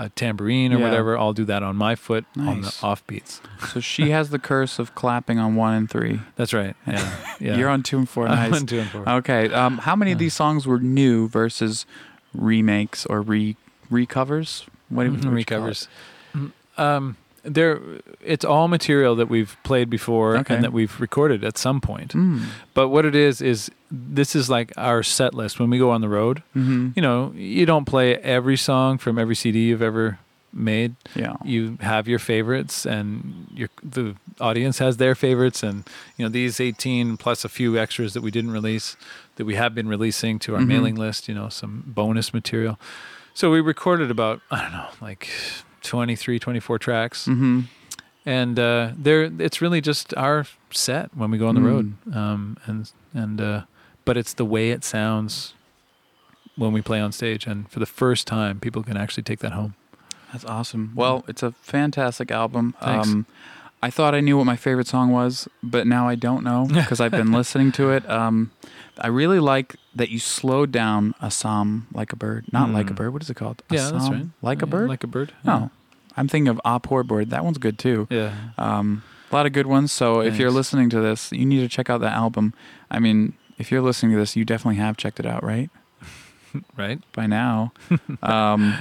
a 0.00 0.08
tambourine 0.10 0.72
or 0.72 0.78
Yeah. 0.78 0.84
whatever 0.84 1.18
i'll 1.18 1.32
do 1.32 1.44
that 1.46 1.62
on 1.64 1.74
my 1.76 1.94
foot 1.96 2.24
on 2.38 2.60
the 2.62 2.68
offbeats. 2.68 3.40
So 3.72 3.80
she 3.80 4.10
has 4.10 4.30
the 4.30 4.38
curse 4.38 4.78
of 4.78 4.94
clapping 4.94 5.38
on 5.40 5.56
one 5.56 5.74
and 5.74 5.90
three. 5.90 6.20
that's 6.36 6.54
right 6.54 6.76
yeah 6.86 7.16
yeah 7.40 7.56
You're 7.58 7.68
on 7.68 7.82
two 7.82 7.98
and 7.98 8.08
four. 8.08 8.28
I'm 8.28 8.54
on 8.54 8.64
two 8.66 8.78
and 8.78 8.88
four. 8.90 9.08
Okay. 9.08 9.52
Um, 9.52 9.78
how 9.78 9.96
many 9.96 10.12
of 10.12 10.18
these 10.18 10.34
songs 10.34 10.66
were 10.66 10.78
new 10.78 11.28
versus 11.28 11.84
remakes 12.32 13.04
or 13.06 13.20
re 13.22 13.56
recovers? 13.90 14.66
What 14.88 15.04
do 15.04 15.10
you- 15.10 15.16
Mhm, 15.16 15.16
what 15.16 15.24
would 15.24 15.30
you 15.30 15.36
recovers 15.36 15.88
um 16.78 17.16
there 17.54 17.80
it's 18.24 18.44
all 18.44 18.68
material 18.68 19.16
that 19.16 19.28
we've 19.28 19.56
played 19.64 19.88
before 19.90 20.36
Okay. 20.38 20.54
and 20.54 20.64
that 20.64 20.72
we've 20.72 21.00
recorded 21.00 21.42
at 21.44 21.56
some 21.58 21.80
point 21.80 22.12
Mm. 22.12 22.42
but 22.74 22.88
what 22.88 23.04
it 23.04 23.14
is 23.14 23.40
is 23.40 23.70
this 23.90 24.34
is 24.36 24.48
like 24.50 24.72
our 24.76 25.02
set 25.02 25.34
list 25.34 25.58
when 25.60 25.70
we 25.70 25.78
go 25.78 25.90
on 25.90 26.00
the 26.00 26.08
road 26.08 26.42
hmm 26.52 26.88
you 26.96 27.02
know, 27.02 27.32
you 27.34 27.64
don't 27.66 27.84
play 27.86 28.16
every 28.16 28.56
song 28.56 28.98
from 28.98 29.18
every 29.18 29.34
CD 29.34 29.58
you've 29.68 29.82
ever 29.82 30.18
made. 30.52 30.94
Yeah. 31.14 31.36
You 31.44 31.76
have 31.80 32.08
your 32.08 32.18
favorites, 32.18 32.86
and 32.86 33.46
your 33.54 33.68
the 33.82 34.16
audience 34.40 34.78
has 34.78 34.96
their 34.96 35.14
favorites, 35.14 35.62
and 35.62 35.84
you 36.16 36.24
know 36.24 36.30
these 36.30 36.58
18 36.58 37.16
plus 37.18 37.44
a 37.44 37.48
few 37.48 37.78
extras 37.78 38.12
that 38.14 38.22
we 38.22 38.30
didn't 38.30 38.52
release 38.52 38.96
that 39.36 39.44
we 39.44 39.54
have 39.56 39.74
been 39.74 39.88
releasing 39.88 40.38
to 40.40 40.54
our 40.54 40.62
Mhm. 40.62 40.66
mailing 40.66 40.96
list. 40.96 41.28
You 41.28 41.34
know, 41.34 41.48
some 41.50 41.82
bonus 41.86 42.32
material. 42.32 42.78
So 43.34 43.50
we 43.52 43.60
recorded 43.60 44.10
about 44.10 44.40
I 44.50 44.62
don't 44.62 44.72
know, 44.72 44.88
like 45.02 45.28
23, 45.82 46.38
24 46.38 46.78
tracks, 46.78 47.26
Mm-hmm. 47.26 47.60
and 48.26 48.58
uh, 48.58 48.90
there 48.96 49.30
it's 49.38 49.60
really 49.60 49.80
just 49.80 50.14
our 50.16 50.46
set 50.70 51.14
when 51.16 51.30
we 51.30 51.38
go 51.38 51.48
on 51.48 51.54
the 51.54 51.60
Mm. 51.60 51.66
road, 51.66 52.14
um, 52.16 52.56
and 52.66 52.90
and 53.14 53.40
uh, 53.40 53.62
but 54.04 54.16
it's 54.16 54.34
the 54.34 54.44
way 54.44 54.70
it 54.70 54.84
sounds 54.84 55.54
when 56.56 56.72
we 56.72 56.82
play 56.82 57.00
on 57.00 57.12
stage, 57.12 57.46
and 57.46 57.70
for 57.70 57.78
the 57.78 57.86
first 57.86 58.26
time, 58.26 58.58
people 58.60 58.82
can 58.82 58.96
actually 58.96 59.22
take 59.22 59.38
that 59.40 59.52
home. 59.52 59.74
That's 60.32 60.44
awesome. 60.44 60.92
Well, 60.94 61.24
it's 61.28 61.42
a 61.42 61.52
fantastic 61.62 62.30
album. 62.30 62.74
Thanks. 62.82 63.08
Um, 63.08 63.26
I 63.82 63.90
thought 63.90 64.14
I 64.14 64.20
knew 64.20 64.36
what 64.36 64.44
my 64.44 64.56
favorite 64.56 64.88
song 64.88 65.12
was, 65.12 65.46
but 65.62 65.86
now 65.86 66.08
I 66.08 66.14
don't 66.16 66.42
know 66.42 66.66
because 66.72 67.00
I've 67.00 67.12
been 67.12 67.30
listening 67.32 67.70
to 67.72 67.90
it. 67.90 68.08
Um, 68.10 68.50
I 68.98 69.06
really 69.06 69.38
like 69.38 69.76
that 69.94 70.08
you 70.10 70.18
slowed 70.18 70.72
down 70.72 71.14
a 71.20 71.30
psalm 71.30 71.86
like 71.92 72.12
a 72.12 72.16
bird, 72.16 72.46
not 72.52 72.70
like 72.70 72.90
a 72.90 72.92
Mm. 72.92 72.96
bird. 72.96 73.12
What 73.12 73.22
is 73.22 73.30
it 73.30 73.34
called? 73.34 73.62
A 73.70 73.74
Yeah, 73.74 73.90
that's 73.92 74.10
right. 74.10 74.26
Like 74.42 74.62
a 74.62 74.66
Yeah, 74.66 74.70
bird? 74.70 74.88
Like 74.88 75.04
a 75.04 75.06
bird. 75.06 75.32
no, 75.44 75.70
I'm 76.16 76.26
thinking 76.26 76.48
of 76.48 76.60
Ah 76.64 76.78
Poor 76.78 77.04
Bird. 77.04 77.30
That 77.30 77.44
one's 77.44 77.58
good 77.58 77.78
too. 77.78 78.08
Yeah. 78.10 78.32
Um, 78.58 79.02
a 79.30 79.34
lot 79.36 79.46
of 79.46 79.52
good 79.52 79.66
ones. 79.68 79.92
So 79.92 80.20
if 80.20 80.38
you're 80.38 80.50
listening 80.50 80.90
to 80.90 81.00
this, 81.00 81.30
you 81.32 81.44
need 81.46 81.60
to 81.60 81.68
check 81.68 81.88
out 81.90 82.00
that 82.00 82.14
album. 82.14 82.54
I 82.90 82.98
mean, 82.98 83.34
if 83.58 83.70
you're 83.70 83.82
listening 83.82 84.12
to 84.12 84.18
this, 84.18 84.34
you 84.34 84.44
definitely 84.44 84.80
have 84.80 84.96
checked 84.96 85.20
it 85.20 85.26
out, 85.26 85.44
right? 85.44 85.70
Right. 86.76 86.98
By 87.12 87.26
now. 87.26 87.72
um, 88.22 88.74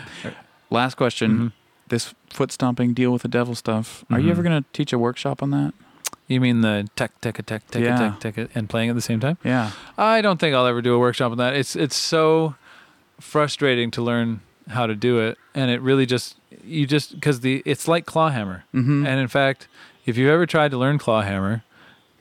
last 0.69 0.95
question. 0.95 1.31
Mhm. 1.37 1.51
This 1.89 2.13
foot 2.29 2.51
stomping 2.51 2.93
deal 2.93 3.11
with 3.11 3.21
the 3.21 3.27
devil 3.27 3.55
stuff. 3.55 4.03
Are 4.09 4.19
you 4.19 4.29
ever 4.31 4.43
going 4.43 4.61
to 4.63 4.69
teach 4.73 4.91
a 4.93 4.99
workshop 4.99 5.41
on 5.41 5.51
that? 5.51 5.73
You 6.27 6.41
mean 6.41 6.59
the 6.61 6.89
tech, 6.97 7.19
tech, 7.21 7.35
tech, 7.45 7.67
tech, 7.71 7.81
Yeah. 7.81 8.15
tech, 8.19 8.35
tech, 8.35 8.49
and 8.53 8.67
playing 8.69 8.89
at 8.89 8.95
the 8.95 9.01
same 9.01 9.19
time? 9.21 9.37
Yeah. 9.45 9.71
I 9.97 10.21
don't 10.21 10.39
think 10.39 10.53
I'll 10.53 10.65
ever 10.67 10.81
do 10.81 10.93
a 10.93 10.99
workshop 10.99 11.31
on 11.31 11.37
that. 11.37 11.55
It's 11.55 11.75
it's 11.75 11.95
so 11.95 12.55
frustrating 13.19 13.91
to 13.91 14.01
learn 14.01 14.41
how 14.69 14.85
to 14.87 14.95
do 14.95 15.19
it, 15.19 15.37
and 15.55 15.71
it 15.71 15.81
really 15.81 16.05
just 16.05 16.35
you 16.63 16.85
just 16.85 17.13
because 17.15 17.39
the 17.39 17.61
it's 17.65 17.87
like 17.87 18.05
clawhammer, 18.05 18.65
Mm-hmm. 18.73 19.05
and 19.07 19.19
in 19.19 19.27
fact, 19.27 19.67
if 20.05 20.17
you've 20.17 20.29
ever 20.29 20.45
tried 20.45 20.71
to 20.71 20.77
learn 20.77 20.97
clawhammer, 20.97 21.63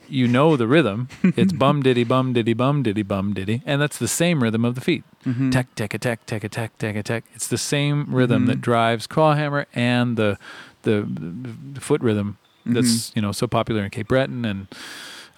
you 0.08 0.28
know 0.28 0.56
the 0.56 0.68
rhythm. 0.68 1.08
It's 1.36 1.52
bum 1.52 1.82
diddy 1.82 2.04
bum 2.04 2.32
diddy 2.32 2.54
bum 2.54 2.82
diddy 2.84 3.02
bum 3.02 3.34
diddy, 3.34 3.62
and 3.66 3.80
that's 3.82 3.98
the 3.98 4.08
same 4.08 4.42
rhythm 4.42 4.64
of 4.64 4.74
the 4.76 4.80
feet. 4.80 5.02
Mm-hmm. 5.27 5.51
Tech, 5.51 5.74
tech, 5.74 5.93
a 5.95 5.99
tech, 5.99 6.24
tech, 6.27 6.45
a 6.45 6.49
tech, 6.49 6.79
tech, 6.79 6.97
a 6.97 7.03
tech. 7.03 7.24
It's 7.35 7.49
the 7.49 7.59
same 7.59 8.14
rhythm 8.14 8.45
Mhm. 8.45 8.47
that 8.47 8.61
drives 8.61 9.07
clawhammer 9.07 9.66
and 9.74 10.16
the 10.16 10.39
the, 10.83 11.03
the 11.74 11.81
foot 11.81 12.01
rhythm 12.01 12.39
that's 12.64 12.89
Mm-hmm. 13.11 13.18
you 13.18 13.22
know 13.22 13.33
so 13.33 13.47
popular 13.47 13.83
in 13.85 13.91
Cape 13.91 14.09
Breton 14.09 14.45
and 14.45 14.66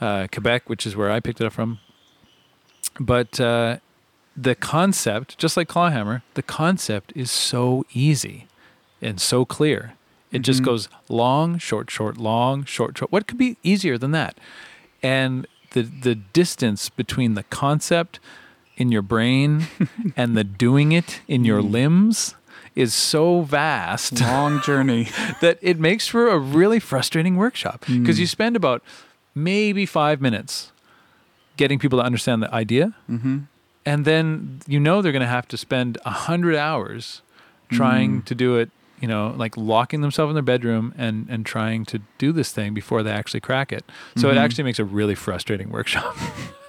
uh, 0.01 0.26
Quebec, 0.30 0.68
which 0.68 0.86
is 0.86 0.95
where 0.95 1.11
I 1.11 1.20
picked 1.20 1.41
it 1.41 1.47
up 1.47 1.53
from. 1.55 1.78
But 3.01 3.41
uh, 3.41 3.78
the 4.36 4.55
concept, 4.55 5.39
just 5.39 5.57
like 5.57 5.68
clawhammer, 5.68 6.22
the 6.34 6.43
concept 6.43 7.12
is 7.16 7.30
so 7.30 7.84
easy 7.93 8.47
and 9.01 9.20
so 9.20 9.45
clear. 9.45 9.95
It 10.30 10.41
just 10.43 10.61
Mhm. 10.62 10.66
goes 10.66 10.89
long, 11.09 11.59
short, 11.59 11.91
short, 11.91 12.16
long, 12.18 12.64
short, 12.64 12.99
short. 12.99 13.11
What 13.11 13.26
could 13.26 13.39
be 13.39 13.57
easier 13.62 13.97
than 13.99 14.11
that? 14.12 14.36
And 15.03 15.47
the 15.70 15.82
the 15.82 16.14
distance 16.14 16.89
between 16.91 17.34
the 17.34 17.45
concept 17.45 18.20
in 18.78 18.90
your 18.90 19.02
brain 19.02 19.66
and 20.16 20.36
the 20.36 20.44
doing 20.44 20.92
it 20.92 21.20
in 21.28 21.44
your 21.44 21.60
Mm. 21.60 21.70
limbs 21.70 22.34
is 22.74 22.94
so 22.94 23.42
vast 23.42 24.20
long 24.32 24.62
journey. 24.62 25.08
that 25.42 25.58
it 25.60 25.78
makes 25.78 26.06
for 26.08 26.28
a 26.28 26.38
really 26.38 26.78
frustrating 26.80 27.36
workshop 27.36 27.80
because 27.86 28.16
Mm. 28.16 28.20
you 28.20 28.26
spend 28.26 28.56
about 28.56 28.82
maybe 29.34 29.84
five 29.84 30.20
minutes 30.20 30.72
getting 31.56 31.78
people 31.78 31.98
to 31.98 32.04
understand 32.04 32.40
the 32.42 32.54
idea, 32.54 32.94
mm-hmm. 33.10 33.38
and 33.84 34.04
then 34.04 34.60
you 34.66 34.78
know 34.80 35.02
they're 35.02 35.12
going 35.18 35.26
to 35.30 35.36
have 35.38 35.48
to 35.48 35.56
spend 35.56 35.98
a 36.04 36.10
hundred 36.30 36.54
hours 36.56 37.20
trying 37.70 38.22
Mm. 38.22 38.24
to 38.26 38.34
do 38.34 38.56
it. 38.56 38.70
You 39.01 39.07
know, 39.09 39.32
like 39.36 39.57
locking 39.57 40.01
themselves 40.01 40.30
in 40.30 40.34
their 40.34 40.42
bedroom 40.42 40.92
and 40.99 41.28
and 41.30 41.46
trying 41.46 41.84
to 41.86 42.01
do 42.18 42.32
this 42.32 42.51
thing 42.53 42.74
before 42.74 43.03
they 43.05 43.12
actually 43.12 43.40
crack 43.40 43.72
it. 43.72 43.84
So 44.16 44.28
it 44.28 44.34
Mhm. 44.34 44.38
actually 44.44 44.64
makes 44.64 44.78
a 44.80 44.84
really 44.84 45.14
frustrating 45.14 45.70
workshop. 45.70 46.16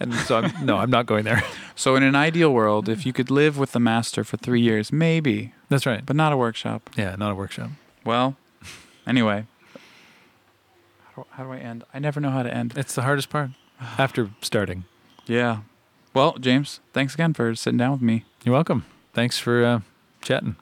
and 0.00 0.14
so 0.26 0.38
I'm, 0.38 0.64
no, 0.64 0.76
I'm 0.78 0.90
not 0.90 1.06
going 1.06 1.24
there. 1.24 1.42
So 1.78 1.94
in 1.94 2.02
an 2.02 2.14
ideal 2.14 2.54
world, 2.54 2.88
if 2.88 3.04
you 3.04 3.12
could 3.12 3.30
live 3.30 3.58
with 3.58 3.72
the 3.72 3.80
master 3.80 4.24
for 4.24 4.38
three 4.38 4.62
years, 4.62 4.90
maybe, 4.92 5.52
That's 5.68 5.84
right. 5.84 6.06
but 6.06 6.16
not 6.16 6.32
a 6.32 6.36
workshop. 6.36 6.88
Yeah, 6.96 7.14
not 7.18 7.32
a 7.32 7.34
workshop. 7.34 7.68
Well, 8.02 8.34
anyway. 9.06 9.44
How 11.14 11.22
do, 11.22 11.28
how 11.32 11.44
do 11.44 11.52
I 11.52 11.58
end? 11.58 11.84
I 11.92 11.98
never 11.98 12.18
know 12.18 12.30
how 12.30 12.42
to 12.42 12.54
end. 12.54 12.72
It's 12.78 12.94
the 12.94 13.02
hardest 13.02 13.28
part 13.28 13.50
after 13.98 14.30
starting. 14.40 14.84
Yeah. 15.26 15.58
Well, 16.14 16.38
James, 16.40 16.80
thanks 16.94 17.12
again 17.12 17.34
for 17.34 17.54
sitting 17.54 17.76
down 17.78 17.92
with 17.92 18.00
me. 18.02 18.24
You're 18.42 18.54
welcome. 18.54 18.86
Thanks 19.12 19.38
for 19.38 19.62
uh, 19.62 19.80
chatting. 20.22 20.56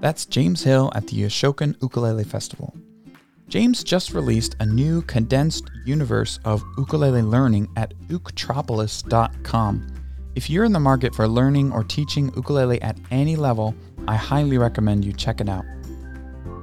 That's 0.00 0.26
James 0.26 0.62
Hill 0.62 0.92
at 0.94 1.08
the 1.08 1.22
Ashokan 1.22 1.74
Ukulele 1.82 2.24
Festival. 2.24 2.72
James 3.48 3.82
just 3.82 4.12
released 4.12 4.54
a 4.60 4.66
new 4.66 5.02
condensed 5.02 5.70
universe 5.84 6.38
of 6.44 6.62
ukulele 6.76 7.22
learning 7.22 7.68
at 7.76 7.94
uketropolis.com. 8.06 9.86
If 10.34 10.48
you're 10.48 10.64
in 10.64 10.72
the 10.72 10.78
market 10.78 11.14
for 11.14 11.26
learning 11.26 11.72
or 11.72 11.82
teaching 11.82 12.32
ukulele 12.36 12.80
at 12.80 12.96
any 13.10 13.36
level, 13.36 13.74
I 14.06 14.14
highly 14.16 14.56
recommend 14.56 15.04
you 15.04 15.12
check 15.12 15.40
it 15.40 15.48
out. 15.48 15.64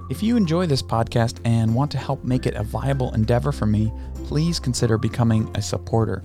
If 0.09 0.23
you 0.23 0.37
enjoy 0.37 0.67
this 0.67 0.81
podcast 0.81 1.39
and 1.43 1.75
want 1.75 1.91
to 1.91 1.97
help 1.97 2.23
make 2.23 2.45
it 2.45 2.53
a 2.55 2.63
viable 2.63 3.13
endeavor 3.13 3.51
for 3.51 3.65
me, 3.65 3.91
please 4.25 4.59
consider 4.59 4.97
becoming 4.97 5.49
a 5.55 5.61
supporter. 5.61 6.23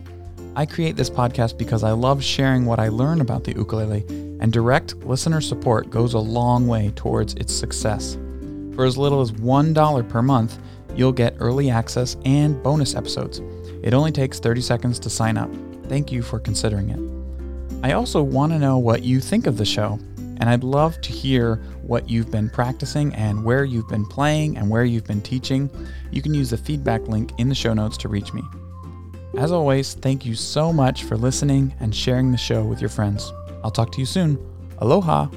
I 0.57 0.67
create 0.67 0.97
this 0.97 1.09
podcast 1.09 1.57
because 1.57 1.85
I 1.85 1.93
love 1.93 2.25
sharing 2.25 2.67
what 2.67 2.81
I 2.81 2.89
learn 2.89 3.21
about 3.21 3.45
the 3.45 3.53
ukulele, 3.53 4.05
and 4.41 4.53
direct 4.53 4.97
listener 5.05 5.41
support 5.41 5.91
goes 5.91 6.15
a 6.15 6.19
long 6.19 6.67
way 6.67 6.93
towards 6.97 7.35
its 7.35 7.55
success. 7.55 8.19
For 8.75 8.85
as 8.85 8.99
little 8.99 9.21
as 9.21 9.31
$1 9.31 10.09
per 10.09 10.23
month, 10.23 10.59
you'll 10.97 11.13
get 11.13 11.37
early 11.39 11.71
access 11.71 12.17
and 12.25 12.61
bonus 12.65 12.97
episodes. 12.97 13.41
It 13.85 13.95
only 13.95 14.11
takes 14.11 14.41
30 14.41 14.61
seconds 14.61 14.99
to 15.01 15.11
sign 15.11 15.39
up. 15.39 15.51
Thank 15.89 16.11
you 16.11 16.21
for 16.21 16.41
considering 16.41 16.91
it. 16.91 17.87
I 17.87 17.93
also 17.93 18.21
want 18.21 18.51
to 18.53 18.59
know 18.59 18.77
what 18.77 19.05
you 19.05 19.21
think 19.21 19.47
of 19.47 19.57
the 19.57 19.65
show, 19.65 20.01
and 20.17 20.51
I'd 20.51 20.65
love 20.65 21.01
to 21.03 21.13
hear 21.13 21.57
what 21.83 22.11
you've 22.11 22.33
been 22.33 22.51
practicing 22.51 23.15
and 23.15 23.45
where 23.45 23.65
you've 23.65 23.89
been 23.89 24.07
playing 24.07 24.57
and 24.57 24.69
where 24.69 24.85
you've 24.85 25.07
been 25.07 25.23
teaching. 25.23 25.71
You 26.11 26.23
can 26.23 26.35
use 26.35 26.51
the 26.51 26.57
feedback 26.57 27.07
link 27.07 27.33
in 27.39 27.49
the 27.49 27.55
show 27.55 27.73
notes 27.73 27.97
to 27.99 28.09
reach 28.09 28.33
me. 28.33 28.43
As 29.37 29.53
always, 29.53 29.95
thank 29.95 30.27
you 30.27 30.35
so 30.35 30.73
much 30.73 31.05
for 31.05 31.17
listening 31.17 31.75
and 31.81 31.95
sharing 31.95 32.33
the 32.33 32.39
show 32.39 32.63
with 32.65 32.81
your 32.81 32.91
friends. 32.91 33.33
I'll 33.63 33.71
talk 33.71 33.93
to 33.93 34.01
you 34.01 34.07
soon. 34.07 34.39
Aloha. 34.79 35.29